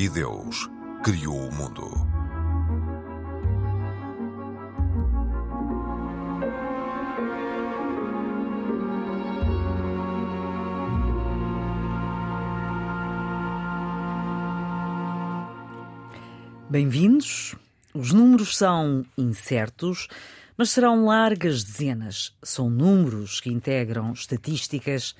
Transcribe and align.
E 0.00 0.08
Deus 0.08 0.66
criou 1.04 1.36
o 1.36 1.54
mundo. 1.54 1.90
Bem-vindos. 16.70 17.54
Os 17.92 18.10
números 18.14 18.56
são 18.56 19.04
incertos, 19.18 20.08
mas 20.56 20.70
serão 20.70 21.04
largas 21.04 21.62
dezenas. 21.62 22.34
São 22.42 22.70
números 22.70 23.38
que 23.38 23.50
integram 23.50 24.14
estatísticas, 24.14 25.14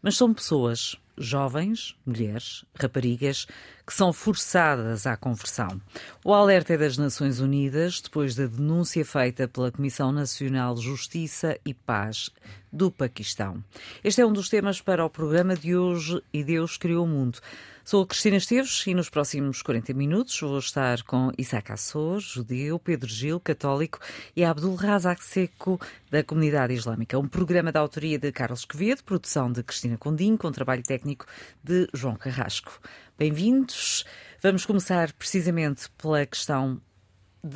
mas 0.00 0.16
são 0.16 0.32
pessoas 0.32 0.96
jovens, 1.18 1.96
mulheres, 2.04 2.64
raparigas, 2.78 3.46
que 3.86 3.92
são 3.92 4.12
forçadas 4.12 5.06
à 5.06 5.16
conversão. 5.16 5.80
O 6.24 6.34
alerta 6.34 6.74
é 6.74 6.76
das 6.76 6.98
Nações 6.98 7.40
Unidas, 7.40 8.00
depois 8.00 8.34
da 8.34 8.46
denúncia 8.46 9.04
feita 9.04 9.46
pela 9.46 9.70
Comissão 9.70 10.12
Nacional 10.12 10.74
de 10.74 10.82
Justiça 10.82 11.58
e 11.64 11.72
Paz 11.72 12.30
do 12.72 12.90
Paquistão. 12.90 13.62
Este 14.02 14.20
é 14.20 14.26
um 14.26 14.32
dos 14.32 14.48
temas 14.48 14.80
para 14.80 15.04
o 15.04 15.10
programa 15.10 15.56
de 15.56 15.76
hoje 15.76 16.22
e 16.32 16.44
Deus 16.44 16.76
Criou 16.76 17.04
o 17.04 17.08
Mundo. 17.08 17.38
Sou 17.88 18.02
a 18.02 18.06
Cristina 18.08 18.36
Esteves 18.36 18.84
e 18.88 18.94
nos 18.94 19.08
próximos 19.08 19.62
40 19.62 19.94
minutos 19.94 20.40
vou 20.40 20.58
estar 20.58 21.04
com 21.04 21.30
Isaac 21.38 21.70
Assor, 21.70 22.18
judeu, 22.18 22.80
Pedro 22.80 23.08
Gil, 23.08 23.38
católico 23.38 24.00
e 24.34 24.42
Abdul 24.42 24.74
Razak 24.74 25.24
Seco, 25.24 25.80
da 26.10 26.24
comunidade 26.24 26.74
islâmica. 26.74 27.16
Um 27.16 27.28
programa 27.28 27.70
da 27.70 27.78
autoria 27.78 28.18
de 28.18 28.32
Carlos 28.32 28.64
Quevedo, 28.64 29.04
produção 29.04 29.52
de 29.52 29.62
Cristina 29.62 29.96
Condim, 29.96 30.36
com 30.36 30.50
trabalho 30.50 30.82
técnico 30.82 31.26
de 31.62 31.86
João 31.94 32.16
Carrasco. 32.16 32.76
Bem-vindos. 33.16 34.04
Vamos 34.42 34.66
começar 34.66 35.12
precisamente 35.12 35.88
pela 35.96 36.26
questão 36.26 36.80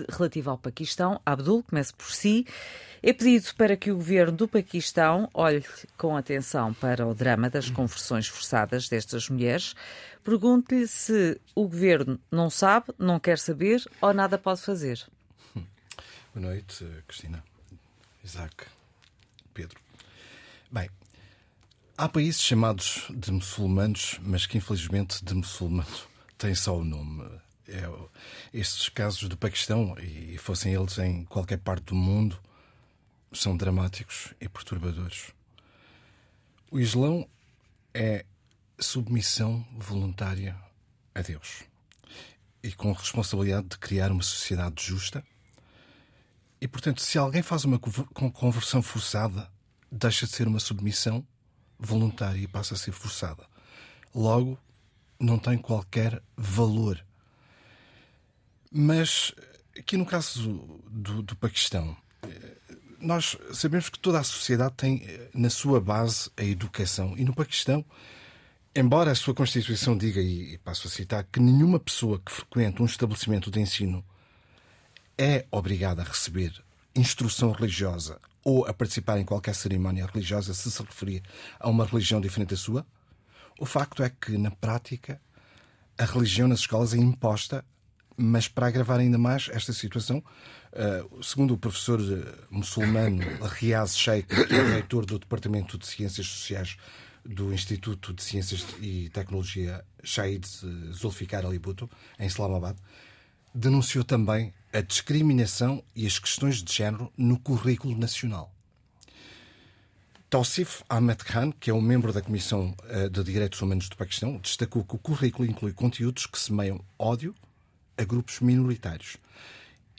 relativa 0.09 0.51
ao 0.51 0.59
Paquistão. 0.59 1.21
Abdul, 1.25 1.63
comece 1.63 1.93
por 1.95 2.11
si. 2.13 2.47
É 3.03 3.13
pedido 3.13 3.55
para 3.57 3.77
que 3.77 3.91
o 3.91 3.97
governo 3.97 4.37
do 4.37 4.49
Paquistão 4.49 5.29
olhe 5.33 5.65
com 5.97 6.17
atenção 6.17 6.75
para 6.75 7.07
o 7.07 7.15
drama 7.15 7.49
das 7.49 7.71
conversões 7.71 8.29
forçadas 8.29 8.89
destas 8.89 9.29
mulheres. 9.29 9.75
Pergunto-lhe 10.23 10.87
se 10.87 11.41
o 11.55 11.63
governo 11.63 12.21
não 12.31 12.51
sabe, 12.51 12.89
não 12.99 13.19
quer 13.19 13.39
saber 13.39 13.83
ou 14.03 14.13
nada 14.13 14.37
pode 14.37 14.61
fazer. 14.61 15.07
Boa 16.33 16.47
noite, 16.47 16.87
Cristina, 17.09 17.43
Isaac, 18.23 18.67
Pedro. 19.53 19.81
Bem, 20.71 20.89
há 21.99 22.09
países 22.09 22.41
chamados 22.41 23.07
de 23.11 23.33
muçulmanos, 23.33 24.21
mas 24.23 24.47
que 24.47 24.59
infelizmente 24.59 25.25
de 25.25 25.35
muçulmano 25.35 25.89
têm 26.39 26.55
só 26.55 26.79
o 26.79 26.85
nome. 26.85 27.29
É, 27.73 27.89
estes 28.53 28.89
casos 28.89 29.29
do 29.29 29.37
Paquistão, 29.37 29.97
e 29.99 30.37
fossem 30.39 30.75
eles 30.75 30.99
em 30.99 31.25
qualquer 31.25 31.59
parte 31.59 31.85
do 31.85 31.95
mundo, 31.95 32.41
são 33.33 33.57
dramáticos 33.57 34.35
e 34.41 34.49
perturbadores. 34.49 35.33
O 36.71 36.81
Islão 36.81 37.29
é 37.95 38.25
submissão 38.79 39.65
voluntária 39.73 40.57
a 41.15 41.23
Deus 41.23 41.65
e 42.63 42.73
com 42.73 42.93
responsabilidade 42.93 43.69
de 43.69 43.79
criar 43.79 44.11
uma 44.11 44.23
sociedade 44.23 44.85
justa. 44.85 45.25
E, 46.61 46.69
portanto, 46.69 47.01
se 47.01 47.17
alguém 47.19 47.43
faz 47.43 47.65
uma 47.65 47.79
conversão 47.79 48.83
forçada, 48.83 49.51
deixa 49.91 50.27
de 50.27 50.33
ser 50.33 50.47
uma 50.47 50.61
submissão 50.61 51.27
voluntária 51.79 52.39
e 52.39 52.47
passa 52.47 52.75
a 52.75 52.77
ser 52.77 52.93
forçada. 52.93 53.47
Logo, 54.15 54.59
não 55.19 55.39
tem 55.39 55.57
qualquer 55.57 56.23
valor. 56.37 57.05
Mas, 58.71 59.33
aqui 59.77 59.97
no 59.97 60.07
caso 60.07 60.81
do, 60.89 61.23
do 61.23 61.37
Paquistão, 61.37 61.97
nós 63.01 63.37
sabemos 63.53 63.89
que 63.89 63.99
toda 63.99 64.21
a 64.21 64.25
sociedade 64.25 64.75
tem 64.77 65.03
na 65.35 65.51
sua 65.51 65.81
base 65.81 66.31
a 66.37 66.45
educação. 66.45 67.15
E 67.17 67.25
no 67.25 67.35
Paquistão, 67.35 67.85
embora 68.75 69.11
a 69.11 69.15
sua 69.15 69.35
Constituição 69.35 69.97
diga, 69.97 70.21
e 70.21 70.59
passo 70.59 70.87
a 70.87 70.91
citar, 70.91 71.25
que 71.25 71.41
nenhuma 71.41 71.81
pessoa 71.81 72.21
que 72.25 72.31
frequenta 72.31 72.83
um 72.83 72.87
estabelecimento 72.87 73.51
de 73.51 73.61
ensino 73.61 74.05
é 75.19 75.47
obrigada 75.51 76.03
a 76.03 76.05
receber 76.05 76.53
instrução 76.95 77.53
religiosa 77.53 78.21
ou 78.45 78.67
a 78.67 78.73
participar 78.73 79.19
em 79.19 79.25
qualquer 79.25 79.55
cerimónia 79.55 80.07
religiosa 80.07 80.55
se 80.55 80.71
se 80.71 80.83
referir 80.83 81.23
a 81.59 81.69
uma 81.69 81.85
religião 81.85 82.21
diferente 82.21 82.51
da 82.51 82.57
sua, 82.57 82.87
o 83.59 83.67
facto 83.67 84.03
é 84.03 84.11
que, 84.11 84.39
na 84.39 84.51
prática, 84.51 85.21
a 85.99 86.05
religião 86.05 86.49
nas 86.49 86.61
escolas 86.61 86.95
é 86.95 86.97
imposta, 86.97 87.65
mas 88.21 88.47
para 88.47 88.67
agravar 88.67 89.01
ainda 89.01 89.19
mais 89.19 89.49
esta 89.53 89.73
situação, 89.73 90.19
uh, 90.19 91.25
segundo 91.25 91.55
o 91.55 91.59
professor 91.59 92.01
uh, 92.01 92.25
muçulmano 92.51 93.23
Riaz 93.59 93.97
Sheikh, 93.97 94.29
que 94.47 94.55
é 94.55 94.63
reitor 94.63 95.07
do 95.07 95.19
Departamento 95.19 95.79
de 95.79 95.87
Ciências 95.87 96.27
Sociais 96.27 96.77
do 97.25 97.53
Instituto 97.53 98.13
de 98.13 98.23
Ciências 98.23 98.67
e 98.81 99.09
Tecnologia 99.11 99.85
Shahid 100.03 100.47
Zulfikar 100.93 101.45
Ali 101.45 101.59
Bhutto, 101.59 101.89
em 102.19 102.27
Islamabad, 102.27 102.77
denunciou 103.55 104.05
também 104.05 104.53
a 104.73 104.81
discriminação 104.81 105.83
e 105.95 106.07
as 106.07 106.19
questões 106.19 106.63
de 106.63 106.73
género 106.73 107.13
no 107.17 107.39
currículo 107.39 107.97
nacional. 107.97 108.55
Tausif 110.31 110.83
Ahmed 110.89 111.25
Khan, 111.25 111.51
que 111.59 111.71
é 111.71 111.75
um 111.75 111.81
membro 111.81 112.13
da 112.13 112.23
Comissão 112.23 112.75
eh, 112.85 113.09
de 113.09 113.25
Direitos 113.25 113.61
Humanos 113.61 113.89
do 113.89 113.97
Paquistão, 113.97 114.39
destacou 114.39 114.85
que 114.85 114.95
o 114.95 114.99
currículo 114.99 115.49
inclui 115.49 115.73
conteúdos 115.73 116.25
que 116.25 116.39
semeiam 116.39 116.81
ódio 116.97 117.35
a 118.01 118.05
grupos 118.05 118.41
minoritários. 118.41 119.17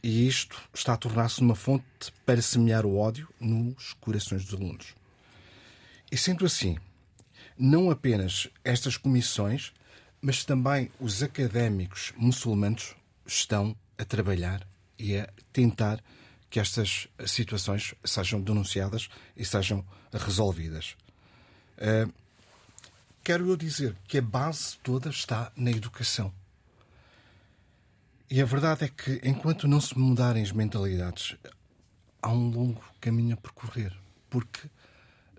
E 0.03 0.27
isto 0.27 0.59
está 0.73 0.93
a 0.93 0.97
tornar-se 0.97 1.41
uma 1.41 1.53
fonte 1.53 1.85
para 2.25 2.41
semear 2.41 2.85
o 2.85 2.97
ódio 2.97 3.29
nos 3.39 3.93
corações 3.93 4.43
dos 4.43 4.59
alunos. 4.59 4.95
E 6.11 6.17
sendo 6.17 6.45
assim, 6.45 6.77
não 7.57 7.91
apenas 7.91 8.49
estas 8.63 8.97
comissões, 8.97 9.71
mas 10.19 10.43
também 10.43 10.91
os 10.99 11.21
académicos 11.21 12.11
muçulmanos 12.17 12.95
estão 13.25 13.75
a 13.97 14.03
trabalhar 14.03 14.67
e 14.97 15.17
a 15.17 15.29
tentar 15.53 16.03
que 16.49 16.59
estas 16.59 17.07
situações 17.27 17.93
sejam 18.03 18.41
denunciadas 18.41 19.09
e 19.37 19.45
sejam 19.45 19.85
resolvidas. 20.11 20.95
Uh, 21.77 22.11
quero 23.23 23.47
eu 23.47 23.55
dizer 23.55 23.95
que 24.07 24.17
a 24.17 24.21
base 24.21 24.77
toda 24.83 25.09
está 25.09 25.51
na 25.55 25.71
educação. 25.71 26.33
E 28.31 28.41
a 28.41 28.45
verdade 28.45 28.85
é 28.85 28.87
que, 28.87 29.19
enquanto 29.25 29.67
não 29.67 29.81
se 29.81 29.99
mudarem 29.99 30.41
as 30.41 30.53
mentalidades, 30.53 31.35
há 32.21 32.29
um 32.29 32.49
longo 32.49 32.81
caminho 33.01 33.33
a 33.33 33.37
percorrer. 33.37 33.93
Porque 34.29 34.67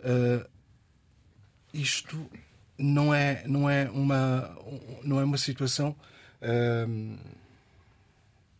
uh, 0.00 0.47
isto 1.72 2.31
não 2.76 3.14
é, 3.14 3.44
não 3.48 3.70
é, 3.70 3.88
uma, 3.88 4.54
não 5.02 5.19
é 5.19 5.25
uma 5.25 5.38
situação. 5.38 5.97
Uh, 6.42 7.19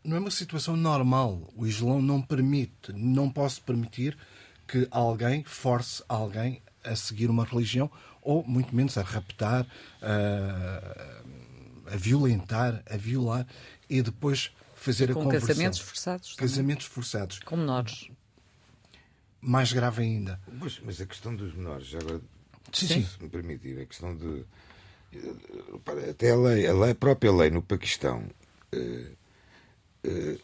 não 0.03 0.16
é 0.16 0.19
uma 0.19 0.31
situação 0.31 0.78
normal. 0.78 1.53
O 1.54 1.66
Islão 1.66 2.00
não 2.00 2.22
permite, 2.22 2.91
não 2.94 3.28
posso 3.28 3.60
permitir 3.60 4.16
que 4.66 4.88
alguém 4.91 5.44
force 5.44 6.03
alguém 6.09 6.62
a 6.82 6.97
seguir 6.97 7.28
uma 7.28 7.44
religião 7.44 7.91
ou, 8.22 8.42
muito 8.42 8.75
menos, 8.75 8.97
a 8.97 9.03
raptar, 9.03 9.66
a, 10.00 11.22
a 11.87 11.97
violentar, 11.97 12.82
a 12.91 12.97
violar 12.97 13.47
e 13.88 14.03
depois 14.03 14.50
fazer 14.75 15.12
Com 15.12 15.20
a 15.20 15.25
conversão. 15.25 15.48
casamentos 15.48 15.78
forçados. 15.78 16.34
Casamentos 16.34 16.86
forçados. 16.86 17.39
Com 17.41 17.56
menores. 17.56 18.09
Mais 19.41 19.72
grave 19.72 20.03
ainda. 20.03 20.41
Mas, 20.53 20.80
mas 20.84 21.01
a 21.01 21.06
questão 21.06 21.34
dos 21.34 21.54
menores, 21.54 21.95
agora, 21.95 22.21
Sim, 22.72 22.86
se 22.86 22.95
sim. 22.95 23.09
me 23.21 23.28
permitir, 23.28 23.80
a 23.80 23.86
questão 23.86 24.15
de. 24.16 24.45
Até 26.10 26.30
a 26.30 26.36
lei, 26.36 26.66
a 26.66 26.72
lei, 26.72 26.91
a 26.92 26.95
própria 26.95 27.30
lei 27.33 27.51
no 27.51 27.60
Paquistão 27.62 28.27
eh, 28.72 29.12
eh, 30.04 30.39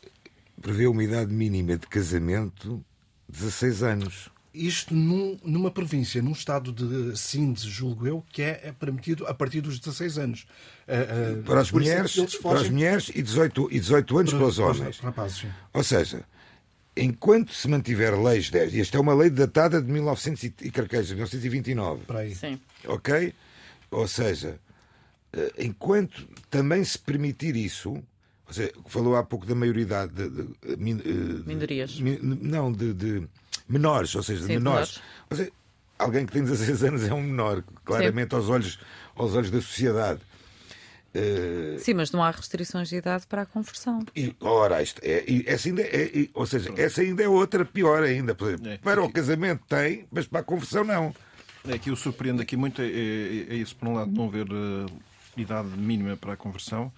prevê 0.60 0.86
uma 0.86 1.02
idade 1.02 1.32
mínima 1.32 1.78
de 1.78 1.86
casamento 1.86 2.84
16 3.28 3.82
anos. 3.82 4.30
Isto 4.66 4.94
num- 4.94 5.38
numa 5.44 5.70
província, 5.70 6.20
num 6.20 6.32
estado 6.32 6.72
de 6.72 7.16
Sindh, 7.18 7.58
julgo 7.60 8.06
eu, 8.06 8.24
que 8.32 8.42
é, 8.42 8.60
é 8.64 8.72
permitido 8.72 9.26
a 9.26 9.32
partir 9.34 9.60
dos 9.60 9.78
16 9.78 10.18
anos. 10.18 10.46
Ah, 10.86 10.92
ah, 10.94 11.42
Para 11.44 11.60
as 11.60 11.68
é 11.68 11.72
mulheres, 11.72 12.36
para 12.42 12.60
as 12.60 12.68
mulheres 12.68 13.10
e 13.14 13.22
18, 13.22 13.68
e 13.70 13.78
18 13.78 14.18
anos 14.18 14.32
para 14.32 14.46
os 14.46 14.58
homens. 14.58 14.98
rapazes, 14.98 15.38
sim. 15.42 15.48
Ou 15.72 15.84
seja, 15.84 16.24
enquanto 16.96 17.52
se 17.54 17.68
mantiver 17.68 18.20
leis 18.20 18.50
destas, 18.50 18.74
e 18.74 18.80
esta 18.80 18.96
é 18.98 19.00
uma 19.00 19.14
lei 19.14 19.30
datada 19.30 19.80
de 19.80 19.90
1900 19.90 20.42
e 20.44 20.54
e 20.62 20.70
carquejas, 20.70 21.10
1929, 21.12 22.04
Para 22.04 22.20
aí. 22.20 22.34
Sim. 22.34 22.58
ok? 22.86 23.32
Ou 23.90 24.08
seja, 24.08 24.58
eh, 25.32 25.52
enquanto 25.58 26.26
também 26.50 26.82
se 26.84 26.98
permitir 26.98 27.54
isso, 27.56 27.90
ou 28.46 28.52
seja, 28.52 28.72
falou 28.86 29.14
há 29.14 29.22
pouco 29.22 29.46
da 29.46 29.54
maioridade 29.54 30.12
de, 30.12 30.28
de- 30.28 30.48
eh, 30.64 30.76
de- 30.76 31.42
Minorias. 31.46 32.00
mi- 32.00 32.18
não, 32.22 32.72
de, 32.72 32.92
de 32.92 33.28
menores, 33.68 34.14
ou 34.14 34.22
seja, 34.22 34.40
de 34.40 34.46
Sim, 34.46 34.54
menores. 34.54 34.96
menores. 34.96 35.02
Ou 35.30 35.36
seja, 35.36 35.52
alguém 35.98 36.24
que 36.26 36.32
tem 36.32 36.42
16 36.42 36.82
anos 36.84 37.04
é 37.06 37.12
um 37.14 37.22
menor, 37.22 37.62
claramente 37.84 38.34
aos 38.34 38.48
olhos, 38.48 38.78
aos 39.14 39.34
olhos 39.34 39.50
da 39.50 39.60
sociedade. 39.60 40.20
eh, 41.14 41.76
Sim, 41.80 41.94
mas 41.94 42.10
não 42.12 42.22
há 42.22 42.30
restrições 42.30 42.88
de 42.88 42.96
idade 42.96 43.26
para 43.26 43.42
a 43.42 43.46
conversão. 43.46 44.04
e, 44.14 44.34
ora, 44.40 44.82
isto 44.82 45.00
é, 45.02 45.24
e 45.26 45.44
essa 45.46 45.68
ainda 45.68 45.82
é, 45.82 46.10
e- 46.14 46.30
ou 46.34 46.46
seja, 46.46 46.70
essa 46.76 47.00
ainda 47.00 47.22
é 47.22 47.28
outra 47.28 47.64
pior 47.64 48.02
ainda. 48.02 48.34
Por 48.34 48.48
exemplo, 48.48 48.68
É. 48.68 48.76
Para 48.78 49.02
o 49.02 49.10
casamento 49.12 49.64
tem, 49.68 50.06
mas 50.10 50.26
para 50.26 50.40
a 50.40 50.42
conversão 50.42 50.84
não. 50.84 51.14
É 51.68 51.76
que 51.78 51.90
o 51.90 51.96
surpreende 51.96 52.40
aqui 52.42 52.56
muito 52.56 52.80
é, 52.82 52.86
é- 52.86 53.46
é 53.50 53.54
isso, 53.54 53.74
por 53.76 53.88
um 53.88 53.94
lado, 53.94 54.10
não 54.12 54.26
haver 54.28 54.46
eh, 54.46 54.86
idade 55.36 55.68
mínima 55.68 56.16
para 56.16 56.34
a 56.34 56.36
conversão 56.36 56.92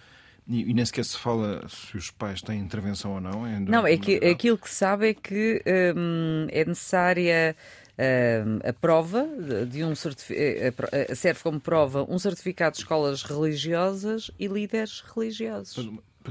e, 0.49 0.71
e 0.71 0.75
nem 0.75 0.85
sequer 0.85 1.05
se 1.05 1.17
fala 1.19 1.67
se 1.69 1.97
os 1.97 2.11
pais 2.11 2.41
têm 2.43 2.59
intervenção 2.61 3.13
ou 3.15 3.21
não. 3.21 3.47
em- 3.47 3.61
Não, 3.61 3.87
é 3.87 3.97
que 3.97 4.17
aquilo 4.29 4.59
que 4.59 4.69
se 4.69 4.77
sabe 4.77 5.09
é 5.11 5.15
que 5.15 5.63
hum, 5.97 6.47
é 6.51 6.65
necessária 6.65 7.55
hum, 7.99 8.59
a 8.69 8.73
prova 8.73 9.27
de 9.69 9.85
um 9.85 9.95
certificado, 9.95 11.15
serve 11.17 11.41
como 11.43 11.61
prova 11.61 12.05
um 12.09 12.19
certificado 12.19 12.75
de 12.77 12.83
escolas 12.83 13.23
religiosas 13.23 14.31
e 14.39 14.47
líderes 14.47 15.03
religiosos. 15.15 15.89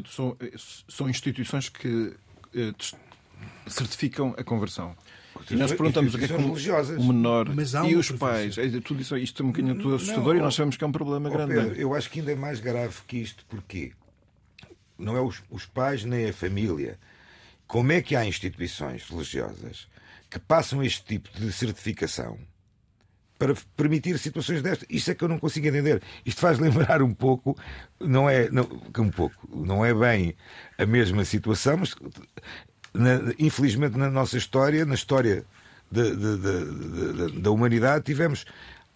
São, 0.08 0.36
eh, 0.40 0.52
são 0.88 1.10
instituições 1.10 1.68
que 1.70 2.14
eh, 2.56 2.74
certificam 3.68 4.34
a 4.38 4.44
conversão. 4.44 4.96
E 5.50 5.56
nós 5.56 5.72
perguntamos 5.72 6.14
o 6.14 6.18
que 6.18 6.26
é 6.26 6.28
que 6.28 6.34
o 6.34 7.04
menor 7.04 7.50
Mas 7.56 7.74
há 7.74 7.88
e 7.88 7.96
os 7.96 8.12
pais. 8.12 8.58
É, 8.58 8.68
tudo 8.82 9.02
isso, 9.02 9.16
isto 9.18 9.42
é 9.42 9.46
um 9.46 9.50
bocadinho 9.50 9.76
tudo 9.76 9.90
Não, 9.90 9.96
assustador 9.96 10.36
e 10.36 10.40
ó- 10.40 10.44
nós 10.44 10.56
sabemos 10.56 10.76
que 10.76 10.84
é 10.84 10.88
um 10.88 10.92
problema 10.92 11.30
Ó, 11.30 11.32
grande. 11.32 11.54
Pedro, 11.54 11.76
eu 11.76 11.94
acho 11.96 12.10
que 12.10 12.20
ainda 12.20 12.32
é 12.32 12.36
mais 12.36 12.60
grave 12.60 12.96
que 13.08 13.18
isto, 13.18 13.46
porque 13.48 13.94
não 15.00 15.16
é 15.18 15.22
os, 15.22 15.42
os 15.50 15.66
pais 15.66 16.04
nem 16.04 16.30
a 16.30 16.34
família. 16.34 17.00
Como 17.68 17.92
é 17.92 18.02
que 18.02 18.16
há 18.16 18.26
instituições 18.26 19.08
religiosas 19.10 19.88
que 20.30 20.40
passam 20.40 20.84
este 20.84 21.04
tipo 21.06 21.30
de 21.40 21.52
certificação 21.52 22.38
para 23.38 23.54
permitir 23.78 24.18
situações 24.20 24.62
destas? 24.62 24.88
Isto 24.90 25.12
é 25.12 25.16
que 25.16 25.24
eu 25.24 25.30
não 25.30 25.40
consigo 25.40 25.68
entender. 25.68 26.02
Isto 26.26 26.42
faz 26.42 26.58
lembrar 26.60 27.02
um 27.02 27.14
pouco, 27.14 27.58
não 28.00 28.30
é 28.30 28.50
não, 28.50 28.64
um 28.98 29.10
pouco, 29.10 29.48
não 29.56 29.86
é 29.86 29.94
bem 29.94 30.36
a 30.78 30.86
mesma 30.86 31.24
situação, 31.26 31.78
mas 31.78 31.96
na- 32.94 33.34
infelizmente 33.38 33.98
na 33.98 34.10
nossa 34.10 34.38
história, 34.38 34.86
na 34.86 34.96
história 34.96 35.46
de- 35.92 36.16
de- 36.16 36.38
de- 36.38 37.42
da 37.42 37.52
humanidade, 37.52 38.06
tivemos 38.06 38.46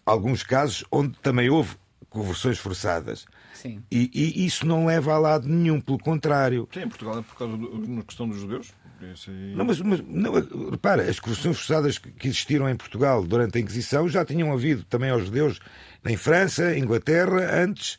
alguns 0.06 0.44
casos 0.44 0.84
onde 0.92 1.18
também 1.20 1.50
houve 1.50 1.76
conversões 2.10 2.58
forçadas. 2.60 3.26
Sim. 3.64 3.82
E, 3.90 4.12
e 4.14 4.46
isso 4.46 4.66
não 4.66 4.86
leva 4.86 5.14
a 5.14 5.18
lado 5.18 5.48
nenhum, 5.48 5.80
pelo 5.80 5.98
contrário. 5.98 6.68
Sim, 6.74 6.82
em 6.82 6.90
Portugal 6.90 7.20
é 7.20 7.22
por 7.22 7.36
causa 7.38 7.58
da 7.58 8.04
questão 8.04 8.28
dos 8.28 8.38
judeus. 8.40 8.74
Aí- 9.02 9.56
Não, 9.56 9.66
mas, 9.66 9.80
mas 9.82 10.02
não, 10.06 10.34
repara, 10.70 11.10
as 11.10 11.20
conversões 11.20 11.58
forçadas 11.58 11.98
que 11.98 12.28
existiram 12.28 12.70
em 12.70 12.76
Portugal 12.76 13.24
durante 13.26 13.58
a 13.58 13.62
Inquisição 13.62 14.08
já 14.08 14.24
tinham 14.26 14.52
havido 14.54 14.84
também 14.84 15.10
aos 15.10 15.26
judeus 15.26 15.60
em 16.06 16.16
França, 16.18 16.78
Inglaterra, 16.78 17.64
antes. 17.64 17.98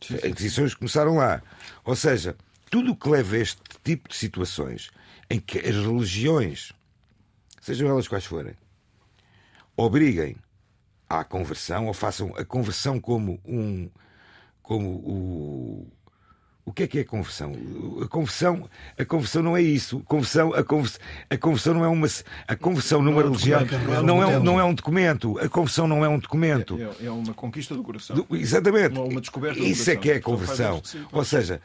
As 0.00 0.24
Inquisições 0.24 0.74
começaram 0.74 1.16
lá. 1.16 1.42
Ou 1.84 1.94
seja, 1.94 2.36
tudo 2.70 2.92
o 2.92 2.96
que 2.96 3.08
leva 3.08 3.36
a 3.36 3.38
este 3.40 3.60
tipo 3.84 4.08
de 4.08 4.16
situações 4.16 4.90
em 5.30 5.38
que 5.40 5.58
as 5.58 5.74
religiões, 5.76 6.72
sejam 7.60 7.88
elas 7.88 8.06
quais 8.08 8.24
forem, 8.24 8.54
obriguem 9.76 10.36
à 11.08 11.24
conversão 11.24 11.86
ou 11.86 11.94
façam 11.94 12.32
a 12.36 12.44
conversão 12.44 12.98
como 13.00 13.40
um. 13.44 13.88
Como 14.62 14.88
o. 14.90 15.88
O 16.64 16.72
que 16.72 16.84
é 16.84 16.86
que 16.86 16.98
é 16.98 17.00
a 17.00 17.04
conversão? 17.04 17.52
A 18.04 18.06
conversão, 18.06 18.70
a 18.96 19.04
conversão 19.04 19.42
não 19.42 19.56
é 19.56 19.60
isso. 19.62 19.98
A 19.98 20.08
conversão, 20.08 20.54
a 20.54 20.62
convers, 20.62 21.00
a 21.28 21.36
conversão 21.36 21.74
não 21.74 21.84
é 21.84 21.88
uma 21.88 22.06
a 22.46 22.54
conversão 22.54 23.02
numa 23.02 23.20
é 23.20 23.24
um 23.24 23.28
religião 23.28 23.60
não 23.66 23.72
é 23.72 23.98
um 23.98 24.02
não 24.04 24.22
é, 24.22 24.26
um, 24.26 24.28
documento. 24.30 24.44
não 24.44 24.60
é 24.60 24.64
um 24.64 24.74
documento. 24.74 25.38
A 25.40 25.48
conversão 25.48 25.88
não 25.88 26.04
é 26.04 26.08
um 26.08 26.18
documento. 26.20 26.78
É, 27.00 27.06
é 27.06 27.10
uma 27.10 27.34
conquista 27.34 27.74
do 27.74 27.82
coração. 27.82 28.14
Do- 28.14 28.36
Exatamente. 28.36 28.94
Uma- 28.96 29.06
uma 29.08 29.20
descoberta 29.20 29.58
do 29.58 29.66
Isso 29.66 29.90
é 29.90 29.96
que 29.96 30.08
é 30.12 30.16
a 30.16 30.22
conversão. 30.22 30.80
claro. 30.80 31.08
Ou 31.10 31.24
seja, 31.24 31.60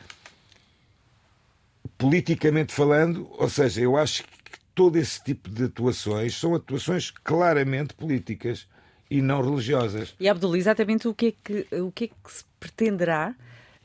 politicamente 1.97 2.73
falando, 2.73 3.27
ou 3.37 3.49
seja, 3.49 3.81
eu 3.81 3.97
acho 3.97 4.23
que 4.23 4.29
todo 4.73 4.97
esse 4.97 5.23
tipo 5.23 5.49
de 5.49 5.65
atuações 5.65 6.35
são 6.35 6.55
atuações 6.55 7.11
claramente 7.23 7.93
políticas 7.93 8.67
e 9.09 9.21
não 9.21 9.41
religiosas. 9.41 10.15
E 10.19 10.27
Abdul, 10.27 10.55
exatamente 10.55 11.07
o 11.07 11.13
que 11.13 11.27
é 11.27 11.33
que, 11.43 11.75
o 11.75 11.91
que, 11.91 12.05
é 12.05 12.07
que 12.07 12.31
se 12.31 12.43
pretenderá 12.59 13.35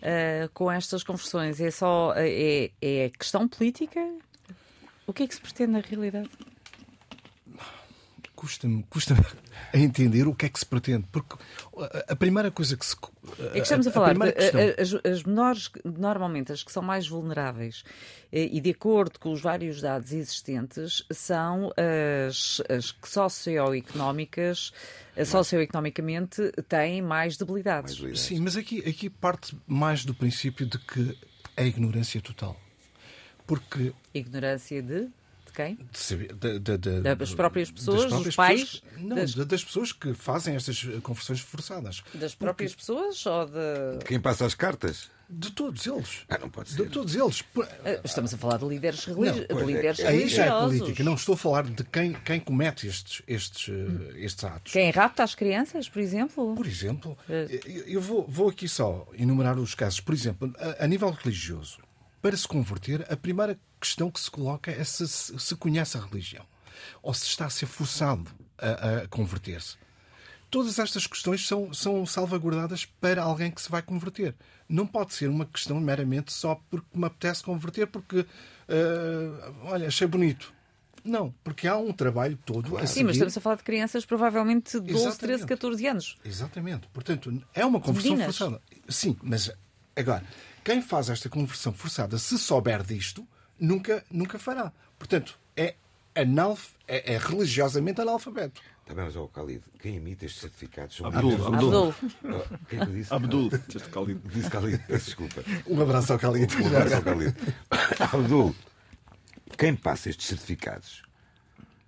ah, 0.03 0.49
com 0.53 0.71
estas 0.71 1.03
conversões? 1.03 1.61
É 1.61 1.71
só 1.71 2.13
é, 2.17 2.71
é 2.81 3.11
questão 3.11 3.47
política? 3.49 4.01
O 5.07 5.13
que 5.13 5.25
é 5.25 5.27
que 5.27 5.35
se 5.35 5.41
pretende 5.41 5.73
na 5.73 5.81
realidade? 5.81 6.31
Custa-me 8.43 8.83
custa 8.91 9.15
a 9.73 9.79
entender 9.79 10.27
o 10.27 10.35
que 10.35 10.47
é 10.47 10.49
que 10.49 10.59
se 10.59 10.67
pretende. 10.67 11.07
Porque 11.13 11.37
a- 11.79 12.13
a 12.13 12.17
primeira 12.17 12.51
coisa 12.51 12.77
que 12.77 12.85
se. 12.85 12.97
É 13.39 13.53
que 13.53 13.59
estamos 13.61 13.87
a 13.87 13.93
falar, 13.93 14.09
primeira 14.09 14.33
de- 14.37 14.51
questão- 14.51 14.61
a- 14.61 14.83
as, 15.07 15.13
as 15.19 15.23
menores, 15.23 15.71
normalmente 15.85 16.51
as 16.51 16.65
que 16.65 16.73
são 16.73 16.83
mais 16.83 17.07
vulneráveis, 17.07 17.85
eh, 18.33 18.49
e 18.51 18.61
de 18.61 18.71
acordo 18.71 19.21
com 19.21 19.31
os 19.31 19.41
vários 19.41 19.81
dados 19.81 20.13
existentes, 20.13 21.05
são 21.13 21.71
as, 22.27 22.61
as 22.69 22.91
que 22.91 23.09
socioeconómicas, 23.09 24.73
eh, 25.15 25.25
socioeconomicamente 25.25 26.51
têm 26.69 27.01
mais 27.01 27.37
debilidades. 27.37 27.97
Sim, 28.19 28.41
mas 28.41 28.57
aqui, 28.57 28.81
aqui 28.81 29.09
parte 29.09 29.57
mais 29.69 30.05
do 30.05 30.15
princípio 30.15 30.67
de 30.67 30.79
que 30.79 31.17
é 31.57 31.65
ignorância 31.65 32.21
total. 32.21 32.57
Porque 33.47 33.93
Ignorância 34.13 34.83
de, 34.83 35.09
de 35.53 35.57
quem? 35.57 35.75
de 35.91 35.99
saber- 35.99 36.33
da- 36.35 36.77
da- 36.77 37.15
Das 37.15 37.35
próprias 37.35 37.71
pessoas, 37.71 37.97
das 38.03 38.07
próprias 38.07 38.25
dos 38.25 38.37
pais, 38.37 38.61
pessoas 38.81 38.83
não, 39.03 39.17
das- 39.17 39.35
das... 39.35 39.65
pessoas 39.65 39.93
que 39.93 40.15
fazem 40.15 40.55
estas 40.57 40.85
eh, 40.89 41.01
conversões 41.03 41.41
forçadas. 41.41 42.03
Das 42.15 42.35
próprias 42.35 42.75
pessoas 42.75 43.25
ou 43.27 43.47
de. 43.47 44.05
Quem 44.07 44.19
passa 44.21 44.47
as 44.47 44.55
cartas? 44.55 45.11
De 45.35 45.51
todos 45.51 45.87
eles. 45.87 46.25
Ah, 46.29 46.37
não 46.37 46.51
pode 46.51 46.69
De 46.71 46.77
ser. 46.77 46.91
todos 46.91 47.15
eles. 47.15 47.43
Eh, 47.85 48.01
Estamos 48.05 48.35
a 48.35 48.37
falar 48.37 48.59
de 48.59 48.67
líderes, 48.67 49.03
religi... 49.07 49.41
Não, 49.41 49.47
pois, 49.47 49.67
de 49.67 49.73
líderes 49.73 50.01
Aí 50.01 50.29
já 50.29 50.43
é 50.45 50.49
religiosos. 50.51 50.79
política. 50.81 51.05
Não 51.05 51.15
estou 51.15 51.35
a 51.35 51.39
falar 51.39 51.63
de 51.65 51.85
quem, 51.85 52.13
quem 52.13 52.39
comete 52.39 52.87
estes, 52.87 53.23
estes, 53.27 53.69
eh, 53.71 54.25
estes 54.25 54.45
atos. 54.45 54.73
Quem 54.75 54.91
rapta 54.91 55.23
as 55.23 55.35
crianças, 55.35 55.89
por 55.89 56.01
exemplo? 56.03 56.55
Por 56.55 56.67
exemplo, 56.67 57.17
É. 57.31 57.47
eu 57.65 57.83
eu 57.95 58.01
vou, 58.03 58.27
vou 58.29 58.49
aqui 58.51 58.69
só 58.69 59.09
enumerar 59.15 59.59
os 59.59 59.75
casos. 59.75 60.01
Por 60.01 60.13
exemplo, 60.15 60.53
a, 60.59 60.85
a 60.85 60.87
nível 60.87 61.11
religioso, 61.11 61.79
para 62.21 62.37
se 62.37 62.47
converter, 62.47 63.07
a 63.11 63.17
primeira 63.17 63.59
questão 63.83 64.11
que 64.11 64.21
se 64.21 64.31
coloca 64.31 64.71
é 64.71 64.85
se 64.85 65.07
se, 65.09 65.57
conhece 65.57 65.97
a 65.97 66.01
religião 66.01 66.47
ou 67.03 67.13
se 67.13 67.25
está 67.27 67.47
a 67.47 67.51
ser 67.51 67.67
forçado 67.67 68.31
a, 68.57 69.03
a 69.03 69.09
converter-se. 69.09 69.77
Todas 70.49 70.79
estas 70.79 71.07
questões 71.07 71.47
são, 71.47 71.73
são 71.73 72.05
salvaguardadas 72.07 72.85
para 72.85 73.23
alguém 73.23 73.51
que 73.51 73.61
se 73.61 73.71
vai 73.71 73.83
converter. 73.83 74.35
Não 74.69 74.87
pode 74.87 75.15
ser 75.15 75.29
uma 75.29 75.47
questão 75.47 75.81
meramente 75.81 76.33
só 76.33 76.61
porque 76.71 76.87
me 76.95 77.07
apetece 77.07 77.43
converter, 77.43 77.87
porque, 77.87 78.27
ah, 78.69 79.53
olha, 79.65 79.89
achei 79.89 80.07
bonito. 80.07 80.53
Não, 81.03 81.35
porque 81.43 81.67
há 81.67 81.77
um 81.77 81.93
trabalho 81.93 82.39
todo 82.45 82.77
a 82.77 82.87
Sim, 82.87 83.05
mas 83.05 83.17
estamos 83.17 83.37
a 83.37 83.41
falar 83.41 83.57
de 83.57 83.65
crianças 83.65 84.05
provavelmente 84.05 84.79
de 84.79 84.93
12, 84.93 85.19
13, 85.19 85.43
Exatamente. 85.43 85.47
14 85.47 85.87
anos. 85.87 86.19
Exatamente. 86.25 86.89
Portanto, 86.93 87.43
é 87.55 87.65
uma 87.65 87.81
conversão 87.81 88.13
Meninas. 88.13 88.37
forçada. 88.37 88.63
Sim, 88.89 89.17
mas 89.23 89.51
agora, 89.97 90.23
quem 90.63 90.81
faz 90.81 91.09
esta 91.11 91.29
conversão 91.29 91.73
forçada, 91.73 92.19
se 92.19 92.39
souber 92.39 92.83
disto, 92.85 93.27
nunca, 93.59 94.05
nunca 94.11 94.39
fará. 94.39 94.73
Portanto, 94.99 95.39
é, 95.57 95.75
analf 96.15 96.71
é, 96.87 97.15
é 97.15 97.19
religiosamente 97.19 98.01
analfabeto. 98.01 98.61
Está 98.83 98.95
bem, 98.95 99.05
mas 99.05 99.17
ó, 99.17 99.27
Khalid, 99.27 99.63
quem 99.81 99.97
emite 99.97 100.27
estes 100.27 100.41
certificados 100.41 100.97
são 100.97 101.07
Abdul, 101.07 101.33
Abdul. 101.47 101.55
Abdul. 101.55 101.95
Oh, 102.25 102.67
Quem 102.69 102.81
é 102.81 102.85
que 102.85 102.91
eu 102.91 102.95
disse? 102.95 103.15
Abdul. 103.15 103.51
Khalid. 103.93 104.21
Disse 104.29 104.49
Khalid, 104.51 104.79
peço 104.87 105.05
desculpa. 105.07 105.45
Um 105.67 105.81
abraço 105.81 106.13
ao 106.13 106.19
Calito. 106.19 106.57
Um 106.63 106.67
abraço 106.67 106.97
ao 106.97 107.03
Khalid. 107.03 107.35
Abdul, 108.13 108.55
quem 109.57 109.77
passa 109.77 110.11
estes 110.11 110.27
certificados 110.27 111.03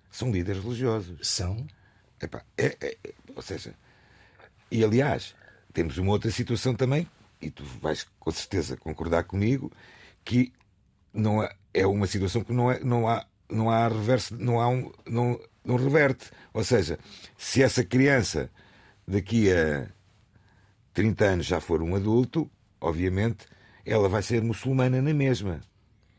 são 0.09 0.31
líderes 0.31 0.63
religiosos. 0.63 1.17
São. 1.27 1.67
Epá, 2.21 2.43
é- 2.57 2.77
é- 2.79 2.97
é- 3.03 3.13
ou 3.35 3.41
seja, 3.41 3.75
e 4.71 4.81
aliás, 4.83 5.35
temos 5.73 5.97
uma 5.97 6.11
outra 6.13 6.31
situação 6.31 6.73
também, 6.73 7.07
e 7.41 7.51
tu 7.51 7.63
vais 7.81 8.07
com 8.17 8.31
certeza 8.31 8.77
concordar 8.77 9.25
comigo, 9.25 9.69
que 10.23 10.53
não 11.15 11.41
é, 11.41 11.55
é 11.73 11.87
uma 11.87 12.05
situação 12.05 12.43
que 12.43 12.53
não, 12.53 12.71
é, 12.71 12.79
não 12.83 13.07
há, 13.07 13.25
não 13.49 13.69
há 13.69 13.87
reverso, 13.87 14.35
não 14.37 14.59
há 14.59 14.67
um, 14.67 14.91
não, 15.07 15.39
não 15.63 15.77
reverte. 15.77 16.29
Ou 16.53 16.63
seja, 16.63 16.99
se 17.37 17.63
essa 17.63 17.83
criança 17.83 18.51
daqui 19.07 19.51
a 19.51 19.87
30 20.93 21.25
anos 21.25 21.45
já 21.45 21.59
for 21.59 21.81
um 21.81 21.95
adulto, 21.95 22.49
obviamente, 22.79 23.47
ela 23.85 24.09
vai 24.09 24.21
ser 24.21 24.41
muçulmana 24.41 25.01
na 25.01 25.13
mesma. 25.13 25.61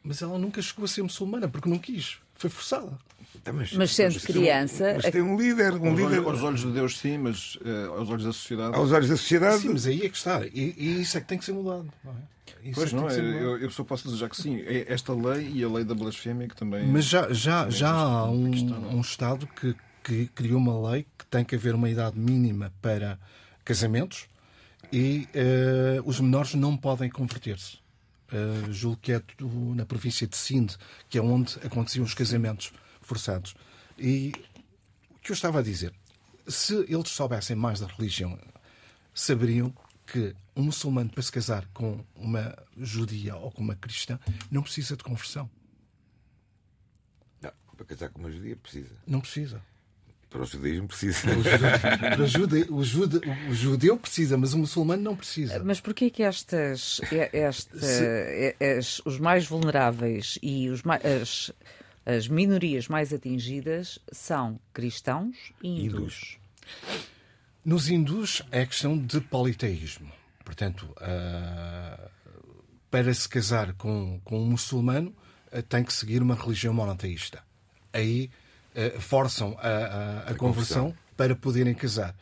Mas 0.02 0.22
ela 0.22 0.38
nunca 0.38 0.62
chegou 0.62 0.84
a 0.84 0.88
ser 0.88 1.02
muçulmana 1.02 1.48
porque 1.48 1.68
não 1.68 1.78
quis. 1.78 2.18
Foi 2.34 2.48
forçada. 2.48 2.98
Tá, 3.42 3.52
Mas 3.52 3.94
sendo 3.94 4.20
criança, 4.20 4.98
Mas 5.02 5.10
tem 5.10 5.22
um 5.22 5.36
líder, 5.36 5.74
um 5.74 5.90
Aos 5.90 5.98
líder 5.98 6.18
olhos, 6.20 6.26
aos 6.26 6.42
olhos 6.42 6.60
de 6.60 6.72
Deus, 6.72 6.98
sim, 6.98 7.18
mas 7.18 7.58
eh, 7.64 7.86
aos 7.86 8.08
olhos 8.08 8.24
da 8.24 8.32
sociedade. 8.32 8.76
aos 8.76 8.92
olhos 8.92 9.08
da 9.08 9.16
sociedade. 9.16 9.62
Sim, 9.62 9.68
mas 9.70 9.86
aí 9.86 10.04
é 10.04 10.08
que 10.08 10.16
está. 10.16 10.46
E, 10.46 10.74
e 10.76 11.00
isso 11.02 11.16
é 11.16 11.20
que 11.20 11.26
tem 11.26 11.38
que 11.38 11.44
ser 11.44 11.52
mudado. 11.52 11.88
Não 12.04 12.12
é? 12.12 12.36
Isso 12.62 12.74
Pois 12.74 12.90
que 12.90 12.96
não, 12.96 13.08
é, 13.08 13.18
eu, 13.18 13.58
eu 13.58 13.70
só 13.70 13.84
posso 13.84 14.08
desejar 14.08 14.28
que 14.28 14.36
sim. 14.36 14.60
É 14.60 14.92
esta 14.92 15.12
lei 15.14 15.50
e 15.54 15.62
a 15.62 15.68
lei 15.68 15.84
da 15.84 15.94
blasfémia 15.94 16.48
que 16.48 16.56
também. 16.56 16.84
Mas 16.86 17.04
já, 17.04 17.32
já, 17.32 17.70
já 17.70 17.90
há 17.90 18.28
um, 18.28 18.44
Paquistão, 18.44 18.80
não 18.80 18.90
é? 18.90 18.94
um 18.94 19.00
Estado 19.00 19.46
que, 19.46 19.76
que 20.02 20.26
criou 20.34 20.58
uma 20.58 20.90
lei 20.90 21.06
que 21.16 21.26
tem 21.26 21.44
que 21.44 21.54
haver 21.54 21.74
uma 21.74 21.88
idade 21.88 22.18
mínima 22.18 22.72
para 22.82 23.18
casamentos 23.64 24.26
e 24.92 25.28
uh, 25.34 26.02
os 26.08 26.20
menores 26.20 26.54
não 26.54 26.76
podem 26.76 27.08
converter-se. 27.08 27.78
Uh, 28.32 28.72
julgo 28.72 28.98
que 29.00 29.12
é 29.12 29.22
na 29.76 29.86
província 29.86 30.26
de 30.26 30.36
Sinde, 30.36 30.76
que 31.08 31.18
é 31.18 31.22
onde 31.22 31.56
aconteciam 31.64 32.04
os 32.04 32.14
casamentos 32.14 32.72
forçados. 33.06 33.54
E 33.98 34.32
o 35.10 35.18
que 35.20 35.30
eu 35.30 35.34
estava 35.34 35.60
a 35.60 35.62
dizer, 35.62 35.92
se 36.46 36.74
eles 36.88 37.08
soubessem 37.08 37.56
mais 37.56 37.80
da 37.80 37.86
religião, 37.86 38.38
saberiam 39.14 39.72
que 40.06 40.34
um 40.54 40.62
muçulmano 40.64 41.10
para 41.10 41.22
se 41.22 41.32
casar 41.32 41.66
com 41.74 42.04
uma 42.14 42.56
judia 42.76 43.36
ou 43.36 43.50
com 43.50 43.62
uma 43.62 43.74
cristã 43.74 44.18
não 44.50 44.62
precisa 44.62 44.96
de 44.96 45.02
conversão. 45.02 45.50
Não, 47.40 47.50
para 47.76 47.86
casar 47.86 48.10
com 48.10 48.20
uma 48.20 48.30
judia 48.30 48.56
precisa. 48.56 48.94
Não 49.06 49.20
precisa. 49.20 49.60
Para 50.28 50.42
o 50.42 50.44
judaísmo 50.44 50.88
precisa. 50.88 51.20
Para 51.98 52.22
o, 52.22 52.26
jude, 52.26 52.66
o, 52.70 52.82
jude, 52.82 53.20
o 53.48 53.54
judeu 53.54 53.96
precisa, 53.96 54.36
mas 54.36 54.52
o 54.52 54.58
muçulmano 54.58 55.02
não 55.02 55.16
precisa. 55.16 55.62
Mas 55.64 55.80
porquê 55.80 56.10
que 56.10 56.22
estas, 56.22 57.00
esta, 57.32 57.78
Se... 57.78 58.56
as, 58.78 59.00
os 59.04 59.18
mais 59.18 59.46
vulneráveis 59.46 60.38
e 60.42 60.68
os 60.68 60.82
mais, 60.82 61.02
as, 61.04 61.52
as 62.06 62.28
minorias 62.28 62.86
mais 62.86 63.12
atingidas 63.12 63.98
são 64.12 64.60
cristãos 64.72 65.52
e 65.60 65.84
hindus? 65.84 66.38
Nos 67.64 67.88
hindus 67.90 68.42
é 68.52 68.64
questão 68.64 68.96
de 68.96 69.20
politeísmo. 69.20 70.12
Portanto, 70.44 70.88
uh, 70.98 72.10
para 72.88 73.12
se 73.12 73.28
casar 73.28 73.72
com, 73.74 74.20
com 74.24 74.40
um 74.40 74.46
muçulmano, 74.46 75.12
uh, 75.52 75.60
tem 75.62 75.82
que 75.82 75.92
seguir 75.92 76.22
uma 76.22 76.36
religião 76.36 76.72
monoteísta. 76.72 77.42
Aí 77.92 78.30
uh, 78.72 79.00
forçam 79.00 79.58
a, 79.58 79.68
a, 79.68 80.18
a, 80.28 80.30
a 80.30 80.34
conversão, 80.36 80.96
para 81.16 81.34
poderem 81.34 81.74
casar. 81.74 82.14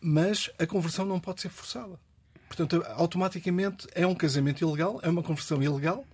Mas 0.00 0.50
a 0.58 0.66
conversão 0.66 1.06
não 1.06 1.20
pode 1.20 1.42
ser 1.42 1.48
forçada. 1.50 2.00
Portanto, 2.48 2.84
automaticamente 2.96 3.86
é 3.94 4.04
um 4.04 4.16
casamento 4.16 4.64
ilegal, 4.64 4.98
é 5.04 5.08
uma 5.08 5.22
conversão 5.22 5.62
ilegal 5.62 6.04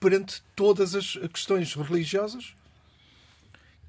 perante 0.00 0.42
todas 0.56 0.94
as 0.94 1.12
questões 1.32 1.74
religiosas 1.74 2.54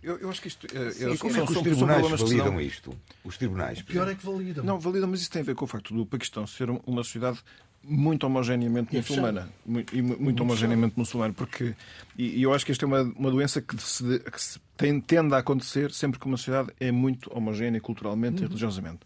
eu, 0.04 0.18
eu, 0.18 0.30
acho 0.32 0.42
que 0.42 0.48
isto. 0.48 0.66
É, 0.76 0.92
Sim, 0.92 1.18
como 1.18 1.38
é 1.38 1.46
que 1.46 1.52
os 1.52 1.62
tribunais 1.62 2.22
validam 2.22 2.60
isto? 2.60 2.98
Os 3.24 3.38
tribunais. 3.38 3.80
O 3.82 3.86
pior 3.86 4.08
é 4.08 4.16
que 4.16 4.26
validam. 4.26 4.64
Não, 4.64 4.80
validam, 4.80 5.08
mas 5.08 5.22
isso 5.22 5.30
tem 5.30 5.44
a 5.44 5.46
ver 5.46 5.54
com 5.54 5.66
o 5.66 5.68
facto 5.68 5.94
do 5.94 6.06
Paquistão 6.06 6.48
ser 6.48 6.70
uma 6.72 7.04
sociedade 7.04 7.40
muito 7.84 8.26
homogeneamente 8.26 8.96
muçulmana. 8.96 9.50
Muito, 9.64 9.96
e 9.96 10.02
muito, 10.02 10.22
muito 10.22 10.44
homogeneamente 10.44 10.98
muçulmana. 10.98 11.34
Porque, 11.34 11.76
e, 12.18 12.40
e, 12.40 12.42
eu 12.42 12.52
acho 12.52 12.66
que 12.66 12.72
esta 12.72 12.84
é 12.84 12.88
uma, 12.88 13.02
uma 13.02 13.30
doença 13.30 13.62
que, 13.62 13.78
se, 13.80 14.20
que 14.20 14.42
se 14.42 14.60
tem, 14.76 15.00
tende 15.00 15.36
a 15.36 15.38
acontecer 15.38 15.92
sempre 15.92 16.20
que 16.20 16.26
uma 16.26 16.38
sociedade 16.38 16.72
é 16.80 16.92
muito 16.92 17.30
homogénea 17.36 17.80
culturalmente 17.80 18.38
uhum. 18.38 18.46
e 18.46 18.48
religiosamente. 18.48 19.02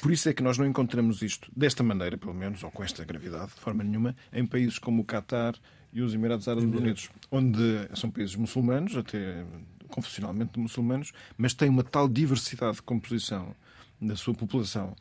Por 0.00 0.12
isso 0.12 0.28
é 0.28 0.32
que 0.32 0.42
nós 0.42 0.58
não 0.58 0.66
encontramos 0.66 1.22
isto 1.22 1.50
desta 1.56 1.82
maneira, 1.82 2.16
pelo 2.16 2.34
menos, 2.34 2.62
ou 2.62 2.70
com 2.70 2.84
esta 2.84 3.04
gravidade, 3.04 3.52
de 3.54 3.60
forma 3.60 3.82
nenhuma, 3.82 4.14
em 4.32 4.46
países 4.46 4.78
como 4.78 5.02
o 5.02 5.04
Catar 5.04 5.54
e 5.94 6.02
os 6.02 6.12
Emirados 6.12 6.48
Árabes 6.48 6.74
Unidos, 6.74 7.08
onde 7.30 7.88
são 7.94 8.10
países 8.10 8.34
muçulmanos, 8.34 8.96
até 8.96 9.44
confessionalmente 9.88 10.58
muçulmanos, 10.58 11.12
mas 11.38 11.54
têm 11.54 11.68
uma 11.68 11.84
tal 11.84 12.08
diversidade 12.08 12.76
de 12.76 12.82
composição 12.82 13.54
da 14.00 14.16
sua 14.16 14.34
população 14.34 14.96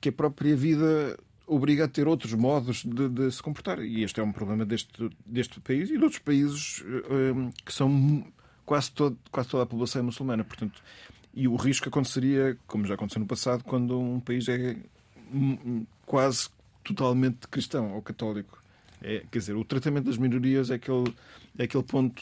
que 0.00 0.08
a 0.08 0.12
própria 0.12 0.56
vida 0.56 1.18
obriga 1.46 1.84
a 1.84 1.88
ter 1.88 2.08
outros 2.08 2.32
modos 2.32 2.82
de, 2.84 3.08
de, 3.08 3.30
se 3.30 3.42
comportar. 3.42 3.78
E 3.80 4.02
este 4.02 4.18
é 4.18 4.22
um 4.22 4.32
problema 4.32 4.64
deste, 4.64 5.10
deste 5.24 5.60
país 5.60 5.90
e 5.90 5.96
de 5.96 6.02
outros 6.02 6.18
países 6.18 6.82
um, 7.10 7.50
que 7.64 7.72
são 7.72 8.26
quase, 8.64 8.90
todo, 8.90 9.18
quase 9.30 9.48
toda 9.48 9.62
a 9.62 9.66
população 9.66 10.00
é 10.00 10.02
muçulmana. 10.02 10.44
Portanto, 10.44 10.82
e 11.32 11.46
o 11.46 11.54
risco 11.54 11.88
aconteceria, 11.88 12.58
como 12.66 12.86
já 12.86 12.94
aconteceu 12.94 13.20
no 13.20 13.26
passado, 13.26 13.62
quando 13.64 13.98
um 14.00 14.18
país 14.18 14.48
é 14.48 14.76
quase 16.04 16.48
totalmente 16.82 17.46
cristão 17.48 17.94
ou 17.94 18.02
católico. 18.02 18.62
É, 19.06 19.22
quer 19.30 19.38
dizer, 19.38 19.54
o 19.54 19.64
tratamento 19.64 20.06
das 20.06 20.18
minorias 20.18 20.68
é 20.68 20.74
aquele, 20.74 21.14
é 21.56 21.62
aquele 21.62 21.84
ponto 21.84 22.20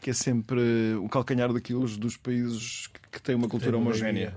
que 0.00 0.10
é 0.10 0.12
sempre 0.12 0.60
o 1.00 1.08
calcanhar 1.08 1.52
daqueles 1.52 1.96
dos 1.96 2.16
países 2.16 2.88
que 3.12 3.22
têm 3.22 3.36
uma 3.36 3.48
cultura 3.48 3.76
homogénea. 3.78 4.36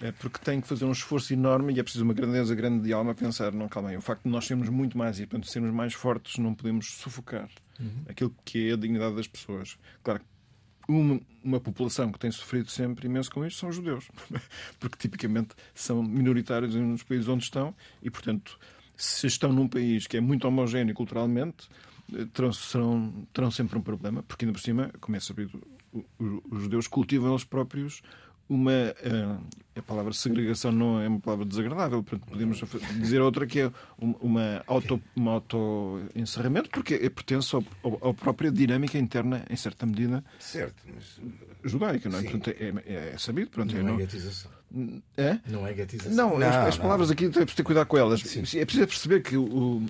É 0.00 0.10
porque 0.12 0.38
tem 0.38 0.60
que 0.60 0.68
fazer 0.68 0.84
um 0.84 0.92
esforço 0.92 1.32
enorme 1.32 1.74
e 1.74 1.80
é 1.80 1.82
preciso 1.82 2.04
uma 2.04 2.14
grandeza 2.14 2.54
grande 2.54 2.84
de 2.84 2.92
alma 2.92 3.10
a 3.10 3.14
pensar, 3.14 3.52
não, 3.52 3.68
calma 3.68 3.90
aí, 3.90 3.96
o 3.96 4.00
facto 4.00 4.22
de 4.22 4.30
nós 4.30 4.46
sermos 4.46 4.68
muito 4.68 4.96
mais 4.96 5.18
e, 5.18 5.26
portanto, 5.26 5.50
sermos 5.50 5.72
mais 5.72 5.94
fortes, 5.94 6.38
não 6.38 6.54
podemos 6.54 6.92
sufocar 6.94 7.48
uhum. 7.78 8.04
aquilo 8.08 8.34
que 8.44 8.70
é 8.70 8.72
a 8.72 8.76
dignidade 8.76 9.16
das 9.16 9.26
pessoas. 9.26 9.76
Claro 10.02 10.22
uma, 10.88 11.20
uma, 11.42 11.60
população 11.60 12.10
que 12.10 12.18
tem 12.18 12.30
sofrido 12.30 12.70
sempre 12.70 13.06
imenso 13.06 13.30
com 13.30 13.44
isto 13.44 13.60
são 13.60 13.68
os 13.68 13.76
judeus, 13.76 14.08
porque 14.80 14.96
tipicamente 14.96 15.54
são 15.74 16.02
minoritários 16.02 16.74
nos 16.74 17.02
países 17.02 17.28
onde 17.28 17.44
estão 17.44 17.74
e, 18.02 18.10
portanto, 18.10 18.58
se 18.96 19.26
estão 19.26 19.52
num 19.52 19.68
país 19.68 20.06
que 20.06 20.16
é 20.16 20.20
muito 20.20 20.46
homogéneo 20.46 20.94
culturalmente, 20.94 21.68
terão, 22.32 22.52
serão, 22.52 23.26
terão 23.32 23.50
sempre 23.50 23.78
um 23.78 23.82
problema, 23.82 24.22
porque 24.22 24.44
ainda 24.44 24.56
por 24.56 24.62
cima, 24.62 24.90
como 25.00 25.16
é 25.16 25.20
sabido, 25.20 25.62
os 26.18 26.62
judeus 26.62 26.86
cultivam 26.86 27.30
eles 27.30 27.44
próprios 27.44 28.02
uma. 28.48 28.72
Eh, 28.72 29.36
a 29.74 29.82
palavra 29.82 30.12
segregação 30.12 30.70
não 30.70 31.00
é 31.00 31.08
uma 31.08 31.18
palavra 31.18 31.46
desagradável, 31.46 32.02
portanto, 32.02 32.28
podemos 32.28 32.62
dizer 33.00 33.22
outra 33.22 33.46
que 33.46 33.60
é 33.60 33.72
uma 33.98 34.62
auto, 34.66 35.00
uma 35.16 35.32
auto 35.32 36.02
encerramento, 36.14 36.68
porque 36.68 36.98
pertence 37.08 37.54
ao, 37.54 37.64
ao, 37.82 38.10
à 38.10 38.14
própria 38.14 38.52
dinâmica 38.52 38.98
interna, 38.98 39.44
em 39.48 39.56
certa 39.56 39.86
medida. 39.86 40.22
Certo, 40.38 40.84
mas. 40.94 41.20
judaica, 41.64 42.08
não 42.08 42.18
é? 42.18 42.22
Portanto, 42.22 42.48
é, 42.48 42.72
é, 42.86 43.12
é 43.14 43.18
sabido. 43.18 43.50
Pronto, 43.50 43.72
não 43.74 43.80
é, 43.80 43.82
não... 43.82 43.94
é 43.94 43.98
gatização. 43.98 44.50
É? 45.16 45.38
Não 45.46 45.66
é 45.66 45.72
gatização. 45.72 46.14
Não, 46.14 46.38
não 46.38 46.46
as, 46.46 46.56
as 46.56 46.78
palavras 46.78 47.10
aqui 47.10 47.28
temos 47.28 47.50
de 47.50 47.56
ter 47.56 47.62
cuidado 47.62 47.86
com 47.86 47.96
elas. 47.96 48.20
Sim. 48.20 48.40
É 48.58 48.64
preciso 48.64 48.86
perceber 48.86 49.22
que 49.22 49.36
o, 49.36 49.86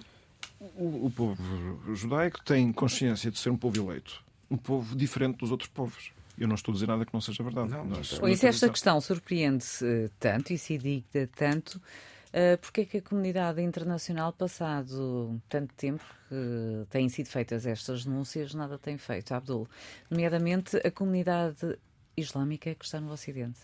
o, 0.76 1.06
o 1.06 1.12
povo 1.14 1.94
judaico 1.94 2.42
tem 2.44 2.72
consciência 2.72 3.30
de 3.30 3.38
ser 3.38 3.50
um 3.50 3.56
povo 3.56 3.76
eleito, 3.76 4.22
um 4.50 4.56
povo 4.56 4.94
diferente 4.94 5.38
dos 5.38 5.50
outros 5.50 5.68
povos. 5.68 6.12
Eu 6.38 6.48
não 6.48 6.54
estou 6.54 6.72
a 6.72 6.74
dizer 6.74 6.86
nada 6.86 7.04
que 7.04 7.12
não 7.12 7.20
seja 7.20 7.42
verdade. 7.42 7.70
Não, 7.70 7.84
não, 7.84 8.00
Ou 8.20 8.28
isso, 8.28 8.46
esta 8.46 8.68
questão 8.68 9.00
surpreende-se 9.00 9.86
eh, 9.86 10.10
tanto 10.18 10.52
e 10.52 10.58
se 10.58 10.78
digna 10.78 11.28
tanto, 11.36 11.76
uh, 11.76 12.58
porque 12.60 12.80
é 12.82 12.84
que 12.84 12.96
a 12.98 13.02
comunidade 13.02 13.60
internacional, 13.60 14.32
passado 14.32 15.40
tanto 15.48 15.74
tempo 15.74 16.02
que 16.28 16.86
têm 16.90 17.08
sido 17.08 17.28
feitas 17.28 17.66
estas 17.66 18.04
denúncias, 18.04 18.54
nada 18.54 18.78
tem 18.78 18.96
feito, 18.96 19.32
Abdul? 19.32 19.68
Nomeadamente 20.10 20.76
a 20.78 20.90
comunidade 20.90 21.78
islâmica 22.16 22.74
que 22.74 22.84
está 22.84 23.00
no 23.00 23.12
Ocidente. 23.12 23.60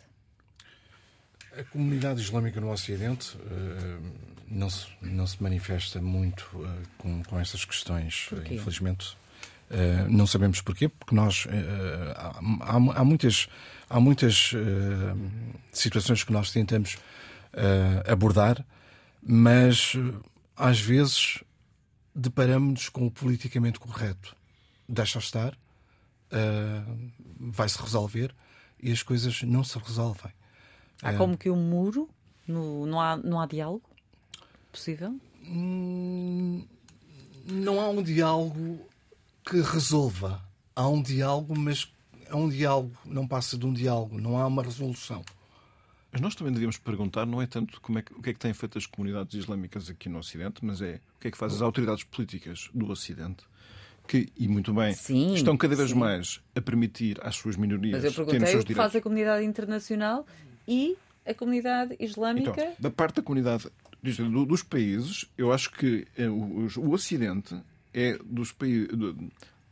A 1.56 1.64
comunidade 1.64 2.20
islâmica 2.20 2.60
no 2.60 2.70
Ocidente 2.70 3.36
uh, 3.36 4.12
não, 4.46 4.68
se, 4.68 4.86
não 5.00 5.26
se 5.26 5.42
manifesta 5.42 6.00
muito 6.00 6.42
uh, 6.54 6.82
com, 6.98 7.22
com 7.24 7.40
estas 7.40 7.64
questões, 7.64 8.30
uh, 8.32 8.52
infelizmente. 8.52 9.16
Não 10.08 10.26
sabemos 10.26 10.60
porquê, 10.60 10.88
porque 10.88 11.14
nós 11.14 11.46
há, 12.16 12.74
há, 12.74 13.04
muitas, 13.04 13.48
há 13.88 14.00
muitas 14.00 14.52
situações 15.72 16.24
que 16.24 16.32
nós 16.32 16.50
tentamos 16.50 16.96
abordar, 18.06 18.64
mas 19.22 19.92
às 20.56 20.80
vezes 20.80 21.42
deparamos-nos 22.14 22.88
com 22.88 23.06
o 23.06 23.10
politicamente 23.10 23.78
correto. 23.78 24.34
Deixa 24.88 25.18
estar, 25.18 25.56
vai-se 27.38 27.80
resolver 27.80 28.34
e 28.82 28.90
as 28.90 29.02
coisas 29.02 29.42
não 29.42 29.62
se 29.62 29.78
resolvem. 29.78 30.32
Há 31.02 31.12
como 31.14 31.36
que 31.36 31.50
um 31.50 31.56
muro? 31.56 32.08
No, 32.46 32.86
não, 32.86 33.00
há, 33.00 33.16
não 33.16 33.40
há 33.40 33.46
diálogo 33.46 33.88
possível? 34.72 35.14
Hum, 35.42 36.64
não 37.44 37.80
há 37.80 37.88
um 37.88 38.02
diálogo 38.02 38.87
que 39.48 39.60
resolva. 39.62 40.42
Há 40.76 40.86
um 40.88 41.00
diálogo, 41.00 41.58
mas 41.58 41.90
é 42.26 42.34
um 42.34 42.48
diálogo, 42.48 42.92
não 43.04 43.26
passa 43.26 43.56
de 43.56 43.66
um 43.66 43.72
diálogo, 43.72 44.20
não 44.20 44.36
há 44.36 44.46
uma 44.46 44.62
resolução. 44.62 45.24
Mas 46.12 46.20
nós 46.20 46.34
também 46.34 46.52
devíamos 46.52 46.78
perguntar, 46.78 47.26
não 47.26 47.40
é 47.40 47.46
tanto 47.46 47.80
como 47.80 47.98
é 47.98 48.02
que, 48.02 48.12
o 48.12 48.22
que 48.22 48.30
é 48.30 48.32
que 48.32 48.38
têm 48.38 48.52
feito 48.52 48.78
as 48.78 48.86
comunidades 48.86 49.34
islâmicas 49.34 49.90
aqui 49.90 50.08
no 50.08 50.18
Ocidente, 50.18 50.64
mas 50.64 50.80
é 50.80 51.00
o 51.16 51.20
que 51.20 51.28
é 51.28 51.30
que 51.30 51.36
fazem 51.36 51.56
as 51.56 51.62
autoridades 51.62 52.04
políticas 52.04 52.68
do 52.74 52.90
Ocidente, 52.90 53.44
que, 54.06 54.28
e 54.36 54.48
muito 54.48 54.72
bem, 54.72 54.94
sim, 54.94 55.34
estão 55.34 55.56
cada 55.56 55.74
vez 55.74 55.90
sim. 55.90 55.96
mais 55.96 56.40
a 56.54 56.60
permitir 56.60 57.18
às 57.22 57.36
suas 57.36 57.56
minorias 57.56 58.02
mas 58.02 58.04
eu 58.04 58.24
perguntei 58.24 58.56
o 58.56 58.64
que 58.64 58.74
faz 58.74 58.96
a 58.96 59.00
comunidade 59.02 59.44
internacional 59.44 60.26
e 60.66 60.96
a 61.26 61.34
comunidade 61.34 61.94
islâmica? 62.00 62.50
Então, 62.50 62.74
da 62.78 62.90
parte 62.90 63.16
da 63.16 63.22
comunidade 63.22 63.68
dos 64.02 64.62
países, 64.62 65.26
eu 65.36 65.52
acho 65.52 65.70
que 65.72 66.06
eh, 66.16 66.28
o 66.28 66.90
Ocidente 66.90 67.54
é 67.92 68.18
dos 68.24 68.54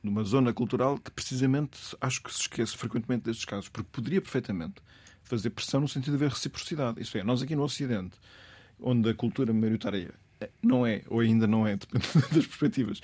numa 0.02 0.22
zona 0.24 0.52
cultural 0.52 0.98
que 0.98 1.10
precisamente 1.10 1.78
acho 2.00 2.22
que 2.22 2.32
se 2.32 2.42
esquece 2.42 2.76
frequentemente 2.76 3.24
destes 3.24 3.44
casos, 3.44 3.68
porque 3.68 3.88
poderia 3.90 4.20
perfeitamente 4.20 4.76
fazer 5.24 5.50
pressão 5.50 5.80
no 5.80 5.88
sentido 5.88 6.16
de 6.16 6.24
haver 6.24 6.30
reciprocidade. 6.30 7.00
Isso 7.00 7.18
é, 7.18 7.24
nós 7.24 7.42
aqui 7.42 7.56
no 7.56 7.64
Ocidente, 7.64 8.16
onde 8.80 9.10
a 9.10 9.14
cultura 9.14 9.52
maioritária 9.52 10.14
não 10.62 10.86
é, 10.86 11.02
ou 11.08 11.20
ainda 11.20 11.46
não 11.46 11.66
é, 11.66 11.76
dependendo 11.76 12.34
das 12.34 12.46
perspectivas, 12.46 13.00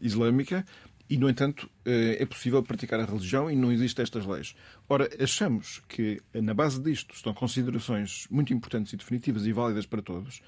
islâmica, 0.00 0.64
E, 1.10 1.16
no 1.16 1.28
entanto, 1.28 1.70
é 1.84 2.24
possível 2.26 2.62
praticar 2.62 3.00
a 3.00 3.04
religião 3.06 3.50
e 3.50 3.56
não 3.56 3.72
existem 3.72 4.02
estas 4.02 4.26
leis. 4.26 4.54
Ora, 4.88 5.08
achamos 5.18 5.80
que 5.88 6.20
na 6.34 6.52
base 6.52 6.82
disto 6.82 7.14
estão 7.14 7.32
considerações 7.32 8.26
muito 8.30 8.52
importantes 8.52 8.92
e 8.92 8.96
definitivas 8.96 9.46
e 9.46 9.52
válidas 9.52 9.86
para 9.86 10.02
todos. 10.02 10.42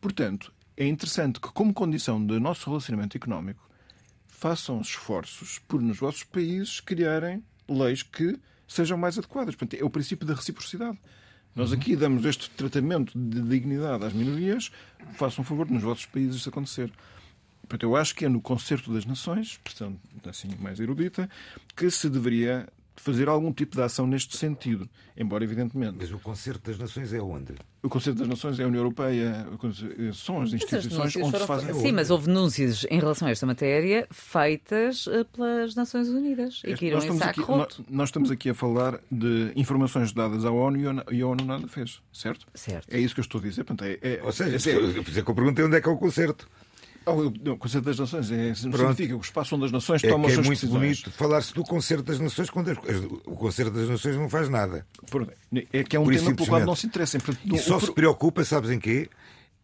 Portanto, 0.00 0.52
é 0.76 0.86
interessante 0.86 1.40
que, 1.40 1.48
como 1.52 1.72
condição 1.72 2.24
do 2.24 2.38
nosso 2.38 2.68
relacionamento 2.68 3.16
económico, 3.16 3.68
façam 4.26 4.80
esforços 4.80 5.58
por, 5.66 5.80
nos 5.80 5.98
vossos 5.98 6.24
países, 6.24 6.80
criarem 6.80 7.42
leis 7.68 8.02
que 8.02 8.38
sejam 8.68 8.98
mais 8.98 9.16
adequadas. 9.18 9.54
Portanto, 9.54 9.80
é 9.80 9.84
o 9.84 9.90
princípio 9.90 10.26
da 10.26 10.34
reciprocidade. 10.34 10.98
Nós 11.54 11.72
aqui 11.72 11.96
damos 11.96 12.24
este 12.26 12.50
tratamento 12.50 13.18
de 13.18 13.40
dignidade 13.40 14.04
às 14.04 14.12
minorias, 14.12 14.70
façam 15.14 15.42
favor 15.42 15.66
de 15.66 15.72
nos 15.72 15.82
vossos 15.82 16.04
países 16.04 16.36
isso 16.36 16.50
acontecer. 16.50 16.92
Portanto, 17.62 17.82
eu 17.82 17.96
acho 17.96 18.14
que 18.14 18.26
é 18.26 18.28
no 18.28 18.40
concerto 18.42 18.92
das 18.92 19.06
nações, 19.06 19.58
portanto, 19.64 19.98
assim 20.28 20.48
mais 20.60 20.78
erudita, 20.78 21.28
que 21.74 21.90
se 21.90 22.10
deveria 22.10 22.68
fazer 23.02 23.28
algum 23.28 23.52
tipo 23.52 23.76
de 23.76 23.82
ação 23.82 24.06
neste 24.06 24.36
sentido, 24.36 24.88
embora 25.16 25.44
evidentemente. 25.44 25.96
Mas 25.98 26.12
o 26.12 26.18
Concerto 26.18 26.70
das 26.70 26.78
Nações 26.78 27.12
é 27.12 27.20
onde? 27.20 27.54
O 27.82 27.88
Concerto 27.88 28.18
das 28.18 28.28
Nações 28.28 28.58
é 28.58 28.64
a 28.64 28.66
União 28.66 28.80
Europeia, 28.80 29.46
são 30.12 30.42
as 30.42 30.52
instituições 30.52 31.16
as 31.16 31.22
onde 31.22 31.38
se 31.38 31.46
fazem. 31.46 31.74
Sim, 31.74 31.92
mas 31.92 32.10
houve 32.10 32.26
denúncias 32.26 32.84
em 32.90 32.98
relação 32.98 33.28
a 33.28 33.30
esta 33.30 33.46
matéria 33.46 34.06
feitas 34.10 35.06
eh, 35.06 35.24
pelas 35.24 35.74
Nações 35.74 36.08
Unidas 36.08 36.62
e 36.64 36.74
que 36.74 36.86
irão 36.86 36.98
nós, 36.98 37.22
aqui, 37.22 37.40
nós, 37.40 37.80
nós, 37.88 38.08
estamos 38.08 38.30
aqui 38.30 38.50
a 38.50 38.54
falar 38.54 39.00
de 39.10 39.52
informações 39.54 40.12
dadas 40.12 40.44
à 40.44 40.50
ONU 40.50 41.04
e 41.12 41.20
a 41.20 41.26
ONU 41.26 41.44
nada 41.44 41.68
fez, 41.68 42.02
certo? 42.12 42.46
Certo. 42.54 42.88
É 42.92 42.98
isso 42.98 43.14
que 43.14 43.20
eu 43.20 43.24
estou 43.24 43.40
a 43.40 43.44
dizer. 43.44 43.64
Portanto, 43.64 43.88
é, 43.88 43.98
é, 44.02 44.22
Ou 44.22 44.32
seja, 44.32 44.56
é, 44.70 45.02
por 45.02 45.08
isso 45.08 45.18
é 45.18 45.22
que 45.22 45.30
eu 45.30 45.34
perguntei 45.34 45.64
onde 45.64 45.76
é 45.76 45.80
que 45.80 45.88
é 45.88 45.92
o 45.92 45.96
concerto. 45.96 46.48
Oh, 47.08 47.52
o 47.52 47.56
Concerto 47.56 47.86
das 47.86 48.00
Nações 48.00 48.32
é, 48.32 48.52
significa 48.52 49.06
que 49.06 49.14
o 49.14 49.20
espaço 49.20 49.54
onde 49.54 49.66
as 49.66 49.70
nações 49.70 50.02
é 50.02 50.08
tomam 50.08 50.26
que 50.26 50.32
é 50.32 50.36
muito 50.38 50.50
decisões. 50.50 51.02
bonito 51.02 51.10
falar-se 51.12 51.54
do 51.54 51.62
Concerto 51.62 52.02
das 52.02 52.18
Nações 52.18 52.50
quando 52.50 52.72
o 53.24 53.36
Concerto 53.36 53.70
das 53.70 53.88
Nações 53.88 54.16
não 54.16 54.28
faz 54.28 54.48
nada. 54.48 54.84
É 55.72 55.84
que 55.84 55.94
é 55.94 56.00
um 56.00 56.04
Por 56.04 56.14
tema 56.16 56.34
pelo 56.34 56.48
qual 56.48 56.66
não 56.66 56.74
se 56.74 56.88
interessa. 56.88 57.18
E 57.44 57.58
só 57.58 57.78
se 57.78 57.92
preocupa, 57.92 58.44
sabes 58.44 58.70
em 58.70 58.80
quê? 58.80 59.08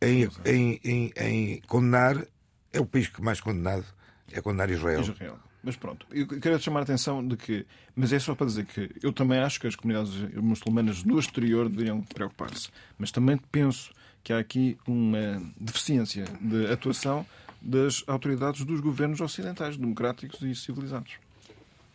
Em, 0.00 0.28
em, 0.44 0.80
em, 0.84 1.12
em, 1.16 1.60
condenar, 1.66 2.24
é 2.72 2.80
o 2.80 2.86
país 2.86 3.08
que 3.08 3.20
mais 3.20 3.40
condenado 3.40 3.84
é 4.32 4.40
condenar 4.40 4.70
Israel. 4.70 5.00
Israel. 5.00 5.38
Mas 5.64 5.74
pronto, 5.76 6.06
eu 6.12 6.26
quero 6.26 6.60
chamar 6.60 6.80
a 6.80 6.82
atenção 6.84 7.26
de 7.26 7.36
que, 7.36 7.66
mas 7.94 8.12
é 8.12 8.18
só 8.20 8.36
para 8.36 8.46
dizer 8.46 8.66
que 8.66 8.90
eu 9.02 9.12
também 9.12 9.38
acho 9.38 9.60
que 9.60 9.66
as 9.66 9.76
comunidades 9.76 10.14
muçulmanas 10.34 11.02
do 11.02 11.18
exterior 11.18 11.68
deveriam 11.68 12.02
preocupar-se. 12.02 12.68
Mas 12.96 13.10
também 13.10 13.36
penso 13.50 13.92
que 14.22 14.32
há 14.32 14.38
aqui 14.38 14.78
uma 14.86 15.42
deficiência 15.58 16.24
de 16.40 16.66
atuação 16.66 17.26
das 17.60 18.02
autoridades 18.06 18.64
dos 18.64 18.80
governos 18.80 19.20
ocidentais, 19.20 19.76
democráticos 19.76 20.42
e 20.42 20.54
civilizados. 20.54 21.14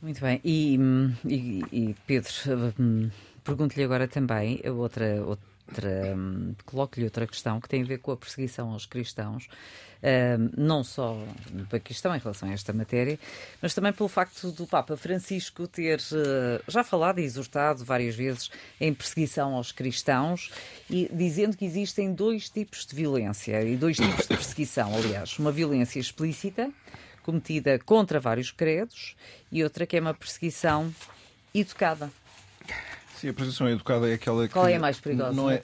Muito 0.02 0.22
bem. 0.22 0.40
E, 0.44 0.80
e, 1.26 1.64
e 1.72 1.96
Pedro, 2.06 2.32
hum, 2.80 3.10
pergunto-lhe 3.44 3.84
agora 3.84 4.08
também 4.08 4.62
outra, 4.70 5.24
outra 5.24 6.16
hum, 6.16 6.54
coloco-lhe 6.66 7.06
outra 7.06 7.26
questão 7.28 7.60
que 7.60 7.68
tem 7.68 7.82
a 7.82 7.86
ver 7.86 8.00
com 8.00 8.12
a 8.12 8.18
perseguição 8.18 8.72
aos 8.72 8.86
cristãos, 8.86 9.48
hum, 9.48 9.52
não 10.56 10.84
só 10.84 11.18
no 11.52 11.66
Paquistão 11.66 12.16
em 12.16 12.20
relação 12.20 12.50
a 12.50 12.54
esta 12.54 12.72
matéria, 12.74 13.20
mas 13.62 13.74
também 13.74 13.92
pelo 13.92 14.10
facto 14.10 14.52
do 14.52 14.68
Papa 14.68 14.96
Francisco 14.96 15.68
ter 15.68 16.00
uh, 16.00 16.64
já 16.68 16.84
falado 16.84 17.20
e 17.20 17.24
exortado 17.24 17.84
várias 17.84 18.16
vezes 18.16 18.50
em 18.80 18.94
perseguição 18.94 19.56
aos 19.56 19.72
cristãos 19.72 20.52
e 20.90 21.10
dizendo 21.12 21.58
que 21.58 21.66
existem 21.66 22.14
dois 22.14 22.50
tipos 22.50 22.86
de 22.86 22.96
violência 22.96 23.62
e 23.64 23.76
dois 23.76 23.98
tipos 23.98 24.28
de 24.28 24.36
perseguição, 24.36 24.96
aliás, 24.96 25.38
uma 25.40 25.52
violência 25.52 26.00
explícita 26.00 26.72
cometida 27.24 27.78
contra 27.80 28.20
vários 28.20 28.52
credos 28.52 29.16
e 29.52 29.64
outra 29.64 29.86
que 29.86 29.98
é 29.98 30.00
uma 30.00 30.14
perseguição 30.14 30.94
educada. 31.54 32.10
Sim, 33.16 33.30
a 33.30 33.34
perseguição 33.34 33.70
educada 33.70 34.10
é 34.10 34.14
aquela 34.14 34.48
que. 34.48 34.54
Qual 34.54 34.68
é 34.68 34.76
a 34.76 34.80
mais 34.80 35.00
perigosa? 35.00 35.34
Não 35.34 35.50
é, 35.50 35.62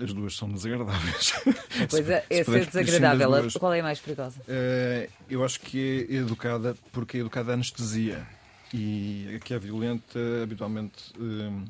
as 0.00 0.12
duas 0.12 0.36
são 0.36 0.48
desagradáveis. 0.48 1.32
Pois 1.90 2.08
é, 2.08 2.24
é 2.30 2.44
ser 2.44 2.66
desagradável. 2.66 3.48
Qual 3.58 3.74
é 3.74 3.80
a 3.80 3.82
mais 3.82 4.00
perigosa? 4.00 4.40
Uh, 4.40 5.10
eu 5.28 5.44
acho 5.44 5.60
que 5.60 6.06
é 6.08 6.14
educada 6.14 6.76
porque 6.92 7.18
é 7.18 7.20
educada 7.20 7.52
a 7.52 7.54
anestesia. 7.54 8.26
E 8.72 9.34
a 9.34 9.38
que 9.38 9.54
é 9.54 9.58
violenta, 9.58 10.18
habitualmente, 10.42 11.12
uh, 11.18 11.64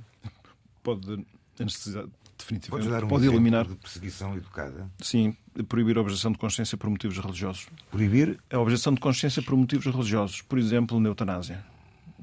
pode 0.82 1.24
anestesiar 1.58 2.06
definitivamente. 2.36 2.88
dar 2.88 3.04
um 3.04 3.08
pode 3.08 3.26
eliminar. 3.26 3.66
de 3.66 3.74
perseguição 3.76 4.36
educada? 4.36 4.88
Sim, 5.00 5.36
proibir 5.68 5.98
a 5.98 6.00
objeção 6.00 6.32
de 6.32 6.38
consciência 6.38 6.76
por 6.76 6.88
motivos 6.88 7.18
religiosos. 7.18 7.68
Proibir? 7.90 8.38
A 8.50 8.58
objeção 8.58 8.94
de 8.94 9.00
consciência 9.00 9.42
por 9.42 9.56
motivos 9.56 9.86
religiosos. 9.86 10.42
Por 10.42 10.58
exemplo, 10.58 10.98
na 11.00 11.08
eutanásia. 11.08 11.64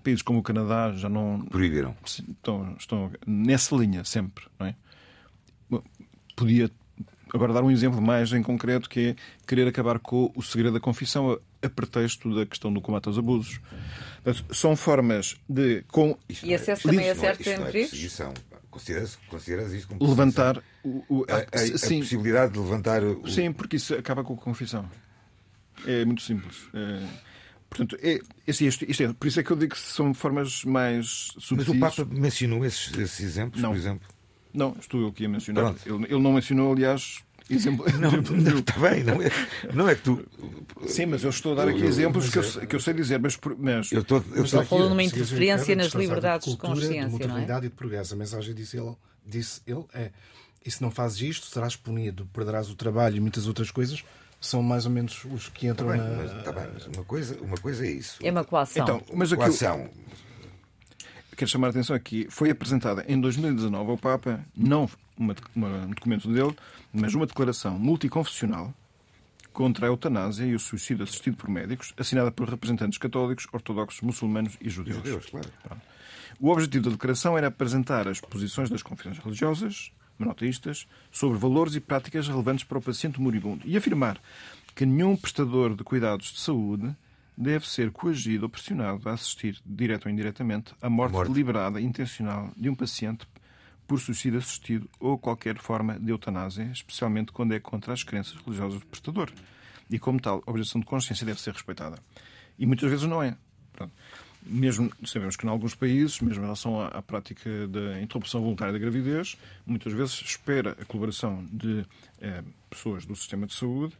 Países 0.04 0.22
como 0.22 0.40
o 0.40 0.44
Canadá 0.44 0.92
já 0.94 1.10
não. 1.10 1.42
Proibiram. 1.50 1.96
Estão, 2.06 2.76
estão 2.78 3.12
nessa 3.26 3.76
linha, 3.76 4.04
sempre. 4.04 4.46
Não 4.60 4.68
é? 4.68 4.76
Podia 6.36 6.70
agora 7.34 7.54
dar 7.54 7.64
um 7.64 7.72
exemplo 7.72 8.02
mais 8.02 8.32
em 8.34 8.42
concreto, 8.42 8.90
que 8.90 9.10
é 9.10 9.16
querer 9.46 9.68
acabar 9.68 10.00
com 10.00 10.32
o 10.36 10.42
segredo 10.42 10.74
da 10.74 10.80
confissão 10.80 11.32
a, 11.32 11.66
a 11.66 11.70
pretexto 11.70 12.34
da 12.34 12.46
questão 12.46 12.74
do 12.74 12.82
combate 12.82 13.08
aos 13.08 13.18
abusos. 13.18 13.60
São 14.52 14.76
formas 14.76 15.38
de. 15.48 15.84
Com, 15.88 16.18
e 16.44 16.54
acesso 16.54 16.88
também 16.88 17.10
a 17.10 17.16
certos 17.16 17.46
empregos? 17.48 18.22
Consideras, 18.70 19.18
consideras 19.30 19.72
isso 19.72 19.88
como 19.88 20.06
levantar 20.06 20.62
o, 20.84 21.02
o 21.08 21.26
a, 21.30 21.36
a, 21.36 21.38
a, 21.40 21.80
possibilidade 21.80 22.52
de 22.52 22.60
levantar 22.60 23.02
o... 23.06 23.26
Sim, 23.26 23.54
porque 23.54 23.78
isso 23.78 23.96
acaba 23.96 24.22
com 24.22 24.34
a 24.34 24.38
confissão. 24.38 24.86
É 25.88 26.04
muito 26.04 26.22
simples. 26.22 26.68
É, 26.74 27.08
portanto, 27.70 27.98
é, 28.02 28.20
isto, 28.46 28.84
isto 28.86 29.04
é, 29.04 29.14
por 29.14 29.28
isso 29.30 29.40
é 29.40 29.44
que 29.44 29.52
eu 29.52 29.56
digo 29.56 29.76
que 29.76 29.80
são 29.80 30.14
formas 30.14 30.66
mais 30.66 31.32
subtis. 31.40 31.70
Mas 31.70 31.70
o 31.70 31.80
Papa 31.80 32.06
mencionou 32.14 32.66
esses, 32.66 32.94
esses 32.98 33.22
exemplos, 33.22 33.62
não. 33.62 33.70
por 33.70 33.78
exemplo? 33.78 34.10
Não, 34.56 34.76
estou 34.80 35.02
eu 35.02 35.08
aqui 35.08 35.26
a 35.26 35.30
mencionar. 35.30 35.76
Ele, 35.86 36.06
ele, 36.06 36.20
não 36.20 36.34
mencionou, 36.34 36.72
aliás, 36.72 37.20
exemplo. 37.50 37.86
Não, 38.00 38.12
não, 38.12 38.60
está 38.60 38.80
bem, 38.80 39.04
não 39.04 39.22
é, 39.22 39.32
não 39.74 39.90
é 39.90 39.96
que 39.96 40.02
tu. 40.02 40.26
Sim, 40.88 41.08
mas 41.08 41.24
eu 41.24 41.30
estou 41.30 41.54
a 41.54 41.56
dar 41.56 41.68
aqui 41.68 41.82
eu, 41.82 41.88
exemplos 41.88 42.30
que 42.30 42.40
eu, 42.40 42.68
que 42.68 42.76
eu 42.76 42.80
sei 42.80 42.94
dizer, 42.94 43.20
mas. 43.20 43.38
mas... 43.58 43.92
Eu 43.92 44.02
estou, 44.02 44.24
eu 44.34 44.44
estou 44.44 44.66
falando 44.66 44.90
numa 44.90 45.04
interferência 45.04 45.76
nas 45.76 45.94
liberdades 45.94 46.48
de, 46.48 46.58
cultura, 46.58 46.74
de 46.74 46.88
consciência. 46.88 47.06
De 47.06 47.12
modernidade 47.12 47.66
é? 47.66 47.68
e 47.68 47.70
de 47.70 47.76
progresso. 47.76 48.14
A 48.14 48.18
mensagem 48.18 48.54
disse 48.56 48.78
ele, 48.78 48.96
disse 49.26 49.62
ele 49.68 49.84
é: 49.94 50.12
e 50.66 50.72
se 50.72 50.82
não 50.82 50.90
fazes 50.90 51.22
isto, 51.22 51.46
serás 51.48 51.76
punido, 51.76 52.28
perderás 52.34 52.70
o 52.70 52.76
trabalho 52.76 53.18
e 53.18 53.20
muitas 53.20 53.48
outras 53.48 53.70
coisas. 53.70 54.04
São 54.42 54.62
mais 54.62 54.86
ou 54.86 54.92
menos 54.92 55.26
os 55.26 55.50
que 55.50 55.68
entram 55.68 55.94
está 55.94 56.04
bem, 56.04 56.16
na. 56.16 56.24
Mas, 56.24 56.38
está 56.38 56.52
bem, 56.52 56.68
mas 56.74 56.88
uma 56.88 57.04
coisa, 57.04 57.38
uma 57.42 57.58
coisa 57.58 57.86
é 57.86 57.92
isso. 57.92 58.18
É 58.22 58.32
uma 58.32 58.44
coação. 58.44 58.84
Então, 58.84 59.02
mas 59.14 59.32
aqui, 59.32 59.44
coação 59.44 59.90
quero 61.36 61.50
chamar 61.50 61.68
a 61.68 61.70
atenção 61.72 61.96
aqui, 61.96 62.28
foi 62.30 62.50
apresentada 62.50 63.06
em 63.08 63.20
2019 63.20 63.92
ao 63.92 63.98
Papa, 63.98 64.40
não 64.56 64.90
uma, 65.18 65.36
uma, 65.56 65.68
um 65.86 65.90
documento 65.90 66.32
dele, 66.32 66.56
mas 66.94 67.14
uma 67.14 67.26
declaração 67.26 67.78
multiconfessional 67.78 68.74
contra 69.54 69.88
a 69.88 69.90
eutanásia 69.90 70.46
e 70.46 70.54
o 70.54 70.60
suicídio 70.60 71.04
assistido 71.04 71.38
por 71.38 71.50
médicos, 71.50 71.94
assinada 71.98 72.32
por 72.32 72.50
representantes 72.50 72.98
católicos, 72.98 73.48
ortodoxos, 73.54 74.02
muçulmanos 74.02 74.58
e 74.60 74.70
judeus. 74.70 74.98
judeus 74.98 75.26
claro. 75.28 75.50
O 76.40 76.50
objetivo 76.50 76.86
da 76.86 76.92
declaração 76.92 77.38
era 77.38 77.48
apresentar 77.48 78.08
as 78.08 78.20
posições 78.20 78.70
das 78.70 78.84
confissões 78.84 79.18
religiosas, 79.18 79.92
monoteístas, 80.20 80.86
sobre 81.12 81.38
valores 81.38 81.76
e 81.76 81.80
práticas 81.80 82.28
relevantes 82.28 82.66
para 82.66 82.78
o 82.78 82.82
paciente 82.82 83.22
moribundo 83.22 83.62
e 83.66 83.78
afirmar 83.78 84.20
que 84.76 84.86
nenhum 84.86 85.16
prestador 85.16 85.74
de 85.74 85.84
cuidados 85.84 86.34
de 86.34 86.40
saúde 86.42 86.94
deve 87.38 87.68
ser 87.68 87.92
coagido 87.92 88.46
ou 88.46 88.50
pressionado 88.50 89.08
a 89.10 89.14
assistir, 89.14 89.60
direto 89.66 90.06
ou 90.06 90.12
indiretamente, 90.12 90.74
à 90.82 90.90
morte, 90.90 91.14
morte. 91.14 91.32
deliberada 91.32 91.80
e 91.80 91.86
intencional 91.86 92.52
de 92.56 92.70
um 92.70 92.76
paciente 92.76 93.28
por 93.88 94.00
suicídio 94.00 94.40
assistido 94.40 94.90
ou 95.00 95.18
qualquer 95.18 95.58
forma 95.60 96.00
de 96.00 96.12
eutanásia, 96.12 96.70
especialmente 96.74 97.32
quando 97.32 97.54
é 97.54 97.60
contra 97.60 97.94
as 97.94 98.04
crenças 98.04 98.34
religiosas 98.42 98.80
do 98.80 98.86
prestador. 98.86 99.32
E, 99.90 100.00
como 100.00 100.20
tal, 100.20 100.42
a 100.46 100.50
objeção 100.50 100.82
de 100.82 100.88
consciência 100.88 101.26
deve 101.26 101.40
ser 101.40 101.54
respeitada. 101.54 101.98
E 102.58 102.66
muitas 102.66 102.90
vezes 102.90 103.06
não 103.06 103.22
é. 103.22 103.38
Pronto. 103.72 103.94
Mesmo 104.48 104.92
sabemos 105.04 105.36
que, 105.36 105.46
em 105.46 105.50
alguns 105.50 105.76
países, 105.76 106.20
mesmo 106.22 106.42
em 106.42 106.46
relação 106.46 106.80
à, 106.80 106.88
à, 106.88 107.02
prática 107.02 107.68
da 107.68 108.00
interrupção 108.02 108.42
voluntária 108.42 108.74
da 108.74 108.80
gravidez, 108.80 109.38
muitas 109.66 109.92
vezes 109.92 110.22
espera 110.22 110.78
a 110.80 110.86
colaboração 110.86 111.44
de 111.52 111.84
eh, 112.22 112.44
pessoas 112.70 113.06
do 113.06 113.16
sistema 113.16 113.48
de 113.48 113.54
saúde 113.54 113.96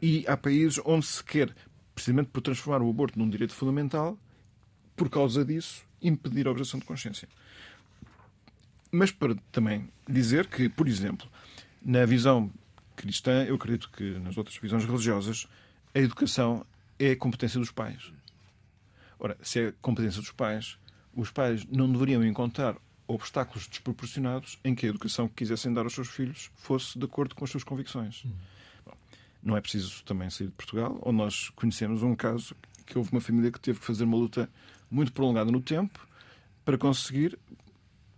e 0.00 0.24
há 0.26 0.36
países 0.36 0.80
onde 0.84 1.04
se 1.04 1.22
quer 1.22 1.54
precisamente 1.94 2.28
por 2.28 2.40
transformar 2.40 2.84
o 2.84 2.90
aborto 2.90 3.18
num 3.18 3.28
direito 3.28 3.54
fundamental, 3.54 4.18
por 4.96 5.08
causa 5.08 5.44
disso, 5.44 5.84
impedir 6.02 6.46
a 6.46 6.50
objeção 6.50 6.80
de 6.80 6.86
consciência. 6.86 7.28
Mas 8.90 9.10
para 9.10 9.34
também 9.52 9.88
dizer 10.08 10.46
que, 10.46 10.68
por 10.68 10.88
exemplo, 10.88 11.28
na 11.82 12.04
visão 12.04 12.50
cristã, 12.96 13.44
eu 13.44 13.54
acredito 13.54 13.90
que 13.90 14.18
nas 14.18 14.36
outras 14.36 14.56
visões 14.56 14.84
religiosas, 14.84 15.46
a 15.94 15.98
educação 15.98 16.66
é 16.98 17.12
a 17.12 17.16
competência 17.16 17.58
dos 17.58 17.70
pais. 17.70 18.12
Ora, 19.18 19.36
se 19.42 19.60
é 19.60 19.74
competência 19.80 20.20
dos 20.20 20.30
pais, 20.30 20.78
os 21.14 21.30
pais 21.30 21.64
não 21.66 21.90
deveriam 21.90 22.24
encontrar 22.24 22.76
obstáculos 23.06 23.66
desproporcionados 23.66 24.58
em 24.64 24.74
que 24.74 24.86
a 24.86 24.88
educação 24.88 25.28
que 25.28 25.34
quisessem 25.34 25.72
dar 25.72 25.82
aos 25.82 25.94
seus 25.94 26.08
filhos 26.08 26.50
fosse 26.56 26.98
de 26.98 27.04
acordo 27.04 27.34
com 27.34 27.44
as 27.44 27.50
suas 27.50 27.64
convicções. 27.64 28.24
Hum. 28.24 28.32
Não 29.42 29.56
é 29.56 29.60
preciso 29.60 30.04
também 30.04 30.28
sair 30.28 30.48
de 30.48 30.52
Portugal, 30.52 31.00
onde 31.04 31.16
nós 31.16 31.50
conhecemos 31.50 32.02
um 32.02 32.14
caso 32.14 32.54
que 32.86 32.98
houve 32.98 33.10
uma 33.12 33.20
família 33.20 33.50
que 33.50 33.60
teve 33.60 33.78
que 33.78 33.86
fazer 33.86 34.04
uma 34.04 34.16
luta 34.16 34.50
muito 34.90 35.12
prolongada 35.12 35.50
no 35.50 35.60
tempo 35.60 36.06
para 36.64 36.76
conseguir 36.76 37.38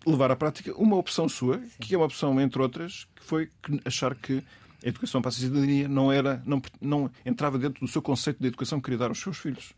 levar 0.07 0.31
à 0.31 0.37
prática 0.37 0.75
uma 0.75 0.97
opção 0.97 1.29
sua, 1.29 1.59
Sim. 1.59 1.71
que 1.81 1.95
é 1.95 1.99
uma 1.99 2.07
opção, 2.07 2.41
entre 2.41 2.61
outras, 2.61 3.07
que 3.15 3.23
foi 3.23 3.51
achar 3.85 4.15
que 4.15 4.43
a 4.85 4.89
educação 4.89 5.23
para 5.23 5.29
a 5.29 5.33
cidadania 5.33 5.89
não, 5.89 6.11
era, 6.11 6.43
não, 6.45 6.61
não 6.81 7.11
entrava 7.25 7.59
dentro 7.59 7.85
do 7.85 7.91
seu 7.91 8.03
conceito 8.03 8.41
de 8.41 8.49
educação 8.49 8.81
que 8.81 8.85
queria 8.85 8.99
dar 8.99 9.09
aos 9.09 9.21
seus 9.21 9.39
filhos. 9.39 9.73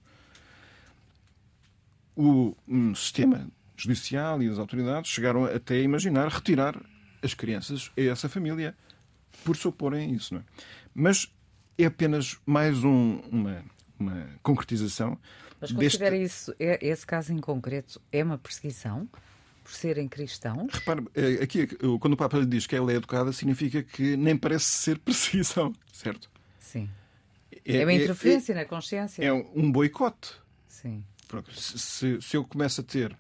O 2.16 2.56
um, 2.66 2.94
sistema 2.94 3.46
judicial 3.76 4.42
e 4.42 4.48
as 4.48 4.58
autoridades 4.58 5.10
chegaram 5.10 5.44
até 5.44 5.74
a 5.74 5.82
imaginar 5.82 6.28
retirar 6.28 6.80
as 7.22 7.34
crianças 7.34 7.90
a 7.98 8.00
essa 8.00 8.28
família 8.28 8.74
por 9.44 9.56
se 9.56 9.66
oporem 9.66 10.10
a 10.10 10.14
isso. 10.14 10.34
Não 10.34 10.40
é? 10.40 10.44
Mas 10.94 11.32
é 11.76 11.86
apenas 11.86 12.38
mais 12.46 12.84
um, 12.84 13.20
uma, 13.30 13.64
uma 13.98 14.28
concretização. 14.42 15.18
Mas 15.60 15.72
considera 15.72 16.16
deste... 16.16 16.24
isso, 16.24 16.54
é, 16.58 16.78
esse 16.86 17.06
caso 17.06 17.32
em 17.32 17.38
concreto, 17.38 18.00
é 18.12 18.22
uma 18.22 18.38
perseguição? 18.38 19.08
por 19.64 19.72
serem 19.72 20.06
cristãos? 20.06 20.70
Repare, 20.70 21.02
eh, 21.14 21.42
aqui, 21.42 21.66
quando 21.98 22.12
o 22.12 22.16
Papa 22.18 22.36
lhe 22.36 22.44
diz 22.44 22.66
que 22.66 22.76
ela 22.76 22.92
é 22.92 22.96
educada, 22.96 23.32
significa 23.32 23.82
que 23.82 24.14
nem 24.14 24.36
parece 24.36 24.66
ser 24.66 24.98
perseguição, 24.98 25.72
certo? 25.90 26.30
Sim. 26.60 26.88
É, 27.64 27.78
é 27.78 27.84
uma 27.84 27.92
é, 27.92 27.96
interferência 27.96 28.52
é, 28.52 28.56
na 28.56 28.64
consciência. 28.66 29.24
É 29.24 29.32
um 29.32 29.72
boicote. 29.72 30.34
Sim. 30.68 31.02
Se, 31.56 32.20
se 32.20 32.36
eu 32.36 32.44
começo 32.44 32.82
a 32.82 32.84
ter 32.84 33.16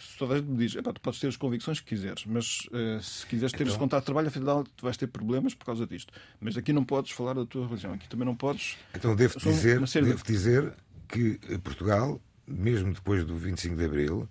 se 0.00 0.18
toda 0.18 0.34
a 0.34 0.36
gente 0.38 0.48
me 0.48 0.56
diz, 0.58 0.72
tu 0.72 1.00
podes 1.00 1.20
ter 1.20 1.28
as 1.28 1.36
convicções 1.36 1.80
que 1.80 1.86
quiseres, 1.86 2.24
mas 2.26 2.66
uh, 2.66 3.02
se 3.02 3.26
quiseres 3.26 3.52
ter 3.52 3.66
então... 3.66 3.78
contato 3.78 4.00
de 4.00 4.06
trabalho, 4.06 4.28
afinal 4.28 4.64
tu 4.64 4.84
vais 4.84 4.96
ter 4.96 5.06
problemas 5.06 5.54
por 5.54 5.64
causa 5.64 5.86
disto. 5.86 6.12
Mas 6.40 6.56
aqui 6.56 6.72
não 6.72 6.84
podes 6.84 7.12
falar 7.12 7.34
da 7.34 7.46
tua 7.46 7.66
religião, 7.66 7.92
aqui 7.92 8.08
também 8.08 8.26
não 8.26 8.34
podes. 8.34 8.76
Então 8.94 9.14
devo 9.14 9.38
dizer, 9.38 9.80
devo 9.80 10.16
de... 10.16 10.22
dizer 10.24 10.74
que 11.08 11.38
Portugal, 11.62 12.20
mesmo 12.46 12.92
depois 12.92 13.24
do 13.24 13.36
25 13.36 13.76
de 13.76 13.84
Abril, 13.84 14.28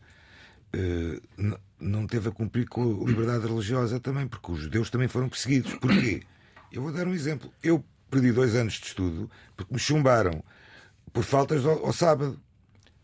uh, 0.76 1.58
não 1.80 2.06
teve 2.06 2.30
a 2.30 2.32
cumprir 2.32 2.68
com 2.68 2.82
a 2.82 3.06
liberdade 3.08 3.48
religiosa 3.48 4.00
também, 4.00 4.28
porque 4.28 4.52
os 4.52 4.60
judeus 4.60 4.90
também 4.90 5.08
foram 5.08 5.30
perseguidos. 5.30 5.74
Porquê? 5.76 6.24
Eu 6.72 6.82
vou 6.82 6.92
dar 6.92 7.08
um 7.08 7.14
exemplo. 7.14 7.52
Eu 7.64 7.84
perdi 8.10 8.32
dois 8.32 8.56
anos 8.56 8.74
de 8.74 8.88
estudo 8.88 9.30
porque 9.56 9.74
me 9.74 9.80
chumbaram 9.80 10.44
por 11.12 11.24
faltas 11.24 11.66
ao, 11.66 11.86
ao 11.86 11.94
sábado. 11.94 12.40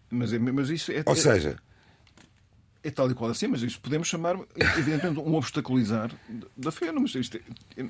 Mas, 0.09 0.33
é, 0.33 0.39
mas 0.39 0.69
isso 0.69 0.91
é. 0.91 1.03
Ou 1.05 1.15
seja, 1.15 1.57
é 2.85 2.91
tal 2.91 3.09
e 3.09 3.15
qual 3.15 3.31
assim, 3.31 3.47
mas 3.47 3.63
isso 3.63 3.79
podemos 3.79 4.07
chamar, 4.07 4.37
evidentemente, 4.77 5.19
um 5.19 5.35
obstaculizar 5.35 6.11
da 6.55 6.71
fé, 6.71 6.91
não, 6.91 7.01
mas, 7.01 7.15
é, 7.15 7.19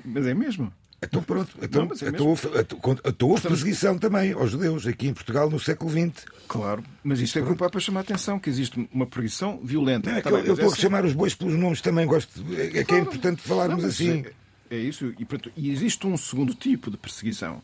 mas 0.04 0.26
é 0.26 0.34
mesmo. 0.34 0.72
Então 1.02 1.22
pronto, 1.22 1.54
então, 1.60 1.84
não, 1.84 1.92
é 1.92 2.08
então, 2.08 2.34
então, 2.58 2.98
então 3.04 3.28
houve 3.28 3.42
perseguição 3.42 3.98
também 3.98 4.32
aos 4.32 4.50
judeus 4.50 4.86
aqui 4.86 5.08
em 5.08 5.12
Portugal 5.12 5.50
no 5.50 5.60
século 5.60 5.90
XX. 5.90 6.24
Claro, 6.48 6.82
mas 7.04 7.20
isto 7.20 7.38
é 7.38 7.42
que 7.42 7.52
o 7.52 7.56
Papa 7.56 7.78
chama 7.78 8.00
a 8.00 8.02
atenção, 8.02 8.38
que 8.38 8.48
existe 8.48 8.88
uma 8.90 9.06
perseguição 9.06 9.60
violenta. 9.62 10.10
Não, 10.10 10.16
é 10.16 10.22
eu, 10.24 10.46
eu 10.46 10.54
estou 10.54 10.70
a 10.70 10.72
assim. 10.72 10.80
chamar 10.80 11.04
os 11.04 11.12
bois 11.12 11.34
pelos 11.34 11.54
nomes 11.54 11.82
também, 11.82 12.06
gosto, 12.06 12.42
é, 12.54 12.82
que 12.82 12.94
é 12.94 12.98
importante 12.98 13.42
falarmos 13.42 13.82
não, 13.82 13.90
assim. 13.90 14.24
É, 14.70 14.76
é 14.76 14.78
isso, 14.78 15.14
e, 15.18 15.24
pronto, 15.26 15.52
e 15.54 15.70
existe 15.70 16.06
um 16.06 16.16
segundo 16.16 16.54
tipo 16.54 16.90
de 16.90 16.96
perseguição 16.96 17.62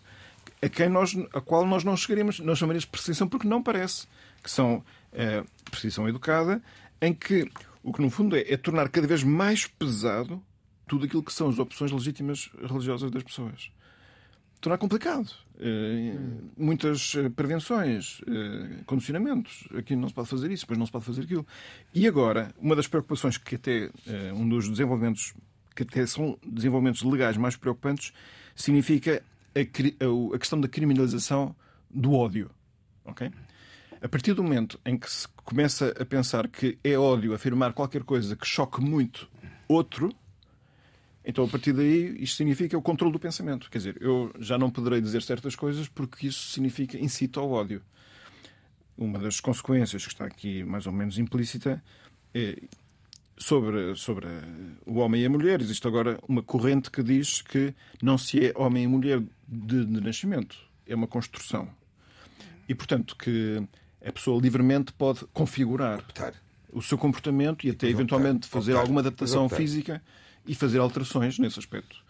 a, 0.63 0.69
quem 0.69 0.89
nós, 0.89 1.17
a 1.35 1.41
qual 1.41 1.67
nós 1.67 1.83
não 1.83 1.97
chegaríamos, 1.97 2.39
não 2.39 2.55
chamaríamos 2.55 2.85
de 2.85 2.91
perseguição 2.91 3.27
porque 3.27 3.49
não 3.49 3.63
parece, 3.63 4.07
que 4.43 4.51
são 4.51 4.85
é, 5.13 5.43
perseguição 5.71 6.09
educada, 6.09 6.63
em 7.03 7.13
que 7.13 7.51
o 7.83 7.93
que 7.93 8.01
no 8.01 8.09
fundo 8.09 8.37
é, 8.37 8.41
é 8.49 8.57
tornar 8.57 8.89
cada 8.89 9.07
vez 9.07 9.25
mais 9.25 9.67
pesado 9.67 10.43
tudo 10.87 11.05
aquilo 11.05 11.23
que 11.23 11.33
são 11.33 11.49
as 11.49 11.59
opções 11.59 11.91
legítimas 11.91 12.51
religiosas 12.63 13.11
das 13.11 13.23
pessoas. 13.23 13.71
Tornar 14.61 14.79
complicado. 14.79 15.29
Eh, 15.59 16.17
muitas 16.57 17.15
eh, 17.17 17.29
prevenções, 17.29 18.21
eh, 18.29 18.83
condicionamentos. 18.87 19.67
Aqui 19.77 19.97
não 19.97 20.09
se 20.09 20.15
pode 20.15 20.29
fazer 20.29 20.51
isso, 20.53 20.63
depois 20.63 20.79
não 20.79 20.87
se 20.87 20.93
pode 20.93 21.05
fazer 21.05 21.23
aquilo. 21.23 21.45
E 21.93 22.07
agora, 22.07 22.55
uma 22.59 22.77
das 22.77 22.87
preocupações 22.87 23.37
que 23.37 23.57
até 23.57 23.91
um 24.35 24.49
dos 24.49 24.69
desenvolvimentos 24.69 25.35
que 25.75 25.83
até 25.83 26.07
são 26.07 26.39
desenvolvimentos 26.47 27.03
legais 27.03 27.37
mais 27.37 27.57
preocupantes 27.57 28.13
significa 28.55 29.23
a, 29.55 30.35
a 30.35 30.39
questão 30.39 30.61
da 30.61 30.69
criminalização 30.69 31.57
do 31.91 32.13
ódio. 32.13 32.51
ok? 33.05 33.31
A 34.01 34.09
partir 34.09 34.35
do 34.35 34.43
momento 34.43 34.79
em 34.85 34.99
que 34.99 35.11
se 35.11 35.27
começa 35.45 35.95
a 35.99 36.05
pensar 36.05 36.49
que 36.49 36.79
é 36.83 36.99
ódio 36.99 37.35
afirmar 37.35 37.73
qualquer 37.73 38.03
coisa 38.05 38.37
que 38.37 38.47
choque 38.47 38.81
muito 38.81 39.29
outro, 39.69 40.15
então 41.25 41.45
a 41.45 41.49
partir 41.49 41.73
daí 41.73 42.17
isto 42.23 42.37
significa 42.37 42.77
o 42.77 42.83
controle 42.83 43.13
do 43.13 43.19
pensamento. 43.19 43.71
Quer 43.71 43.79
dizer, 43.79 43.99
eu 44.01 44.33
já 44.39 44.59
não 44.59 44.71
poderei 44.71 45.01
dizer 45.01 45.23
certas 45.23 45.55
coisas 45.55 45.89
porque 45.89 46.27
isso 46.27 46.49
significa 46.49 46.99
incita 46.99 47.41
ao 47.41 47.51
ódio. 47.51 47.83
Uma 48.97 49.19
das 49.19 49.41
consequências 49.41 50.05
que 50.05 50.13
está 50.13 50.25
aqui 50.27 50.65
mais 50.65 50.87
ou 50.87 50.93
menos 50.93 51.19
implícita 51.19 51.83
é 52.35 52.59
sobre, 53.37 53.95
sobre 53.97 54.27
o 54.87 54.99
homem 54.99 55.23
e 55.23 55.27
a 55.27 55.31
mulher. 55.31 55.61
Existe 55.61 55.87
agora 55.87 56.19
uma 56.29 56.43
corrente 56.43 56.91
que 56.91 57.03
diz 57.03 57.41
que 57.43 57.75
não 58.03 58.19
se 58.19 58.47
é 58.47 58.53
homem 58.57 58.85
e 58.85 58.87
mulher 58.87 59.23
de, 59.47 59.85
de 59.85 60.01
nascimento, 60.01 60.57
é 60.87 60.95
uma 60.95 61.07
construção. 61.07 61.69
E, 62.69 62.75
portanto, 62.75 63.17
que 63.17 63.63
a 64.05 64.13
pessoa 64.13 64.41
livremente 64.41 64.93
pode 64.93 65.25
configurar 65.33 66.01
Optar. 66.01 66.35
o 66.73 66.83
seu 66.83 66.99
comportamento 66.99 67.67
e 67.67 67.71
até 67.71 67.89
eventualmente 67.89 68.47
fazer 68.47 68.77
alguma 68.77 69.01
adaptação 69.01 69.49
física 69.49 70.03
e 70.47 70.55
fazer 70.55 70.79
alterações 70.79 71.39
nesse 71.39 71.59
aspecto. 71.59 72.03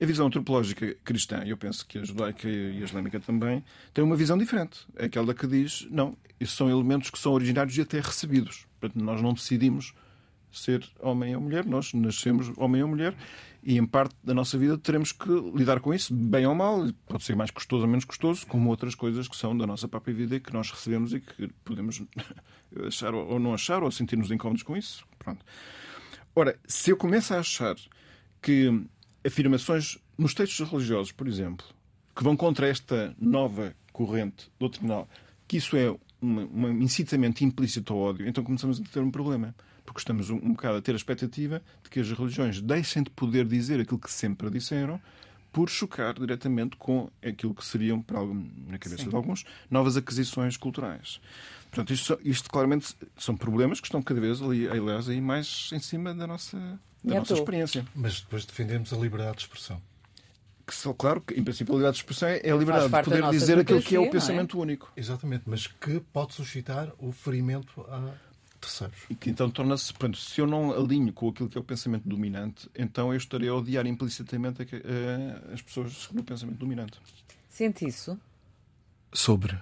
A 0.00 0.06
visão 0.06 0.26
antropológica 0.26 0.96
cristã, 1.04 1.42
eu 1.46 1.56
penso 1.56 1.86
que 1.86 1.98
a 1.98 2.04
judaica 2.04 2.48
e 2.48 2.82
a 2.82 2.84
islâmica 2.84 3.20
também, 3.20 3.64
tem 3.92 4.02
uma 4.02 4.16
visão 4.16 4.36
diferente. 4.36 4.86
É 4.96 5.04
aquela 5.04 5.32
que 5.32 5.46
diz, 5.46 5.86
não, 5.90 6.16
esses 6.40 6.54
são 6.54 6.68
elementos 6.68 7.10
que 7.10 7.18
são 7.18 7.32
originários 7.32 7.76
e 7.78 7.80
até 7.80 8.00
recebidos. 8.00 8.66
Portanto, 8.80 9.02
nós 9.02 9.22
não 9.22 9.32
decidimos 9.32 9.94
ser 10.52 10.84
homem 11.00 11.34
ou 11.34 11.40
mulher, 11.40 11.64
nós 11.64 11.92
nascemos 11.92 12.50
homem 12.56 12.82
ou 12.82 12.88
mulher 12.88 13.14
e 13.64 13.78
em 13.78 13.86
parte 13.86 14.14
da 14.22 14.34
nossa 14.34 14.58
vida 14.58 14.76
teremos 14.76 15.10
que 15.10 15.30
lidar 15.54 15.80
com 15.80 15.94
isso, 15.94 16.14
bem 16.14 16.46
ou 16.46 16.54
mal, 16.54 16.86
pode 17.06 17.24
ser 17.24 17.34
mais 17.34 17.50
custoso 17.50 17.84
ou 17.84 17.88
menos 17.88 18.04
custoso, 18.04 18.46
como 18.46 18.68
outras 18.68 18.94
coisas 18.94 19.26
que 19.26 19.36
são 19.36 19.56
da 19.56 19.66
nossa 19.66 19.88
própria 19.88 20.12
vida 20.12 20.36
e 20.36 20.40
que 20.40 20.52
nós 20.52 20.70
recebemos 20.70 21.14
e 21.14 21.20
que 21.20 21.48
podemos 21.64 22.02
achar 22.86 23.14
ou 23.14 23.38
não 23.40 23.54
achar 23.54 23.82
ou 23.82 23.90
sentir-nos 23.90 24.30
incómodos 24.30 24.62
com 24.62 24.76
isso. 24.76 25.06
Pronto. 25.18 25.44
Ora, 26.36 26.58
se 26.66 26.90
eu 26.90 26.96
começo 26.96 27.32
a 27.32 27.38
achar 27.38 27.76
que 28.42 28.84
afirmações 29.24 29.98
nos 30.18 30.34
textos 30.34 30.68
religiosos, 30.68 31.12
por 31.12 31.26
exemplo, 31.26 31.64
que 32.14 32.22
vão 32.22 32.36
contra 32.36 32.68
esta 32.68 33.16
nova 33.18 33.74
corrente 33.92 34.50
doutrinal, 34.58 35.08
que 35.48 35.56
isso 35.56 35.74
é 35.74 35.94
um 36.20 36.82
incitamento 36.82 37.42
implícito 37.42 37.94
ao 37.94 37.98
ódio, 37.98 38.28
então 38.28 38.44
começamos 38.44 38.80
a 38.80 38.84
ter 38.84 39.00
um 39.00 39.10
problema 39.10 39.54
porque 39.94 40.00
estamos 40.00 40.28
um, 40.28 40.34
um 40.36 40.52
bocado 40.54 40.78
a 40.78 40.82
ter 40.82 40.90
a 40.90 40.96
expectativa 40.96 41.62
de 41.84 41.88
que 41.88 42.00
as 42.00 42.10
religiões 42.10 42.60
deixem 42.60 43.04
de 43.04 43.10
poder 43.10 43.46
dizer 43.46 43.80
aquilo 43.80 43.98
que 43.98 44.10
sempre 44.10 44.50
disseram 44.50 45.00
por 45.52 45.70
chocar 45.70 46.14
diretamente 46.14 46.76
com 46.76 47.08
aquilo 47.24 47.54
que 47.54 47.64
seriam, 47.64 48.02
para 48.02 48.18
algum, 48.18 48.44
na 48.66 48.76
cabeça 48.76 49.04
Sim. 49.04 49.08
de 49.10 49.14
alguns, 49.14 49.44
novas 49.70 49.96
aquisições 49.96 50.56
culturais. 50.56 51.20
Portanto, 51.70 51.92
isto, 51.92 52.18
isto, 52.24 52.50
claramente 52.50 52.96
são 53.16 53.36
problemas 53.36 53.80
que 53.80 53.86
estão 53.86 54.02
cada 54.02 54.20
vez 54.20 54.42
ali, 54.42 54.66
aliás, 54.68 55.08
aí 55.08 55.20
mais 55.20 55.70
em 55.72 55.78
cima 55.78 56.12
da 56.12 56.26
nossa, 56.26 56.58
da 57.04 57.14
nossa 57.14 57.34
experiência. 57.34 57.86
Mas 57.94 58.20
depois 58.20 58.44
defendemos 58.44 58.92
a 58.92 58.96
liberdade 58.96 59.36
de 59.36 59.42
expressão. 59.42 59.80
Que 60.66 60.74
só, 60.74 60.92
claro, 60.92 61.20
que 61.20 61.34
em 61.34 61.44
princípio 61.44 61.72
a 61.72 61.76
liberdade 61.76 61.98
de 61.98 62.02
expressão 62.02 62.28
é 62.28 62.50
a 62.50 62.56
liberdade 62.56 62.88
de 62.88 63.02
poder 63.04 63.30
dizer 63.30 63.58
aquilo 63.60 63.82
que 63.82 63.94
é 63.94 64.00
o 64.00 64.06
é? 64.06 64.10
pensamento 64.10 64.58
é? 64.58 64.60
único. 64.60 64.92
Exatamente, 64.96 65.44
mas 65.46 65.68
que 65.68 66.00
pode 66.12 66.34
suscitar 66.34 66.90
o 66.98 67.12
ferimento 67.12 67.82
à 67.82 68.12
terceiros. 68.64 68.96
E 69.08 69.14
que 69.14 69.30
então 69.30 69.50
torna-se, 69.50 69.92
se 70.16 70.40
eu 70.40 70.46
não 70.46 70.72
alinho 70.72 71.12
com 71.12 71.28
aquilo 71.28 71.48
que 71.48 71.58
é 71.58 71.60
o 71.60 71.64
pensamento 71.64 72.08
dominante, 72.08 72.68
então 72.74 73.12
eu 73.12 73.16
estarei 73.16 73.48
a 73.48 73.54
odiar 73.54 73.86
implicitamente 73.86 74.62
a, 74.62 75.50
a, 75.50 75.54
as 75.54 75.62
pessoas 75.62 76.08
no 76.12 76.22
pensamento 76.22 76.58
dominante. 76.58 76.98
Sente 77.48 77.86
isso? 77.86 78.18
Sobre? 79.12 79.58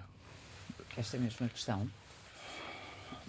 Esta 0.96 1.18
mesma 1.18 1.48
questão? 1.48 1.88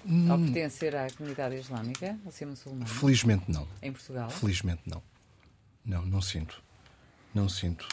Hum. 0.05 0.31
Ao 0.31 0.37
pertencer 0.37 0.95
à 0.95 1.09
comunidade 1.11 1.55
islâmica, 1.55 2.17
ao 2.25 2.31
ser 2.31 2.45
muçulmano? 2.45 2.85
Felizmente 2.85 3.49
não. 3.49 3.67
Em 3.81 3.91
Portugal? 3.91 4.29
Felizmente 4.29 4.81
não. 4.85 5.01
Não, 5.85 6.05
não 6.05 6.21
sinto. 6.21 6.61
Não 7.33 7.49
sinto. 7.49 7.87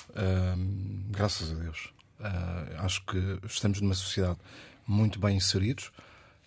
graças 1.11 1.51
a 1.51 1.55
Deus. 1.55 1.93
Uh, 2.21 2.85
acho 2.85 3.05
que 3.07 3.41
estamos 3.47 3.81
numa 3.81 3.95
sociedade 3.95 4.39
muito 4.87 5.19
bem 5.19 5.37
inseridos. 5.37 5.91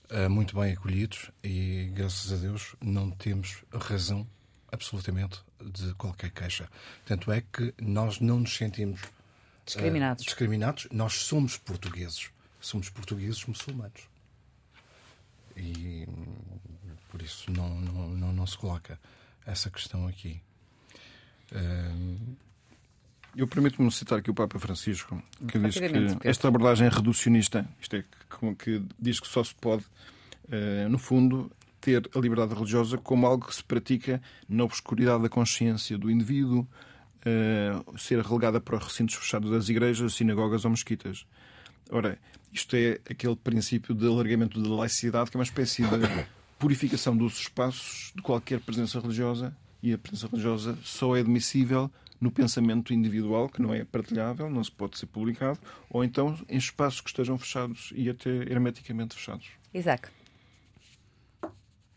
Eh, 0.09 0.27
muito 0.27 0.55
bem 0.59 0.73
acolhidos 0.73 1.31
e, 1.43 1.89
graças 1.93 2.31
a 2.31 2.35
Deus, 2.35 2.75
não 2.81 3.09
temos 3.09 3.63
razão 3.71 4.27
absolutamente 4.71 5.41
de 5.59 5.93
qualquer 5.95 6.29
queixa. 6.31 6.69
Tanto 7.05 7.31
é 7.31 7.41
que 7.41 7.73
nós 7.81 8.19
não 8.19 8.39
nos 8.39 8.55
sentimos 8.55 9.01
discriminados. 9.65 10.23
Uh, 10.23 10.25
discriminados. 10.25 10.87
Nós 10.91 11.13
somos 11.13 11.57
portugueses. 11.57 12.29
Somos 12.59 12.89
portugueses 12.89 13.45
muçulmanos. 13.45 14.07
E 15.55 16.07
por 17.09 17.21
isso 17.21 17.51
não, 17.51 17.69
não, 17.69 18.09
não, 18.09 18.33
não 18.33 18.47
se 18.47 18.57
coloca 18.57 18.99
essa 19.45 19.69
questão 19.69 20.07
aqui. 20.07 20.41
Uh, 21.51 22.35
Eu 23.35 23.47
permito-me 23.47 23.91
citar 23.91 24.19
aqui 24.19 24.29
o 24.29 24.33
Papa 24.33 24.59
Francisco, 24.59 25.21
que 25.47 25.57
diz 25.57 25.79
que 25.79 26.27
esta 26.27 26.47
abordagem 26.47 26.87
reducionista, 26.87 27.67
isto 27.81 27.95
é, 27.95 28.03
que, 28.03 28.55
que 28.55 28.83
diz 28.99 29.19
que 29.19 29.27
só 29.27 29.43
se 29.43 29.55
pode, 29.55 29.83
uh, 30.45 30.87
no 30.89 30.99
fundo, 30.99 31.51
ter 31.81 32.07
a 32.15 32.19
liberdade 32.19 32.53
religiosa 32.53 32.97
como 32.97 33.25
algo 33.25 33.47
que 33.47 33.55
se 33.55 33.63
pratica 33.63 34.21
na 34.47 34.63
obscuridade 34.63 35.23
da 35.23 35.29
consciência 35.29 35.97
do 35.97 36.11
indivíduo, 36.11 36.67
uh, 37.25 37.99
ser 37.99 38.19
relegada 38.19 38.61
para 38.61 38.77
os 38.77 38.83
recintos 38.83 39.15
fechados 39.15 39.49
das 39.49 39.67
igrejas, 39.67 40.13
sinagogas 40.13 40.63
ou 40.63 40.71
mesquitas. 40.71 41.25
Ora, 41.89 42.19
isto 42.53 42.75
é 42.75 42.99
aquele 43.09 43.35
princípio 43.35 43.95
de 43.95 44.05
alargamento 44.05 44.61
da 44.61 44.69
laicidade, 44.69 45.31
que 45.31 45.37
é 45.37 45.39
uma 45.39 45.43
espécie 45.43 45.81
de 45.81 45.89
purificação 46.59 47.17
dos 47.17 47.39
espaços 47.39 48.11
de 48.15 48.21
qualquer 48.21 48.59
presença 48.59 48.99
religiosa, 48.99 49.55
e 49.81 49.91
a 49.91 49.97
presença 49.97 50.27
religiosa 50.27 50.77
só 50.83 51.17
é 51.17 51.19
admissível 51.19 51.91
no 52.23 52.31
pensamento 52.31 52.93
individual, 52.93 53.49
que 53.49 53.61
não 53.61 53.73
é 53.73 53.83
partilhável, 53.83 54.49
não 54.49 54.63
se 54.63 54.71
pode 54.71 54.97
ser 54.97 55.07
publicado, 55.07 55.59
ou 55.89 56.03
então 56.03 56.37
em 56.47 56.57
espaços 56.57 57.01
que 57.01 57.09
estejam 57.09 57.37
fechados 57.37 57.91
e 57.93 58.09
até 58.09 58.29
hermeticamente 58.29 59.15
fechados. 59.15 59.49
Isaac, 59.73 60.07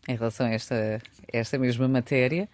em 0.05 0.15
relação 0.15 0.45
a 0.45 0.49
esta, 0.49 1.01
esta 1.31 1.57
mesma 1.57 1.87
matéria, 1.87 2.49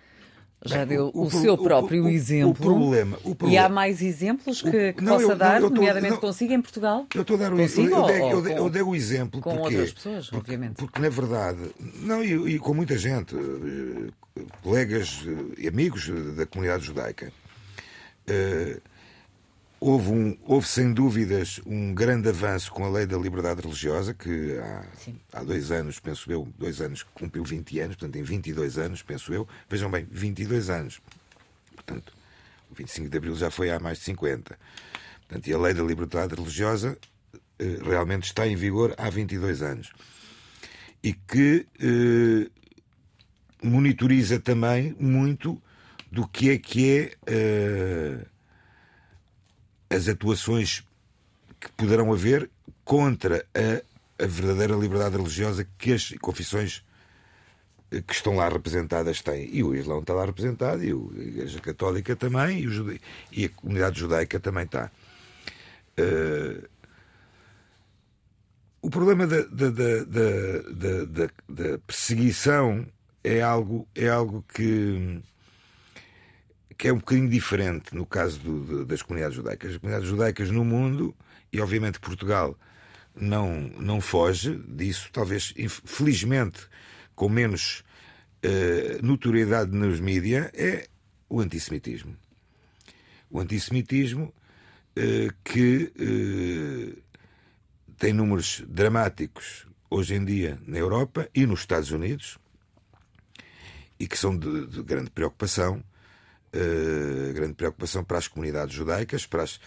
já 0.64 0.86
deu 0.86 1.12
o, 1.14 1.24
o, 1.24 1.26
o 1.26 1.32
seu 1.32 1.58
próprio 1.58 2.06
o, 2.06 2.10
exemplo. 2.10 2.54
Problema, 2.54 3.18
problema, 3.18 3.54
E 3.54 3.58
há 3.58 3.68
mais 3.68 4.04
exemplos 4.04 4.62
que, 4.62 4.94
que 4.94 5.04
não, 5.04 5.14
possa 5.14 5.32
eu, 5.32 5.36
dar, 5.36 5.62
eu 5.62 5.70
tô, 5.70 5.76
nomeadamente 5.76 6.14
não, 6.14 6.22
consigo 6.22 6.54
em 6.54 6.62
Portugal? 6.62 7.08
Eu 7.14 7.22
estou 7.22 7.36
a 7.36 7.40
dar 7.40 7.54
o 7.54 7.60
exemplo. 7.60 8.10
Eu, 8.10 8.46
eu, 8.46 8.48
eu, 8.48 8.70
dei 8.70 8.82
o 8.84 8.96
exemplo. 8.96 9.42
Com 9.42 9.50
porque, 9.58 9.76
outras 9.76 9.94
pessoas, 9.94 10.30
porque, 10.30 10.38
obviamente. 10.38 10.76
Porque, 10.78 11.02
na 11.02 11.10
verdade, 11.10 11.72
não, 12.02 12.24
e, 12.24 12.56
e 12.56 12.60
com 12.60 12.74
muita 12.74 12.98
gente, 12.98 13.36
eh, 13.36 14.42
colegas 14.62 15.26
e 15.58 15.68
amigos 15.68 16.08
da 16.36 16.46
comunidade 16.46 16.86
judaica, 16.86 17.34
uh, 18.30 18.82
houve, 19.80 20.10
um, 20.12 20.38
houve 20.46 20.68
sem 20.68 20.94
dúvidas 20.94 21.60
um 21.66 21.94
grande 21.94 22.30
avanço 22.30 22.72
com 22.72 22.86
a 22.86 22.90
lei 22.90 23.06
da 23.06 23.18
liberdade 23.18 23.62
religiosa, 23.62 24.14
que 24.14 24.58
há, 24.58 24.86
há 25.34 25.44
dois 25.44 25.72
anos, 25.72 26.00
penso 26.00 26.32
eu, 26.32 26.48
dois 26.58 26.80
anos, 26.80 27.04
cumpriu 27.04 27.44
20 27.44 27.80
anos, 27.80 27.96
portanto, 27.98 28.16
em 28.16 28.24
22 28.24 28.78
anos, 28.78 29.02
penso 29.02 29.34
eu, 29.34 29.48
vejam 29.70 29.92
bem, 29.92 30.08
22 30.10 30.70
anos. 30.70 31.02
Portanto, 31.76 32.14
o 32.72 32.76
25 32.76 33.10
de 33.10 33.18
Abril 33.18 33.36
já 33.36 33.52
foi 33.52 33.72
há 33.72 33.80
mais 33.80 33.98
de 34.00 34.06
50. 34.06 34.58
Portanto, 35.28 35.48
e 35.48 35.54
a 35.54 35.58
lei 35.58 35.74
da 35.74 35.84
liberdade 35.84 36.36
religiosa 36.36 36.98
eh, 37.60 37.80
realmente 37.84 38.24
está 38.24 38.48
em 38.48 38.56
vigor 38.56 38.94
há 38.98 39.10
22 39.10 39.62
anos. 39.62 39.92
E 41.04 41.14
que 41.14 41.68
eh, 41.80 42.50
monitoriza 43.62 44.40
também 44.40 44.96
muito 45.00 45.62
do 46.14 46.28
que 46.28 46.52
é 46.52 46.58
que 46.60 47.00
é. 47.00 47.12
Eh, 47.26 48.26
as 49.90 50.08
atuações 50.08 50.84
que 51.60 51.72
poderão 51.72 52.12
haver 52.14 52.50
contra 52.84 53.46
a, 53.54 54.24
a 54.24 54.28
verdadeira 54.28 54.76
liberdade 54.76 55.18
religiosa 55.18 55.68
que 55.78 55.94
as 55.94 56.12
confissões 56.22 56.84
eh, 57.92 58.02
que 58.02 58.14
estão 58.14 58.36
lá 58.36 58.48
representadas 58.48 59.22
têm. 59.22 59.50
E 59.52 59.64
o 59.64 59.76
Islão 59.76 60.02
está 60.02 60.14
lá 60.14 60.26
representado, 60.26 60.84
e 60.84 60.92
a 60.92 61.24
Igreja 61.24 61.60
Católica 61.60 62.16
também, 62.16 62.60
e, 62.60 62.70
jude... 62.70 63.02
e 63.32 63.46
a 63.46 63.50
comunidade 63.50 64.00
judaica 64.00 64.40
também 64.40 64.66
está. 64.66 64.92
Uh... 66.00 66.72
O 68.82 68.90
problema 68.90 69.26
da, 69.26 69.42
da, 69.44 69.70
da, 69.70 71.30
da, 71.48 71.78
perseguição 71.88 72.86
é 73.24 73.42
algo, 73.42 73.88
é 73.96 74.10
algo 74.10 74.44
que 74.54 75.24
que 76.84 76.90
é 76.90 76.92
um 76.92 76.98
bocadinho 76.98 77.30
diferente 77.30 77.96
no 77.96 78.06
caso 78.06 78.38
do, 78.40 78.86
das 78.86 79.02
comunidades 79.02 79.38
judaicas. 79.38 79.72
As 79.72 79.78
comunidades 79.78 80.10
judaicas 80.10 80.52
no 80.52 80.66
mundo, 80.66 81.16
e 81.50 81.62
obviamente 81.62 81.98
Portugal 81.98 82.60
não, 83.16 83.70
não 83.80 84.02
foge 84.02 84.58
disso, 84.68 85.10
talvez, 85.14 85.54
felizmente, 85.86 86.68
com 87.16 87.30
menos 87.30 87.86
uh, 88.44 89.02
notoriedade 89.02 89.72
nos 89.72 90.02
mídias, 90.02 90.52
é 90.54 90.90
o 91.30 91.40
antissemitismo. 91.40 92.18
O 93.30 93.40
antissemitismo 93.40 94.34
uh, 94.98 95.34
que 95.42 95.90
uh, 95.98 97.02
tem 97.98 98.12
números 98.12 98.62
dramáticos 98.68 99.66
hoje 99.90 100.16
em 100.16 100.26
dia 100.26 100.60
na 100.68 100.80
Europa 100.80 101.30
e 101.34 101.46
nos 101.46 101.62
Estados 101.62 101.92
Unidos 101.92 102.38
e 103.98 104.06
que 104.06 104.18
são 104.18 104.38
de, 104.38 104.68
de 104.68 104.84
grande 104.84 105.12
preocupação 105.12 105.82
uh, 106.54 107.34
grande 107.34 107.54
preocupação 107.54 108.04
para 108.04 108.18
as 108.18 108.28
comunidades 108.28 108.76
judaicas, 108.76 109.26
para 109.26 109.44
as, 109.44 109.60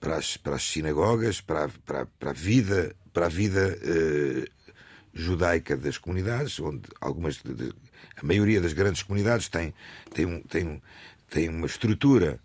para 0.00 0.16
as, 0.16 0.36
para 0.36 0.56
as 0.56 0.64
sinagogas, 0.64 1.40
para, 1.40 1.68
para, 1.84 2.06
para 2.06 2.30
a 2.30 2.34
vida, 2.34 2.94
para 3.12 3.26
a 3.26 3.28
vida 3.28 3.78
uh, 3.78 4.72
judaica 5.14 5.76
das 5.76 5.98
comunidades, 5.98 6.58
onde 6.58 6.82
algumas, 7.00 7.36
de, 7.36 7.72
a 8.16 8.26
maioria 8.26 8.60
das 8.60 8.72
grandes 8.72 9.02
comunidades 9.02 9.48
tem, 9.48 9.74
tem, 10.14 10.26
um, 10.26 10.40
tem, 10.42 10.82
tem 11.30 11.48
uma 11.48 11.66
estrutura 11.66 12.40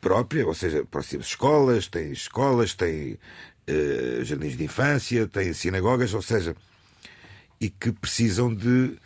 própria, 0.00 0.46
ou 0.46 0.54
seja, 0.54 0.86
escolas, 1.18 1.88
tem 1.88 2.12
escolas, 2.12 2.74
tem 2.74 3.18
uh, 3.68 4.24
jardins 4.24 4.56
de 4.56 4.64
infância, 4.64 5.26
tem 5.26 5.52
sinagogas, 5.52 6.14
ou 6.14 6.22
seja, 6.22 6.54
e 7.60 7.68
que 7.68 7.90
precisam 7.90 8.54
de 8.54 8.96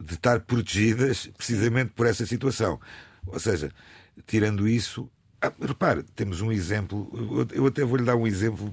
de 0.00 0.14
estar 0.14 0.40
protegidas 0.40 1.26
precisamente 1.36 1.92
por 1.92 2.06
essa 2.06 2.24
situação. 2.24 2.80
Ou 3.26 3.40
seja, 3.40 3.70
tirando 4.26 4.68
isso, 4.68 5.10
ah, 5.40 5.52
repare, 5.60 6.02
temos 6.14 6.40
um 6.40 6.52
exemplo, 6.52 7.48
eu 7.52 7.66
até 7.66 7.84
vou-lhe 7.84 8.04
dar 8.04 8.16
um 8.16 8.26
exemplo 8.26 8.72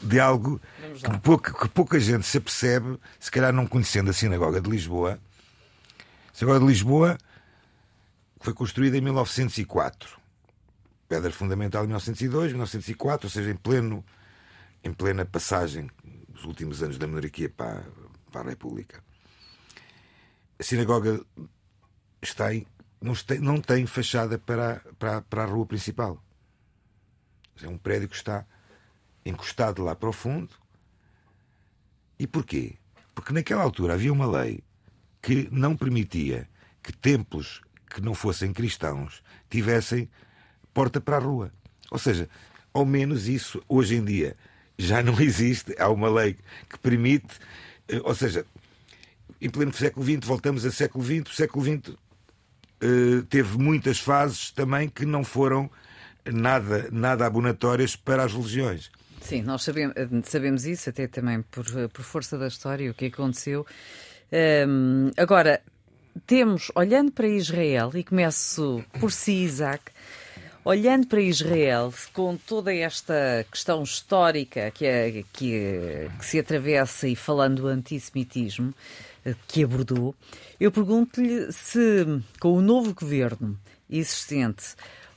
de 0.00 0.18
algo 0.18 0.60
que 0.94 1.18
pouca, 1.18 1.52
que 1.52 1.68
pouca 1.68 2.00
gente 2.00 2.26
se 2.26 2.38
apercebe, 2.38 2.98
se 3.18 3.30
calhar 3.30 3.52
não 3.52 3.66
conhecendo 3.66 4.10
a 4.10 4.12
Sinagoga 4.12 4.60
de 4.60 4.70
Lisboa. 4.70 5.20
A 6.32 6.34
Sinagoga 6.34 6.60
de 6.60 6.66
Lisboa 6.66 7.18
foi 8.40 8.54
construída 8.54 8.96
em 8.96 9.00
1904. 9.00 10.18
Pedra 11.08 11.30
fundamental 11.32 11.82
em 11.84 11.88
1902, 11.88 12.52
1904, 12.52 13.26
ou 13.26 13.30
seja, 13.30 13.50
em, 13.50 13.56
pleno, 13.56 14.04
em 14.82 14.92
plena 14.92 15.24
passagem 15.24 15.90
dos 16.28 16.44
últimos 16.44 16.82
anos 16.82 16.96
da 16.96 17.06
monarquia 17.06 17.48
para, 17.50 17.84
para 18.30 18.42
a 18.42 18.50
República 18.50 19.02
a 20.60 20.62
sinagoga 20.62 21.24
está 22.20 22.54
em, 22.54 22.66
não, 23.00 23.14
tem, 23.14 23.38
não 23.38 23.60
tem 23.62 23.86
fachada 23.86 24.38
para, 24.38 24.82
para, 24.98 25.22
para 25.22 25.42
a 25.42 25.46
rua 25.46 25.64
principal. 25.64 26.22
É 27.62 27.66
um 27.66 27.78
prédio 27.78 28.10
que 28.10 28.16
está 28.16 28.44
encostado 29.24 29.82
lá 29.82 29.96
para 29.96 30.10
o 30.10 30.12
fundo. 30.12 30.54
E 32.18 32.26
porquê? 32.26 32.74
Porque 33.14 33.32
naquela 33.32 33.62
altura 33.62 33.94
havia 33.94 34.12
uma 34.12 34.30
lei 34.30 34.62
que 35.22 35.48
não 35.50 35.74
permitia 35.74 36.46
que 36.82 36.92
templos 36.92 37.62
que 37.88 38.02
não 38.02 38.14
fossem 38.14 38.52
cristãos 38.52 39.22
tivessem 39.48 40.10
porta 40.74 41.00
para 41.00 41.16
a 41.16 41.20
rua. 41.20 41.50
Ou 41.90 41.98
seja, 41.98 42.28
ao 42.72 42.84
menos 42.84 43.28
isso 43.28 43.62
hoje 43.66 43.96
em 43.96 44.04
dia 44.04 44.36
já 44.76 45.02
não 45.02 45.18
existe. 45.20 45.74
Há 45.78 45.88
uma 45.88 46.10
lei 46.10 46.36
que 46.68 46.78
permite, 46.78 47.38
eh, 47.88 48.00
ou 48.04 48.14
seja, 48.14 48.44
em 49.40 49.48
pleno 49.48 49.72
século 49.72 50.04
XX, 50.04 50.26
voltamos 50.26 50.64
a 50.64 50.70
século 50.70 51.04
XX, 51.04 51.30
o 51.30 51.34
século 51.34 51.64
XX 51.64 51.96
eh, 52.80 53.22
teve 53.28 53.58
muitas 53.58 53.98
fases 53.98 54.50
também 54.50 54.88
que 54.88 55.04
não 55.04 55.22
foram 55.22 55.70
nada, 56.24 56.88
nada 56.90 57.26
abonatórias 57.26 57.96
para 57.96 58.24
as 58.24 58.32
religiões. 58.32 58.90
Sim, 59.20 59.42
nós 59.42 59.62
sabemos, 59.62 59.94
sabemos 60.24 60.64
isso, 60.64 60.88
até 60.88 61.06
também 61.06 61.42
por, 61.42 61.66
por 61.90 62.02
força 62.02 62.38
da 62.38 62.48
história, 62.48 62.90
o 62.90 62.94
que 62.94 63.06
aconteceu. 63.06 63.66
Um, 64.66 65.10
agora, 65.16 65.60
temos, 66.26 66.72
olhando 66.74 67.12
para 67.12 67.28
Israel, 67.28 67.90
e 67.94 68.02
começo 68.02 68.82
por 68.98 69.12
si, 69.12 69.44
Isaac, 69.44 69.84
olhando 70.64 71.06
para 71.06 71.20
Israel, 71.20 71.92
com 72.12 72.36
toda 72.36 72.74
esta 72.74 73.46
questão 73.50 73.82
histórica 73.82 74.70
que, 74.70 74.84
é, 74.86 75.24
que, 75.32 76.08
que 76.18 76.24
se 76.24 76.38
atravessa 76.38 77.08
e 77.08 77.16
falando 77.16 77.62
do 77.62 77.68
antissemitismo, 77.68 78.74
que 79.46 79.64
abordou. 79.64 80.14
Eu 80.58 80.70
pergunto-lhe 80.70 81.52
se, 81.52 82.04
com 82.38 82.52
o 82.52 82.62
novo 82.62 82.94
governo 82.94 83.58
existente, 83.88 84.74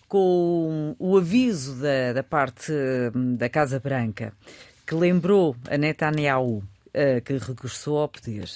com 0.08 0.96
o 1.00 1.18
aviso 1.18 1.76
da, 1.76 2.14
da 2.14 2.24
parte 2.24 2.72
hum, 3.16 3.36
da 3.36 3.50
Casa 3.50 3.80
Branca, 3.80 4.34
que 4.86 4.96
lembrou 4.96 5.56
a 5.70 5.78
Netanyahu 5.78 6.58
uh, 6.58 7.22
que 7.24 7.38
regressou 7.38 8.00
ao 8.00 8.10
poder, 8.10 8.50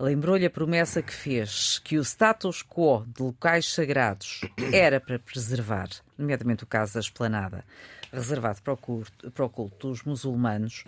lembrou-lhe 0.00 0.46
a 0.46 0.50
promessa 0.50 1.02
que 1.02 1.12
fez 1.12 1.78
que 1.78 1.98
o 1.98 2.02
status 2.02 2.62
quo 2.62 3.04
de 3.06 3.22
locais 3.22 3.68
sagrados 3.68 4.40
era 4.72 4.98
para 4.98 5.18
preservar, 5.18 5.90
nomeadamente 6.16 6.64
o 6.64 6.66
caso 6.66 6.94
da 6.94 7.00
esplanada, 7.00 7.64
reservado 8.10 8.62
para 8.62 8.72
o 8.72 8.76
culto, 8.76 9.30
para 9.30 9.44
o 9.44 9.50
culto 9.50 9.88
dos 9.88 10.02
muçulmanos. 10.02 10.84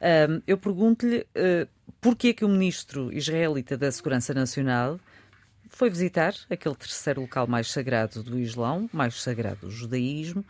Um, 0.00 0.42
eu 0.46 0.58
pergunto-lhe 0.58 1.20
uh, 1.20 1.68
porquê 2.00 2.34
que 2.34 2.44
o 2.44 2.48
ministro 2.48 3.12
israelita 3.12 3.76
da 3.76 3.90
Segurança 3.90 4.34
Nacional 4.34 4.98
foi 5.68 5.88
visitar 5.88 6.34
aquele 6.50 6.74
terceiro 6.74 7.20
local 7.20 7.46
mais 7.46 7.70
sagrado 7.70 8.22
do 8.22 8.38
Islão, 8.38 8.90
mais 8.92 9.20
sagrado 9.20 9.66
do 9.66 9.70
judaísmo, 9.70 10.44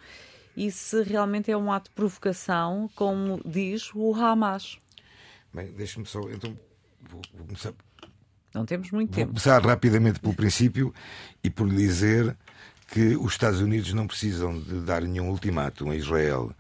e 0.57 0.71
se 0.71 1.03
realmente 1.03 1.51
é 1.51 1.57
um 1.57 1.71
ato 1.71 1.91
de 1.91 1.95
provocação, 1.95 2.91
como 2.95 3.41
diz 3.45 3.91
o 3.95 4.15
Hamas. 4.15 4.79
Bem, 5.53 5.71
deixa-me 5.73 6.07
só. 6.07 6.21
Então, 6.31 6.59
vou, 7.01 7.21
vou 7.35 7.47
começar. 7.47 7.73
Não 8.55 8.65
temos 8.65 8.91
muito 8.91 9.09
Vou 9.11 9.17
tempo. 9.17 9.29
começar 9.29 9.61
rapidamente 9.65 10.21
pelo 10.21 10.35
princípio 10.35 10.93
e 11.45 11.51
por 11.51 11.69
lhe 11.69 11.77
dizer 11.77 12.37
que 12.89 13.17
os 13.17 13.33
Estados 13.33 13.61
Unidos 13.61 13.93
não 13.93 14.07
precisam 14.07 14.59
de 14.59 14.81
dar 14.81 15.03
nenhum 15.03 15.29
ultimato 15.29 15.89
a 15.91 15.95
Israel 15.97 16.53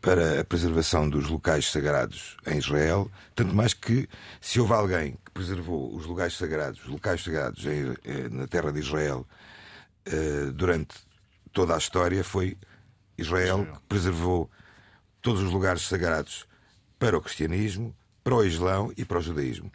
para 0.00 0.40
a 0.40 0.44
preservação 0.44 1.08
dos 1.08 1.28
locais 1.28 1.70
sagrados 1.70 2.36
em 2.46 2.56
Israel, 2.58 3.10
tanto 3.34 3.54
mais 3.54 3.74
que 3.74 4.08
se 4.40 4.58
houve 4.58 4.72
alguém 4.72 5.12
que 5.24 5.30
preservou 5.32 5.94
os 5.94 6.06
locais 6.06 6.36
sagrados, 6.36 6.80
os 6.82 6.88
locais 6.88 7.22
sagrados 7.22 7.64
em- 7.66 7.94
eh, 8.04 8.28
na 8.30 8.46
terra 8.46 8.72
de 8.72 8.80
Israel 8.80 9.26
eh, 10.06 10.50
durante 10.54 10.94
toda 11.52 11.74
a 11.74 11.78
história 11.78 12.24
foi 12.24 12.56
Israel 13.18 13.66
que 13.66 13.80
preservou 13.88 14.50
todos 15.20 15.42
os 15.42 15.52
lugares 15.52 15.82
sagrados 15.82 16.46
para 16.98 17.16
o 17.16 17.20
cristianismo, 17.20 17.94
para 18.24 18.34
o 18.34 18.44
islão 18.44 18.90
e 18.96 19.04
para 19.04 19.18
o 19.18 19.22
judaísmo. 19.22 19.70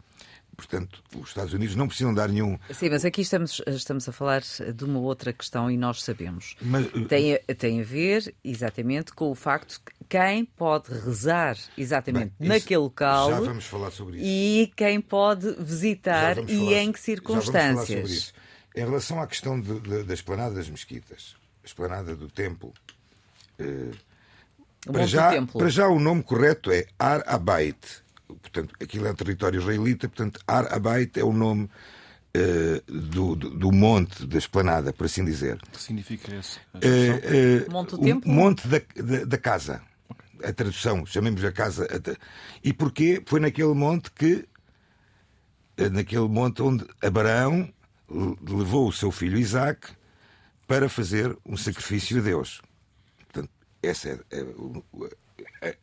Portanto, 0.56 1.04
os 1.20 1.28
Estados 1.30 1.54
Unidos 1.54 1.76
não 1.76 1.88
precisam 1.88 2.14
dar 2.14 2.30
nenhum. 2.30 2.58
Sim, 2.74 2.90
mas 2.90 3.04
aqui 3.04 3.22
estamos, 3.22 3.62
estamos 3.68 4.08
a 4.08 4.12
falar 4.12 4.42
de 4.42 4.86
uma 4.86 5.00
outra 5.00 5.34
questão 5.34 5.70
e 5.70 5.76
nós 5.78 6.02
sabemos. 6.02 6.56
Mas, 6.62 6.88
Tem, 7.10 7.34
a- 7.36 7.40
tem 7.58 7.82
a 7.82 7.84
ver 7.84 8.34
exatamente 8.44 9.14
com 9.14 9.30
o 9.30 9.36
facto 9.36 9.82
que 9.86 9.94
quem 10.08 10.46
pode 10.46 10.92
rezar 10.94 11.58
exatamente 11.78 12.32
Bem, 12.40 12.48
naquele 12.50 12.78
local 12.80 13.30
Já 13.32 13.40
vamos 13.42 13.66
falar 13.66 13.92
sobre 13.92 14.18
isso. 14.18 14.26
e 14.26 14.72
quem 14.76 15.02
pode 15.02 15.52
visitar 15.60 16.32
e 16.32 16.36
falar- 16.36 16.44
em 16.46 16.48
que 16.48 16.58
já 16.58 16.62
vamos 16.62 16.92
falar 16.92 16.92
circunstâncias. 17.02 17.88
sobre 17.88 18.14
isso. 18.14 18.34
Em 18.76 18.80
relação 18.86 19.22
à 19.22 19.28
questão 19.28 19.60
de- 19.60 19.80
de- 19.80 20.04
da 20.04 20.14
esplanada 20.14 20.56
das 20.56 20.70
mesquitas, 20.70 21.36
a 21.64 21.68
esplanada 21.68 22.16
do 22.16 22.30
templo, 22.30 22.74
O 24.88 24.94
para 24.94 25.06
já, 25.08 25.42
para 25.46 25.70
já 25.70 25.88
o 25.88 26.00
nome 26.00 26.22
correto 26.24 26.72
é 26.72 26.86
Ar 27.00 27.24
Abait. 27.28 27.78
Portanto, 28.28 28.74
aquilo 28.82 29.08
é 29.08 29.12
um 29.12 29.16
território 29.16 29.60
israelita, 29.62 30.08
portanto, 30.10 30.40
Ar 30.48 30.74
Abait 30.74 31.18
é 31.20 31.24
o 31.24 31.32
nome 31.34 31.70
eh, 32.34 32.82
do, 32.88 33.36
do, 33.36 33.50
do 33.52 33.72
monte 33.72 34.26
da 34.26 34.38
esplanada, 34.38 34.92
por 34.92 35.06
assim 35.06 35.24
dizer. 35.24 35.60
que 35.72 35.82
significa 35.82 36.36
esse? 36.36 36.60
Eh, 36.82 37.66
eh, 37.66 37.70
Monte 37.72 37.96
o? 37.96 38.28
Monte 38.30 38.68
da, 38.68 38.80
da, 38.96 39.26
da 39.26 39.38
casa. 39.38 39.82
A 40.44 40.52
tradução, 40.52 41.06
chamemos 41.06 41.44
a 41.44 41.52
casa. 41.52 41.86
a 41.86 42.18
E 42.64 42.74
porquê? 42.74 43.22
Foi 43.26 43.40
naquele 43.40 43.74
monte 43.74 44.12
que. 44.12 44.46
Naquele 45.92 46.28
monte 46.28 46.62
onde 46.62 46.86
Abraão 47.02 47.72
le- 48.10 48.38
levou 48.58 48.88
o 48.88 48.94
seu 48.94 49.12
filho 49.12 49.38
Isaac 49.38 49.90
para 50.68 50.88
fazer 50.90 51.36
um 51.46 51.58
sacrifício 51.58 52.18
a 52.20 52.22
Deus. 52.22 52.62
Portanto, 53.26 53.50
essa 53.84 54.10
é. 54.10 54.20
é 54.32 54.42
o- 54.44 54.84
o- 54.94 55.10
é- 55.62 55.78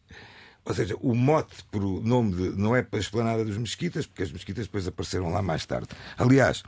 ou 0.64 0.75
seja, 0.75 0.96
o 1.01 1.14
mote 1.14 1.62
por 1.70 1.83
o 1.85 2.01
nome 2.01 2.35
de, 2.35 2.59
não 2.59 2.75
é 2.77 2.83
para 2.83 2.98
a 2.98 3.01
esplanada 3.01 3.44
dos 3.44 3.57
mesquitas, 3.57 4.07
porque 4.07 4.22
as 4.22 4.33
mesquitas 4.33 4.66
depois 4.66 4.87
apareceram 4.87 5.31
lá 5.31 5.42
mais 5.42 5.66
tarde. 5.66 5.88
Aliás, 6.16 6.62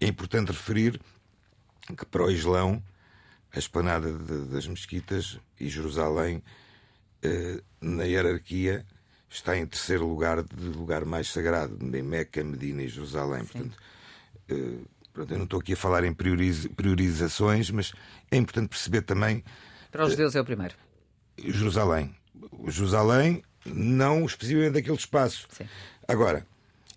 é 0.00 0.06
importante 0.06 0.48
referir 0.52 1.00
que 1.96 2.06
para 2.06 2.24
o 2.24 2.30
Islão 2.30 2.82
a 3.54 3.58
esplanada 3.58 4.10
de- 4.12 4.46
das 4.46 4.66
mesquitas 4.66 5.38
e 5.60 5.68
Jerusalém 5.68 6.42
eh, 7.22 7.62
na 7.80 8.04
hierarquia 8.04 8.84
está 9.30 9.56
em 9.56 9.66
terceiro 9.66 10.06
lugar 10.06 10.42
de 10.42 10.64
lugar 10.70 11.04
mais 11.04 11.28
sagrado, 11.32 11.76
em 11.96 12.02
Meca, 12.02 12.42
Medina 12.44 12.82
e 12.82 12.88
Jerusalém. 12.88 13.44
Portanto, 13.44 13.76
eh, 14.48 14.78
pronto, 15.12 15.30
eu 15.32 15.36
não 15.38 15.44
estou 15.44 15.60
aqui 15.60 15.72
a 15.72 15.76
falar 15.76 16.04
em 16.04 16.12
prioriz- 16.12 16.66
priorizações, 16.76 17.70
mas 17.70 17.92
é 18.30 18.36
importante 18.36 18.68
perceber 18.68 19.02
também 19.02 19.42
Para 19.90 20.04
os 20.04 20.10
judeus 20.10 20.34
é 20.34 20.40
o 20.40 20.44
primeiro. 20.44 20.74
Jerusalém. 21.38 22.14
Jerusalém, 22.68 23.42
não 23.64 24.24
especificamente 24.24 24.74
daquele 24.74 24.96
espaço. 24.96 25.46
Sim. 25.50 25.66
Agora, 26.06 26.46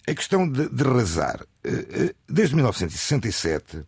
a 0.07 0.13
questão 0.13 0.49
de, 0.49 0.69
de 0.69 0.83
rezar. 0.83 1.45
eh, 1.63 1.69
eh, 2.09 2.15
Desde 2.27 2.55
1967, 2.55 3.83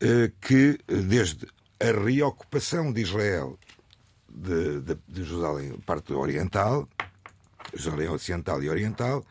eh, 0.00 0.32
que 0.40 0.78
desde 0.86 1.46
a 1.80 1.92
reocupação 2.04 2.92
de 2.92 3.02
Israel 3.02 3.58
de, 4.28 4.80
de, 4.80 4.98
de 5.06 5.24
Jerusalém, 5.24 5.78
parte 5.80 6.12
oriental, 6.12 6.88
Jerusalém 7.74 8.08
ocidental 8.08 8.62
e 8.62 8.68
oriental, 8.68 9.24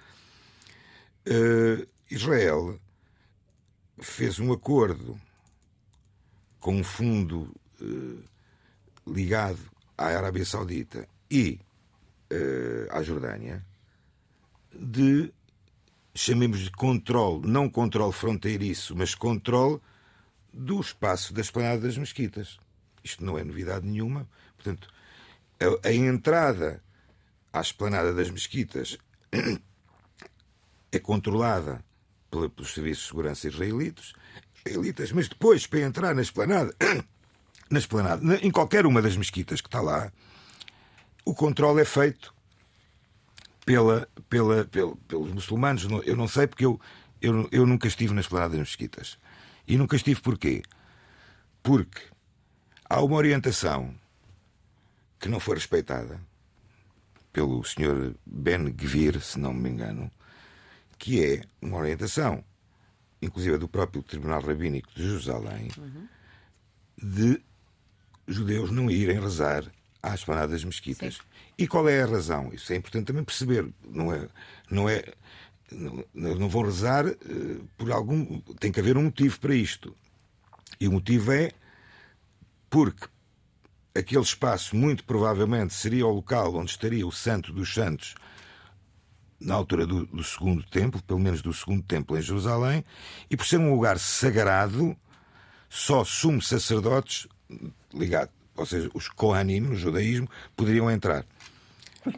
Israel 2.09 2.77
fez 3.99 4.39
um 4.39 4.51
acordo 4.51 5.19
com 6.59 6.75
um 6.75 6.83
fundo 6.83 7.53
ligado 9.07 9.72
à 9.97 10.05
Arábia 10.05 10.45
Saudita 10.45 11.07
e 11.29 11.59
eh, 12.29 12.87
à 12.89 13.01
Jordânia 13.01 13.65
de 14.73 15.31
chamemos 16.15 16.59
de 16.59 16.71
controle, 16.71 17.47
não 17.47 17.69
controle 17.69 18.13
fronteiriço, 18.13 18.95
mas 18.95 19.15
controle 19.15 19.79
do 20.51 20.79
espaço 20.79 21.33
da 21.33 21.41
esplanada 21.41 21.81
das 21.81 21.97
mesquitas. 21.97 22.57
Isto 23.03 23.25
não 23.25 23.37
é 23.37 23.43
novidade 23.43 23.85
nenhuma. 23.85 24.27
Portanto, 24.55 24.87
a, 25.59 25.87
a 25.87 25.93
entrada 25.93 26.83
à 27.51 27.61
esplanada 27.61 28.13
das 28.13 28.29
mesquitas 28.29 28.97
é 30.91 30.99
controlada 30.99 31.83
pelos 32.29 32.73
serviços 32.73 33.03
de 33.03 33.09
segurança 33.09 33.47
israelitas, 33.47 34.13
israelitas, 34.65 35.11
mas 35.11 35.27
depois, 35.27 35.67
para 35.67 35.81
entrar 35.81 36.15
na 36.15 36.21
esplanada, 36.21 36.75
na 37.69 37.79
esplanada, 37.79 38.21
na- 38.23 38.35
em 38.37 38.51
qualquer 38.51 38.85
uma 38.85 39.01
das 39.01 39.15
mesquitas 39.17 39.61
que 39.61 39.67
está 39.67 39.81
lá, 39.81 40.11
o 41.25 41.33
controle 41.33 41.81
é 41.81 41.85
feito 41.85 42.33
pela, 43.65 44.07
pela, 44.29 44.65
pel- 44.65 44.97
pelos 45.07 45.31
muçulmanos. 45.31 45.87
Eu 46.05 46.15
não 46.15 46.27
sei 46.27 46.47
porque 46.47 46.65
eu, 46.65 46.79
eu, 47.21 47.47
eu 47.51 47.65
nunca 47.65 47.87
estive 47.87 48.13
na 48.13 48.21
esplanada 48.21 48.51
das 48.51 48.59
mesquitas. 48.67 49.17
E 49.67 49.77
nunca 49.77 49.95
estive 49.95 50.19
porquê? 50.21 50.61
Porque 51.61 52.01
há 52.89 53.01
uma 53.01 53.15
orientação 53.15 53.93
que 55.19 55.29
não 55.29 55.39
foi 55.39 55.55
respeitada 55.55 56.19
pelo 57.31 57.63
Sr. 57.63 58.13
Ben 58.25 58.65
Gvir, 58.71 59.21
se 59.21 59.39
não 59.39 59.53
me 59.53 59.69
engano, 59.69 60.11
que 60.99 61.23
é 61.23 61.41
uma 61.61 61.77
orientação, 61.77 62.43
inclusive 63.21 63.57
do 63.57 63.67
próprio 63.69 64.03
Tribunal 64.03 64.41
Rabínico 64.41 64.89
de 64.93 65.01
Jerusalém, 65.03 65.69
de 67.01 67.41
judeus 68.27 68.71
não 68.71 68.89
irem 68.89 69.19
rezar 69.19 69.65
às 70.01 70.19
esplanada 70.19 70.51
das 70.51 70.63
mesquitas. 70.63 71.19
E 71.57 71.67
qual 71.67 71.87
é 71.87 72.01
a 72.01 72.05
razão? 72.05 72.51
Isso 72.53 72.73
é 72.73 72.75
importante 72.75 73.07
também 73.07 73.23
perceber. 73.23 73.67
Não 73.87 74.11
é, 74.11 74.27
não 74.69 74.89
é, 74.89 75.03
não, 75.71 76.03
não 76.13 76.49
vão 76.49 76.63
rezar 76.63 77.07
eh, 77.07 77.15
por 77.77 77.91
algum. 77.91 78.39
Tem 78.59 78.71
que 78.71 78.79
haver 78.79 78.97
um 78.97 79.03
motivo 79.03 79.39
para 79.39 79.55
isto. 79.55 79.95
E 80.79 80.87
o 80.87 80.91
motivo 80.91 81.31
é 81.31 81.51
porque 82.69 83.07
aquele 83.95 84.23
espaço, 84.23 84.75
muito 84.75 85.03
provavelmente, 85.03 85.73
seria 85.73 86.05
o 86.05 86.13
local 86.13 86.55
onde 86.55 86.71
estaria 86.71 87.05
o 87.05 87.11
Santo 87.11 87.53
dos 87.53 87.73
Santos 87.73 88.15
na 89.39 89.53
altura 89.55 89.85
do, 89.85 90.05
do 90.05 90.23
segundo 90.23 90.63
templo, 90.63 91.01
pelo 91.03 91.19
menos 91.19 91.41
do 91.41 91.53
segundo 91.53 91.83
templo 91.83 92.17
em 92.17 92.21
Jerusalém, 92.21 92.83
e 93.29 93.35
por 93.35 93.45
ser 93.45 93.59
um 93.59 93.73
lugar 93.73 93.99
sagrado, 93.99 94.95
só 95.69 96.03
sumos 96.03 96.47
sacerdotes 96.47 97.27
ligados, 97.93 98.33
ou 98.55 98.65
seja, 98.65 98.89
os 98.93 99.07
Kohanim, 99.09 99.59
no 99.61 99.75
judaísmo, 99.75 100.29
poderiam 100.55 100.89
entrar. 100.89 101.25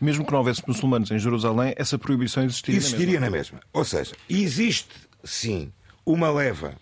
Mesmo 0.02 0.26
que 0.26 0.32
não 0.32 0.40
houvesse 0.40 0.64
muçulmanos 0.68 1.12
em 1.12 1.20
Jerusalém, 1.20 1.74
essa 1.78 1.98
proibição 1.98 2.44
existiria. 2.44 2.80
na 2.80 2.86
Existiria 2.86 3.20
mesma. 3.20 3.26
na 3.26 3.32
mesma. 3.32 3.60
Ou 3.72 3.86
seja, 3.86 4.16
existe, 4.30 4.90
sim, 5.24 5.72
uma 6.06 6.32
leva. 6.32 6.74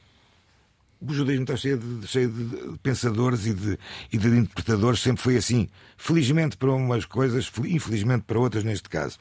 O 1.05 1.13
judaísmo 1.13 1.43
está 1.43 1.57
cheio 1.57 1.77
de, 1.77 2.07
cheio 2.07 2.29
de 2.29 2.77
pensadores 2.79 3.45
e 3.45 3.53
de, 3.53 3.77
e 4.11 4.17
de 4.17 4.27
interpretadores, 4.29 5.01
sempre 5.01 5.21
foi 5.21 5.35
assim. 5.35 5.67
Felizmente 5.97 6.55
para 6.55 6.71
umas 6.71 7.03
coisas, 7.03 7.51
infelizmente 7.65 8.23
para 8.23 8.39
outras, 8.39 8.63
neste 8.63 8.87
caso. 8.87 9.19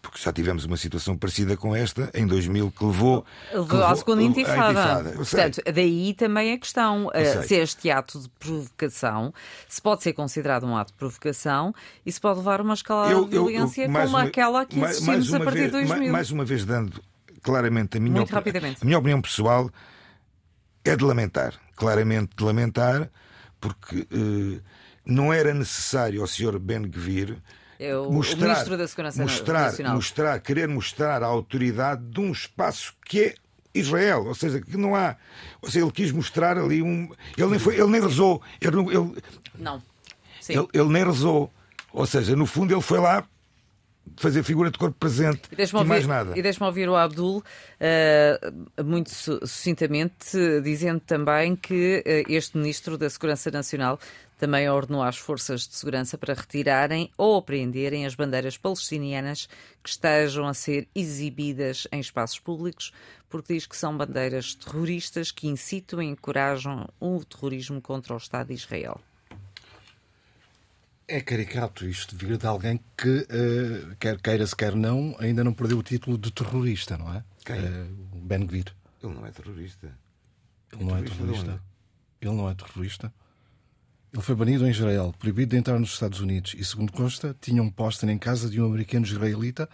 Porque 0.00 0.18
já 0.22 0.32
tivemos 0.32 0.64
uma 0.64 0.76
situação 0.76 1.16
parecida 1.16 1.56
com 1.56 1.74
esta 1.74 2.10
em 2.14 2.26
2000 2.26 2.70
que 2.70 2.84
levou, 2.84 3.24
que 3.50 3.56
Levou 3.56 3.84
à 3.84 3.96
segunda 3.96 4.22
intifada. 4.22 5.10
Eu. 5.10 5.16
Portanto, 5.16 5.60
daí 5.74 6.14
também 6.14 6.52
a 6.52 6.58
questão 6.58 7.10
eh, 7.12 7.42
se 7.42 7.56
este 7.56 7.90
ato 7.90 8.20
de 8.20 8.28
provocação 8.38 9.34
se 9.68 9.82
pode 9.82 10.02
ser 10.02 10.12
considerado 10.12 10.64
um 10.64 10.76
ato 10.76 10.92
de 10.92 10.98
provocação 10.98 11.74
e 12.06 12.12
se 12.12 12.20
pode 12.20 12.38
levar 12.38 12.60
a 12.60 12.62
uma 12.62 12.74
escala 12.74 13.10
Eu- 13.10 13.24
de 13.26 13.36
eu- 13.36 13.42
eu- 13.42 13.48
violência 13.48 13.88
mais 13.88 14.06
como 14.10 14.18
uma- 14.22 14.28
aquela 14.28 14.64
que 14.66 14.76
mais- 14.78 14.96
assistimos 14.96 15.30
mais 15.30 15.34
a 15.42 15.44
partir 15.44 15.56
de 15.66 15.70
vez- 15.70 15.72
2000. 15.72 15.98
mais- 15.98 16.12
Mais 16.12 16.30
uma 16.30 16.44
vez 16.44 16.64
dando 16.64 17.02
claramente 17.42 17.96
a 17.96 18.00
minha, 18.00 18.22
a 18.22 18.84
minha 18.84 18.98
opinião 18.98 19.20
pessoal 19.20 19.70
é 20.84 20.94
de 20.96 21.04
lamentar, 21.04 21.54
claramente 21.76 22.30
de 22.36 22.44
lamentar, 22.44 23.10
porque 23.60 24.06
eh, 24.12 24.60
não 25.04 25.32
era 25.32 25.52
necessário 25.52 26.20
ao 26.20 26.26
Sr. 26.26 26.58
Ben 26.58 26.82
Gvir 26.82 27.36
É 27.78 27.96
o- 27.96 28.08
o 28.08 28.12
mostrar, 28.12 28.48
Ministro 28.48 28.76
da 28.76 28.88
Segurança 28.88 29.22
mostrar, 29.22 29.62
Nacional. 29.66 29.94
mostrar, 29.94 30.40
querer 30.40 30.66
mostrar 30.68 31.22
a 31.22 31.26
autoridade 31.26 32.02
de 32.04 32.20
um 32.20 32.32
espaço 32.32 32.92
que 33.04 33.20
é 33.24 33.34
Israel, 33.74 34.24
ou 34.26 34.34
seja, 34.34 34.60
que 34.60 34.76
não 34.76 34.96
há. 34.96 35.16
Ou 35.62 35.70
seja, 35.70 35.84
ele 35.84 35.92
quis 35.92 36.10
mostrar 36.10 36.58
ali 36.58 36.82
um. 36.82 37.08
Ele 37.36 37.50
nem, 37.50 37.58
foi, 37.58 37.74
ele 37.76 37.86
nem 37.86 38.00
rezou. 38.00 38.42
Ele, 38.60 38.74
não- 38.76 38.90
ele, 38.90 39.22
Não. 39.56 39.82
Sim. 40.40 40.54
ele, 40.54 40.66
ele 40.72 40.88
nem 40.88 41.04
rezou. 41.04 41.52
Ou 41.92 42.04
seja, 42.06 42.34
no 42.34 42.46
fundo, 42.46 42.74
ele 42.74 42.80
foi 42.82 42.98
lá 42.98 43.24
fazer 44.16 44.42
figura 44.42 44.70
de 44.70 44.78
corpo 44.78 44.96
presente 44.98 45.42
E 45.52 45.54
e 45.54 45.56
mais 45.72 45.74
ouvir, 46.04 46.06
nada. 46.08 46.36
e 46.38 46.42
deixa-me 46.42 46.66
ouvir 46.66 46.88
o 46.88 46.96
Abdul 46.96 47.44
eh, 47.78 48.40
muito 48.84 49.10
su- 49.10 49.38
sucintamente, 49.46 50.36
dizendo 50.62 50.98
também 51.00 51.54
que 51.54 52.02
eh, 52.04 52.24
este 52.28 52.56
Ministro 52.56 52.96
da 52.98 53.08
Segurança 53.10 53.50
Nacional 53.50 54.00
também 54.38 54.70
ordenou 54.70 55.02
às 55.02 55.18
forças 55.18 55.66
de 55.66 55.74
segurança 55.74 56.16
para 56.16 56.32
retirarem 56.32 57.10
ou 57.18 57.36
apreenderem 57.36 58.06
as 58.06 58.14
bandeiras 58.14 58.56
palestinianas 58.56 59.48
que 59.82 59.90
estejam 59.90 60.46
a 60.46 60.54
ser 60.54 60.88
exibidas 60.94 61.88
em 61.92 62.00
espaços 62.00 62.38
públicos, 62.38 62.92
porque 63.28 63.54
diz 63.54 63.66
que 63.66 63.76
são 63.76 63.96
bandeiras 63.96 64.54
terroristas 64.54 65.30
que 65.30 65.48
incitam 65.48 66.00
e 66.00 66.06
encorajam 66.06 66.88
o 67.00 67.22
terrorismo 67.24 67.82
contra 67.82 68.14
o 68.14 68.16
Estado 68.16 68.48
de 68.48 68.54
Israel. 68.54 69.00
É 71.06 71.20
caricato 71.20 71.86
isto 71.86 72.14
vir 72.14 72.36
de 72.36 72.46
alguém 72.46 72.78
que, 72.96 73.26
eh, 73.30 73.96
quer 73.98 74.20
queira-se, 74.20 74.54
quer 74.54 74.76
não, 74.76 75.16
ainda 75.18 75.42
não 75.42 75.54
perdeu 75.54 75.78
o 75.78 75.82
título 75.82 76.18
de 76.18 76.30
terrorista, 76.30 76.96
não 76.98 77.12
é? 77.12 77.24
Quem? 77.44 77.58
O 78.12 78.20
Ben 78.20 78.46
Gvir. 78.46 78.74
Ele 79.02 79.14
não 79.14 79.26
é 79.26 79.30
terrorista. 79.30 79.98
Ele 80.72 80.84
não 80.84 80.96
é 80.96 81.02
Terrorista 81.02 81.14
de 81.14 81.18
terrorista. 81.18 81.50
onde? 81.50 81.60
Ele 82.20 82.34
não 82.34 82.50
é 82.50 82.54
terrorista. 82.54 83.14
Ele 84.12 84.22
foi 84.22 84.34
banido 84.34 84.66
em 84.66 84.70
Israel, 84.70 85.14
proibido 85.18 85.50
de 85.50 85.56
entrar 85.58 85.78
nos 85.78 85.92
Estados 85.92 86.20
Unidos 86.20 86.54
e, 86.56 86.64
segundo 86.64 86.90
consta, 86.92 87.36
tinha 87.40 87.62
um 87.62 87.70
póster 87.70 88.08
em 88.08 88.16
casa 88.18 88.48
de 88.48 88.60
um 88.60 88.66
americano 88.66 89.04
israelita 89.04 89.68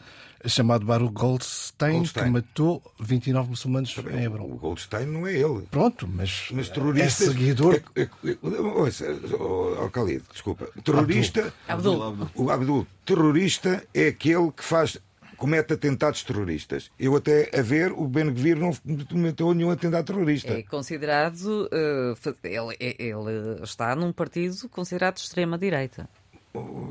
chamado 0.47 0.85
Baruch 0.85 1.13
Goldstein, 1.13 1.99
Goldstein. 1.99 2.25
que 2.25 2.31
matou 2.31 2.83
29 3.01 3.51
muçulmanos 3.51 3.97
em 3.97 4.01
O 4.01 4.19
Hebron. 4.21 4.47
Goldstein 4.57 5.07
não 5.07 5.27
é 5.27 5.35
ele. 5.35 5.63
Pronto, 5.71 6.07
mas, 6.07 6.49
Mas 6.51 6.69
terrorista. 6.69 7.25
é 7.25 7.27
seguidor. 7.29 7.81
É, 7.95 8.03
é, 8.03 8.09
é, 8.25 8.37
ouça, 8.61 9.07
oh, 9.39 9.85
oh, 9.85 9.89
Khalid, 9.89 10.23
desculpa. 10.31 10.69
Terrorista. 10.85 11.53
Abdul. 11.69 12.29
O 12.35 12.51
Abdul, 12.51 12.87
terrorista 13.07 13.85
é 13.95 14.09
aquele 14.09 14.51
que 14.53 14.65
faz. 14.65 14.99
Comete 15.37 15.73
atentados 15.75 16.23
terroristas. 16.23 16.91
Eu 16.99 17.17
até 17.17 17.51
a 17.59 17.63
ver, 17.63 17.93
o 17.93 18.07
Ben 18.07 18.33
Gvir 18.33 18.57
não 18.59 18.73
cometeu 19.09 19.53
nenhum 19.55 19.71
atentado 19.71 20.07
terrorista. 20.07 20.53
É 20.53 20.63
considerado. 20.63 21.69
fa- 22.17 22.35
ele, 22.45 22.77
ele 22.99 23.63
está 23.63 23.95
num 23.97 24.13
partido 24.13 24.69
considerado 24.69 25.15
de 25.17 25.21
extrema-direita. 25.23 26.09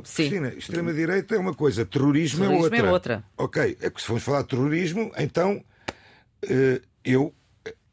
Sim. 0.04 0.24
Cristina, 0.28 0.54
extrema-direita 0.58 1.36
é 1.36 1.38
uma 1.40 1.54
coisa, 1.54 1.86
terrorismo, 1.86 2.42
Terrorismo 2.46 2.76
é, 2.76 2.82
outra. 2.84 2.88
é 2.88 2.92
outra. 2.92 3.24
Ok, 3.38 3.78
é 3.82 3.90
que 3.90 4.02
se 4.02 4.08
formos 4.08 4.24
falar 4.24 4.42
de 4.42 4.50
terrorismo, 4.50 5.10
então 5.18 5.64
eh, 6.42 6.82
eu 7.06 7.34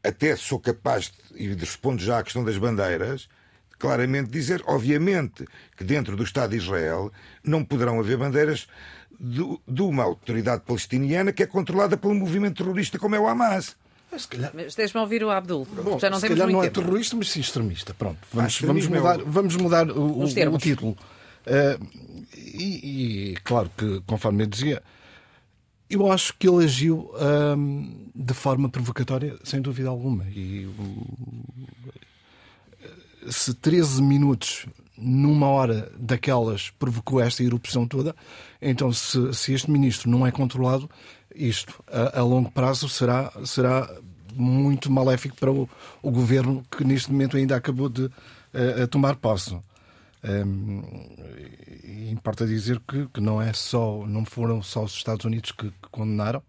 até 0.03 0.35
sou 0.35 0.59
capaz, 0.59 1.05
de, 1.31 1.45
e 1.45 1.55
respondo 1.55 2.03
já 2.03 2.19
à 2.19 2.23
questão 2.25 2.43
das 2.43 2.59
bandeiras, 2.59 3.29
claramente 3.79 4.31
dizer, 4.31 4.63
obviamente, 4.67 5.47
que 5.77 5.85
dentro 5.85 6.17
do 6.17 6.25
Estado 6.25 6.51
de 6.51 6.57
Israel 6.57 7.13
não 7.45 7.65
poderão 7.65 8.01
haver 8.01 8.17
bandeiras 8.17 8.67
do- 9.23 9.61
de 9.69 9.83
uma 9.83 10.03
autoridade 10.03 10.63
palestiniana 10.63 11.31
que 11.33 11.43
é 11.43 11.47
controlada 11.47 11.97
pelo 11.97 12.15
movimento 12.15 12.57
terrorista 12.65 12.99
como 12.99 13.15
é 13.15 13.21
o 13.21 13.27
Hamas. 13.29 13.77
Mas 14.11 14.23
se 14.23 14.29
calhar, 14.29 14.51
Mas 14.55 14.75
deixa-me 14.75 15.01
ouvir 15.03 15.23
o 15.23 15.31
Abdul. 15.31 15.65
bom, 15.67 15.99
Já 15.99 16.09
não 16.11 16.17
se 16.19 16.23
temos 16.23 16.39
calhar 16.39 16.47
muito 16.47 16.53
não 16.57 16.63
é 16.65 16.69
tempo. 16.71 16.81
terrorista, 16.81 17.15
mas 17.17 17.29
sim 17.31 17.41
extremista. 17.41 17.95
Pronto, 17.95 18.19
vamos, 18.33 18.59
vamos 18.61 18.83
extremismo 18.85 18.97
é 18.97 18.99
mudar, 18.99 19.21
o- 19.21 19.27
vamos 19.31 19.57
mudar 19.57 19.91
o, 19.91 20.21
o- 20.25 20.59
título. 20.59 20.97
Eh, 21.47 21.79
e, 22.37 23.33
e, 23.33 23.37
claro 23.45 23.71
que, 23.77 24.01
conforme 24.07 24.43
eu 24.43 24.47
dizia, 24.49 24.83
eu 25.89 26.11
acho 26.11 26.35
que 26.39 26.49
ele 26.49 26.65
agiu 26.65 27.11
ahm, 27.19 28.09
de 28.15 28.35
forma 28.35 28.69
provocatória, 28.69 29.37
sem 29.45 29.61
dúvida 29.61 29.89
alguma. 29.89 30.25
E 30.25 30.67
hum, 30.67 31.45
se 33.29 33.55
13 33.55 34.03
minutos 34.03 34.67
numa 34.97 35.47
hora 35.47 35.91
daquelas 35.99 36.71
provocou 36.71 37.21
esta 37.21 37.43
erupção 37.43 37.87
toda, 37.87 38.15
então 38.61 38.93
se, 38.93 39.33
se 39.33 39.53
este 39.53 39.71
ministro 39.71 40.11
não 40.11 40.27
é 40.27 40.31
controlado, 40.31 40.89
isto 41.35 41.83
a, 41.87 42.21
a 42.21 42.23
longo 42.23 42.51
prazo 42.51 42.89
será, 42.89 43.33
será 43.45 43.89
muito 44.35 44.91
maléfico 44.91 45.37
para 45.37 45.51
o, 45.51 45.69
o 46.03 46.11
governo 46.11 46.63
que 46.71 46.85
neste 46.85 47.11
momento 47.11 47.37
ainda 47.37 47.57
acabou 47.57 47.89
de 47.89 48.11
eh, 48.53 48.87
tomar 48.87 49.17
posse. 49.17 49.57
Hum, 50.23 50.83
e 51.85 52.11
importa 52.11 52.47
dizer 52.47 52.81
que, 52.87 53.07
que 53.09 53.21
não 53.21 53.41
é 53.41 53.53
só, 53.53 54.05
não 54.07 54.25
foram 54.25 54.63
só 54.63 54.85
os 54.85 54.93
Estados 54.93 55.25
Unidos 55.25 55.53
que, 55.53 55.69
que 55.71 55.89
condenaram, 55.91 56.43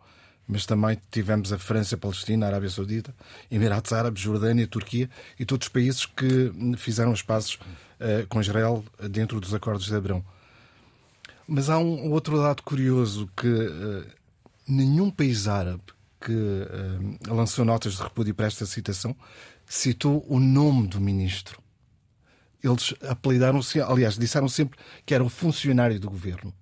mas 0.47 0.65
também 0.65 0.97
tivemos 1.09 1.53
a 1.53 1.57
França, 1.57 1.95
a 1.95 1.97
Palestina, 1.97 2.45
a 2.45 2.49
Arábia 2.49 2.69
Saudita, 2.69 3.15
Emirados 3.49 3.93
Árabes, 3.93 4.21
Jordânia, 4.21 4.67
Turquia 4.67 5.09
e 5.39 5.45
todos 5.45 5.67
os 5.67 5.71
países 5.71 6.05
que 6.05 6.51
fizeram 6.77 7.11
os 7.11 7.21
passos 7.21 7.57
eh, 7.99 8.25
com 8.27 8.41
Israel 8.41 8.83
dentro 9.09 9.39
dos 9.39 9.53
acordos 9.53 9.85
de 9.85 9.95
Abrão. 9.95 10.23
Mas 11.53 11.69
há 11.69 11.77
um 11.77 12.09
outro 12.11 12.41
dado 12.41 12.63
curioso 12.63 13.29
que 13.35 13.45
eh, 13.45 14.05
nenhum 14.65 15.11
país 15.11 15.49
árabe 15.49 15.83
que 16.21 16.31
eh, 16.31 17.29
lançou 17.29 17.65
notas 17.65 17.95
de 17.95 18.03
repúdio 18.03 18.33
para 18.33 18.45
esta 18.45 18.65
citação 18.65 19.13
citou 19.65 20.25
o 20.29 20.39
nome 20.39 20.87
do 20.87 21.01
ministro. 21.01 21.61
Eles 22.63 22.93
apelidaram-se, 23.01 23.81
aliás, 23.81 24.17
disseram 24.17 24.47
sempre 24.47 24.79
que 25.05 25.13
era 25.13 25.21
o 25.21 25.27
funcionário 25.27 25.99
do 25.99 26.09
governo 26.09 26.53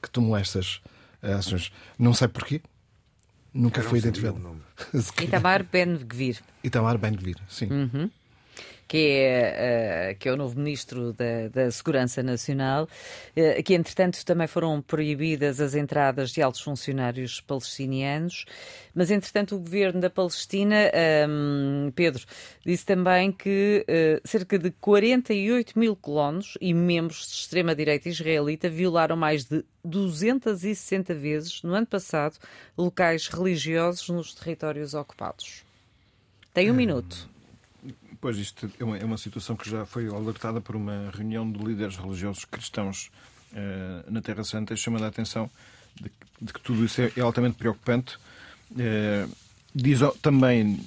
que 0.00 0.08
tomou 0.08 0.36
estas 0.36 0.80
eh, 1.20 1.32
ações. 1.32 1.72
Não 1.98 2.14
sei 2.14 2.28
porquê. 2.28 2.62
Nunca 3.52 3.82
foi 3.82 3.98
identificado. 3.98 4.36
o 4.36 4.40
nome. 4.40 4.60
Se 5.02 5.12
calhar. 5.14 5.30
Itamar 5.30 5.64
Ben-Gvir. 5.64 6.38
Itamar 6.62 6.96
Ben-Gvir, 6.96 7.38
sim. 7.48 7.68
Que 8.88 8.96
é, 8.96 10.10
eh, 10.10 10.14
que 10.14 10.28
é 10.28 10.32
o 10.32 10.36
novo 10.36 10.58
Ministro 10.58 11.12
da, 11.12 11.48
da 11.52 11.70
Segurança 11.70 12.22
Nacional, 12.22 12.88
eh, 13.36 13.62
que 13.62 13.74
entretanto 13.74 14.24
também 14.24 14.46
foram 14.46 14.80
proibidas 14.80 15.60
as 15.60 15.74
entradas 15.74 16.30
de 16.30 16.40
altos 16.40 16.62
funcionários 16.62 17.42
palestinianos, 17.42 18.46
mas 18.94 19.10
entretanto 19.10 19.54
o 19.54 19.58
governo 19.58 20.00
da 20.00 20.08
Palestina, 20.08 20.90
ehm, 20.94 21.90
Pedro, 21.94 22.24
disse 22.64 22.86
também 22.86 23.30
que 23.30 23.84
eh, 23.86 24.20
cerca 24.24 24.58
de 24.58 24.70
48 24.70 25.78
mil 25.78 25.94
colonos 25.94 26.56
e 26.58 26.72
membros 26.72 27.26
de 27.26 27.34
extrema-direita 27.34 28.08
israelita 28.08 28.70
violaram 28.70 29.16
mais 29.16 29.44
de 29.44 29.62
260 29.84 31.14
vezes 31.14 31.62
no 31.62 31.74
ano 31.74 31.86
passado 31.86 32.38
locais 32.76 33.28
religiosos 33.28 34.08
nos 34.08 34.34
territórios 34.34 34.94
ocupados. 34.94 35.62
Tem 36.54 36.70
um 36.70 36.74
minuto. 36.74 37.28
Pois 38.20 38.36
isto 38.36 38.70
é 38.80 38.84
uma, 38.84 38.98
é 38.98 39.04
uma 39.04 39.16
situação 39.18 39.54
que 39.56 39.70
já 39.70 39.86
foi 39.86 40.08
alertada 40.08 40.60
por 40.60 40.74
uma 40.74 41.10
reunião 41.14 41.50
de 41.50 41.58
líderes 41.64 41.96
religiosos 41.96 42.44
cristãos 42.44 43.10
eh, 43.54 44.02
na 44.08 44.20
Terra 44.20 44.42
Santa, 44.42 44.74
chamando 44.74 45.04
a 45.04 45.08
atenção 45.08 45.48
de, 46.00 46.10
de 46.42 46.52
que 46.52 46.60
tudo 46.60 46.84
isso 46.84 47.00
é, 47.00 47.12
é 47.16 47.20
altamente 47.20 47.56
preocupante. 47.56 48.18
Eh, 48.76 49.26
diz 49.74 50.00
também 50.20 50.84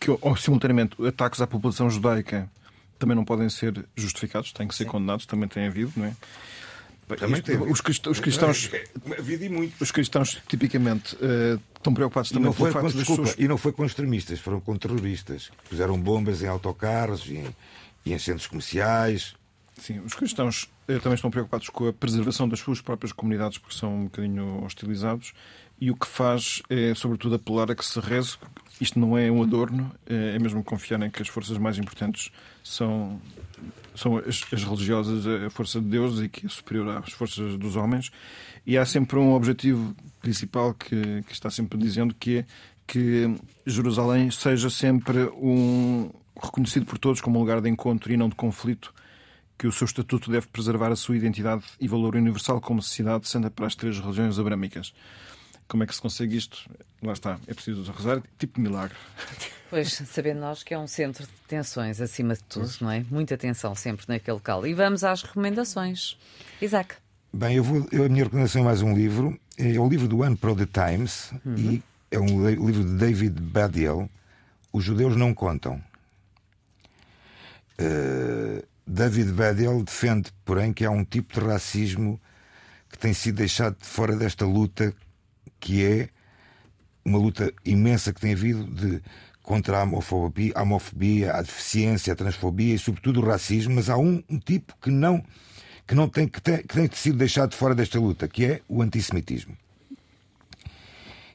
que, 0.00 0.10
ou, 0.10 0.34
simultaneamente, 0.36 0.96
ataques 1.06 1.40
à 1.42 1.46
população 1.46 1.90
judaica 1.90 2.50
também 2.98 3.14
não 3.16 3.24
podem 3.24 3.48
ser 3.50 3.84
justificados, 3.96 4.52
têm 4.52 4.66
que 4.68 4.74
ser 4.74 4.84
condenados, 4.86 5.26
também 5.26 5.48
tem 5.48 5.66
havido, 5.66 5.92
não 5.96 6.06
é? 6.06 6.16
Também 7.18 7.40
Isto- 7.40 7.70
os, 7.70 7.80
crist- 7.80 8.06
os 8.06 8.20
cristãos, 8.20 8.70
e 9.28 9.72
os 9.80 9.90
cristãos 9.90 10.40
tipicamente 10.48 11.16
eh, 11.20 11.58
estão 11.80 11.94
preocupados 11.94 12.30
também 12.30 12.52
com, 12.52 12.70
facto 12.70 12.82
das 12.82 12.92
desculpa, 12.92 13.22
pessoas 13.22 13.38
e 13.38 13.48
não 13.48 13.56
foi 13.56 13.72
com 13.72 13.84
extremistas, 13.84 14.38
foram 14.38 14.60
com 14.60 14.76
terroristas. 14.76 15.50
Puseram 15.68 15.98
bombas 15.98 16.42
em 16.42 16.46
autocarros 16.46 17.26
e 17.26 17.38
em, 17.38 17.56
e 18.04 18.12
em 18.12 18.18
centros 18.18 18.46
comerciais. 18.46 19.34
Sim, 19.78 20.00
os 20.00 20.12
cristãos 20.12 20.70
eh, 20.86 20.98
também 20.98 21.14
estão 21.14 21.30
preocupados 21.30 21.70
com 21.70 21.88
a 21.88 21.92
preservação 21.92 22.46
das 22.46 22.60
suas 22.60 22.82
próprias 22.82 23.12
comunidades 23.12 23.56
porque 23.56 23.76
são 23.76 23.94
um 23.94 24.04
bocadinho 24.04 24.62
hostilizados 24.62 25.32
e 25.80 25.90
o 25.90 25.96
que 25.96 26.06
faz 26.06 26.62
é, 26.68 26.94
sobretudo, 26.94 27.36
apelar 27.36 27.70
a 27.70 27.74
que 27.74 27.84
se 27.84 27.98
reze. 27.98 28.36
Isto 28.78 28.98
não 28.98 29.16
é 29.16 29.30
um 29.30 29.42
adorno, 29.42 29.90
eh, 30.06 30.34
é 30.36 30.38
mesmo 30.38 30.62
confiar 30.62 31.00
em 31.00 31.10
que 31.10 31.22
as 31.22 31.28
forças 31.28 31.56
mais 31.56 31.78
importantes 31.78 32.30
são, 32.62 33.18
são 33.94 34.18
as, 34.18 34.44
as 34.52 34.64
religiosas, 34.64 35.26
a 35.26 35.50
força 35.50 35.80
de 35.80 35.86
Deus 35.86 36.20
e 36.20 36.28
que 36.28 36.46
é 36.46 36.48
superior 36.48 36.88
às 36.96 37.12
forças 37.12 37.56
dos 37.56 37.76
homens. 37.76 38.10
E 38.66 38.76
há 38.76 38.84
sempre 38.84 39.18
um 39.18 39.32
objetivo 39.32 39.94
principal 40.20 40.74
que, 40.74 41.22
que 41.22 41.32
está 41.32 41.50
sempre 41.50 41.78
dizendo 41.78 42.14
que 42.14 42.38
é 42.38 42.44
que 42.86 43.36
Jerusalém 43.64 44.30
seja 44.30 44.68
sempre 44.68 45.24
um 45.34 46.10
reconhecido 46.42 46.86
por 46.86 46.98
todos 46.98 47.20
como 47.20 47.38
um 47.38 47.40
lugar 47.40 47.60
de 47.60 47.68
encontro 47.68 48.12
e 48.12 48.16
não 48.16 48.28
de 48.28 48.34
conflito 48.34 48.92
que 49.56 49.66
o 49.66 49.72
seu 49.72 49.84
estatuto 49.84 50.30
deve 50.30 50.46
preservar 50.46 50.90
a 50.90 50.96
sua 50.96 51.16
identidade 51.16 51.62
e 51.78 51.86
valor 51.86 52.16
universal 52.16 52.60
como 52.60 52.80
cidade 52.80 53.28
santa 53.28 53.50
para 53.50 53.66
as 53.66 53.74
três 53.74 53.98
religiões 54.00 54.38
abrâmicas. 54.38 54.92
Como 55.70 55.84
é 55.84 55.86
que 55.86 55.94
se 55.94 56.02
consegue 56.02 56.36
isto? 56.36 56.68
Lá 57.00 57.12
está, 57.12 57.38
é 57.46 57.54
preciso 57.54 57.90
rezar, 57.92 58.20
tipo 58.38 58.56
de 58.56 58.60
milagre. 58.68 58.96
Pois, 59.70 59.92
sabendo 59.92 60.40
nós 60.40 60.64
que 60.64 60.74
é 60.74 60.78
um 60.80 60.88
centro 60.88 61.22
de 61.24 61.30
tensões 61.46 62.00
acima 62.00 62.34
de 62.34 62.42
tudo, 62.42 62.68
não 62.80 62.90
é? 62.90 63.04
Muita 63.08 63.38
tensão 63.38 63.72
sempre 63.72 64.04
naquele 64.08 64.34
local. 64.34 64.66
E 64.66 64.74
vamos 64.74 65.04
às 65.04 65.22
recomendações. 65.22 66.18
Isaac. 66.60 66.96
Bem, 67.32 67.54
eu 67.54 67.62
vou, 67.62 67.86
eu- 67.92 68.04
a 68.04 68.08
minha 68.08 68.24
recomendação 68.24 68.62
é 68.62 68.64
mais 68.64 68.82
um 68.82 68.92
livro. 68.92 69.38
É 69.56 69.78
o 69.78 69.88
livro 69.88 70.08
do 70.08 70.24
ano 70.24 70.36
para 70.36 70.50
o 70.50 70.56
The 70.56 70.66
Times. 70.66 71.30
E 71.56 71.80
é 72.10 72.18
um 72.18 72.48
livro 72.50 72.82
de 72.84 72.94
David 72.96 73.40
Badiel, 73.40 74.10
Os 74.72 74.82
Judeus 74.82 75.14
Não 75.16 75.32
Contam. 75.32 75.80
Uh, 77.80 78.66
David 78.84 79.30
Badiel 79.32 79.84
defende, 79.84 80.32
porém, 80.44 80.72
que 80.72 80.84
há 80.84 80.90
um 80.90 81.04
tipo 81.04 81.32
de 81.38 81.46
racismo 81.46 82.20
que 82.90 82.98
tem 82.98 83.14
sido 83.14 83.36
deixado 83.36 83.76
de 83.78 83.86
fora 83.86 84.16
desta 84.16 84.44
luta, 84.44 84.92
que 85.60 85.84
é 85.84 86.08
uma 87.04 87.18
luta 87.18 87.52
imensa 87.64 88.12
que 88.12 88.20
tem 88.20 88.32
havido 88.32 88.64
de 88.64 89.02
contra 89.42 89.80
a 89.80 89.82
homofobia, 89.82 90.52
a, 90.54 90.62
homofobia, 90.62 91.32
a 91.32 91.42
deficiência, 91.42 92.12
a 92.12 92.16
transfobia 92.16 92.74
e, 92.74 92.78
sobretudo, 92.78 93.20
o 93.20 93.26
racismo, 93.26 93.74
mas 93.74 93.90
há 93.90 93.96
um, 93.96 94.22
um 94.28 94.38
tipo 94.38 94.74
que 94.80 94.90
não, 94.90 95.24
que 95.86 95.94
não 95.94 96.08
tem, 96.08 96.28
que 96.28 96.40
tem, 96.40 96.58
que 96.58 96.74
tem 96.74 96.88
sido 96.92 97.18
deixado 97.18 97.50
de 97.50 97.56
fora 97.56 97.74
desta 97.74 97.98
luta, 97.98 98.28
que 98.28 98.44
é 98.44 98.60
o 98.68 98.80
antissemitismo. 98.80 99.56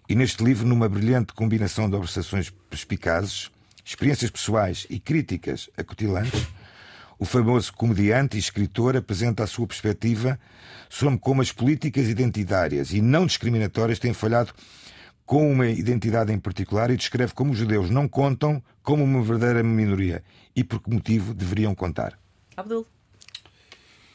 E 0.07 0.15
neste 0.15 0.43
livro, 0.43 0.67
numa 0.67 0.87
brilhante 0.87 1.33
combinação 1.33 1.89
de 1.89 1.95
observações 1.95 2.49
perspicazes, 2.69 3.49
experiências 3.83 4.31
pessoais 4.31 4.87
e 4.89 4.99
críticas 4.99 5.69
acutilantes, 5.75 6.47
o 7.17 7.25
famoso 7.25 7.73
comediante 7.73 8.37
e 8.37 8.39
escritor 8.39 8.95
apresenta 8.95 9.43
a 9.43 9.47
sua 9.47 9.67
perspectiva 9.67 10.39
sobre 10.89 11.17
como 11.19 11.41
as 11.41 11.51
políticas 11.51 12.07
identitárias 12.07 12.91
e 12.91 13.01
não 13.01 13.25
discriminatórias 13.25 13.99
têm 13.99 14.13
falhado 14.13 14.53
com 15.25 15.51
uma 15.51 15.67
identidade 15.67 16.31
em 16.31 16.39
particular 16.39 16.91
e 16.91 16.97
descreve 16.97 17.33
como 17.33 17.51
os 17.51 17.57
judeus 17.57 17.89
não 17.89 18.07
contam 18.07 18.61
como 18.83 19.03
uma 19.03 19.23
verdadeira 19.23 19.63
minoria 19.63 20.23
e 20.55 20.63
por 20.63 20.79
que 20.81 20.89
motivo 20.89 21.33
deveriam 21.33 21.73
contar. 21.73 22.17
Abdul. 22.55 22.85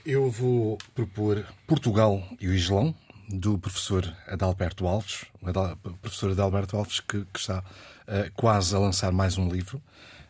Eu 0.06 0.30
vou 0.30 0.78
propor 0.94 1.44
Portugal 1.66 2.22
e 2.40 2.48
o 2.48 2.54
Islão, 2.54 2.94
do 3.28 3.58
professor 3.58 4.16
Adalberto 4.26 4.86
Alves, 4.86 5.26
o 5.42 5.92
professor 5.98 6.30
Adalberto 6.30 6.76
Alves 6.76 7.00
que, 7.00 7.24
que 7.32 7.38
está 7.38 7.58
uh, 7.60 8.32
quase 8.34 8.74
a 8.74 8.78
lançar 8.78 9.12
mais 9.12 9.36
um 9.36 9.48
livro. 9.48 9.82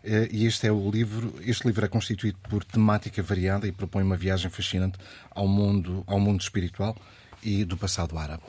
Uh, 0.03 0.29
e 0.31 0.47
este 0.47 0.67
é 0.67 0.73
o 0.73 0.91
livro, 0.91 1.35
este 1.45 1.67
livro 1.67 1.85
é 1.85 1.89
constituído 1.89 2.39
por 2.49 2.65
temática 2.65 3.23
variada 3.23 3.67
e 3.67 3.73
propõe 3.73 4.03
uma 4.03 4.17
viagem 4.17 4.51
fascinante 4.51 4.99
ao 5.31 5.47
mundo, 5.47 6.03
ao 6.07 6.19
mundo 6.19 6.41
espiritual 6.41 6.97
e 7.43 7.65
do 7.65 7.77
passado 7.77 8.17
árabe. 8.17 8.45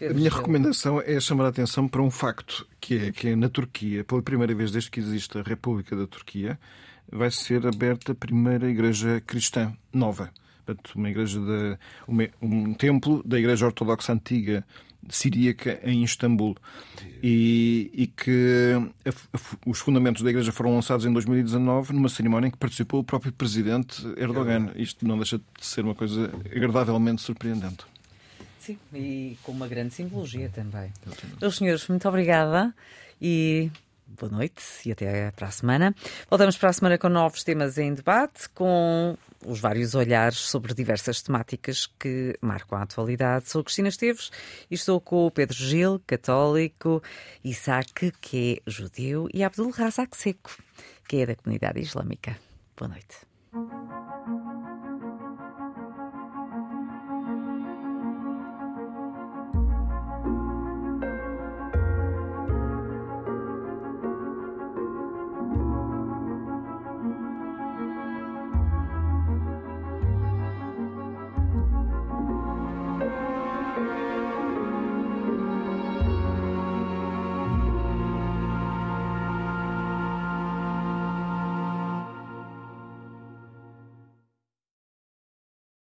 A 0.00 0.12
minha 0.12 0.30
recomendação 0.30 1.00
é 1.00 1.18
chamar 1.20 1.46
a 1.46 1.48
atenção 1.48 1.86
para 1.86 2.02
um 2.02 2.10
facto, 2.10 2.66
que 2.80 2.98
é 2.98 3.12
que 3.12 3.36
na 3.36 3.48
Turquia, 3.48 4.04
pela 4.04 4.22
primeira 4.22 4.54
vez 4.54 4.72
desde 4.72 4.90
que 4.90 4.98
existe 4.98 5.38
a 5.38 5.42
República 5.42 5.96
da 5.96 6.06
Turquia, 6.06 6.58
vai 7.10 7.30
ser 7.30 7.66
aberta 7.66 8.12
a 8.12 8.14
primeira 8.14 8.68
igreja 8.68 9.20
cristã 9.24 9.72
nova. 9.92 10.30
Portanto, 10.64 10.92
uma 10.96 11.10
igreja 11.10 11.38
de, 11.38 11.78
um 12.40 12.74
templo 12.74 13.22
da 13.24 13.38
Igreja 13.38 13.66
Ortodoxa 13.66 14.12
Antiga 14.12 14.64
siríaca 15.08 15.80
em 15.82 16.02
Istambul 16.02 16.56
e, 17.22 17.90
e 17.92 18.06
que 18.06 18.72
a, 19.04 19.10
a, 19.10 19.40
os 19.66 19.78
fundamentos 19.78 20.22
da 20.22 20.30
igreja 20.30 20.52
foram 20.52 20.74
lançados 20.74 21.06
em 21.06 21.12
2019 21.12 21.92
numa 21.92 22.08
cerimónia 22.08 22.48
em 22.48 22.50
que 22.50 22.58
participou 22.58 23.00
o 23.00 23.04
próprio 23.04 23.32
presidente 23.32 24.06
Erdogan. 24.16 24.70
Isto 24.76 25.06
não 25.06 25.16
deixa 25.16 25.38
de 25.38 25.66
ser 25.66 25.84
uma 25.84 25.94
coisa 25.94 26.30
agradavelmente 26.54 27.22
surpreendente. 27.22 27.84
Sim, 28.58 28.78
e 28.94 29.36
com 29.42 29.52
uma 29.52 29.68
grande 29.68 29.92
simbologia 29.92 30.48
também. 30.48 30.90
Meus 31.40 31.56
senhores, 31.56 31.86
muito 31.86 32.08
obrigada 32.08 32.74
e 33.20 33.70
boa 34.18 34.30
noite 34.30 34.62
e 34.86 34.92
até 34.92 35.30
para 35.30 35.48
a 35.48 35.50
semana. 35.50 35.94
Voltamos 36.28 36.56
para 36.56 36.70
a 36.70 36.72
semana 36.72 36.98
com 36.98 37.08
novos 37.08 37.44
temas 37.44 37.78
em 37.78 37.92
debate, 37.92 38.48
com 38.50 39.16
os 39.44 39.60
vários 39.60 39.94
olhares 39.94 40.38
sobre 40.38 40.74
diversas 40.74 41.22
temáticas 41.22 41.86
que 41.86 42.36
marcam 42.40 42.78
a 42.78 42.82
atualidade. 42.82 43.48
Sou 43.48 43.62
Cristina 43.62 43.88
Esteves 43.88 44.30
e 44.70 44.74
estou 44.74 45.00
com 45.00 45.26
o 45.26 45.30
Pedro 45.30 45.56
Gil, 45.56 46.00
católico, 46.06 47.02
Isaac, 47.42 48.12
que 48.20 48.62
é 48.66 48.70
judeu, 48.70 49.28
e 49.32 49.42
Abdul 49.44 49.70
Razak 49.70 50.16
Seco, 50.16 50.56
que 51.08 51.16
é 51.16 51.26
da 51.26 51.34
comunidade 51.34 51.80
islâmica. 51.80 52.36
Boa 52.76 52.88
noite. 52.88 54.43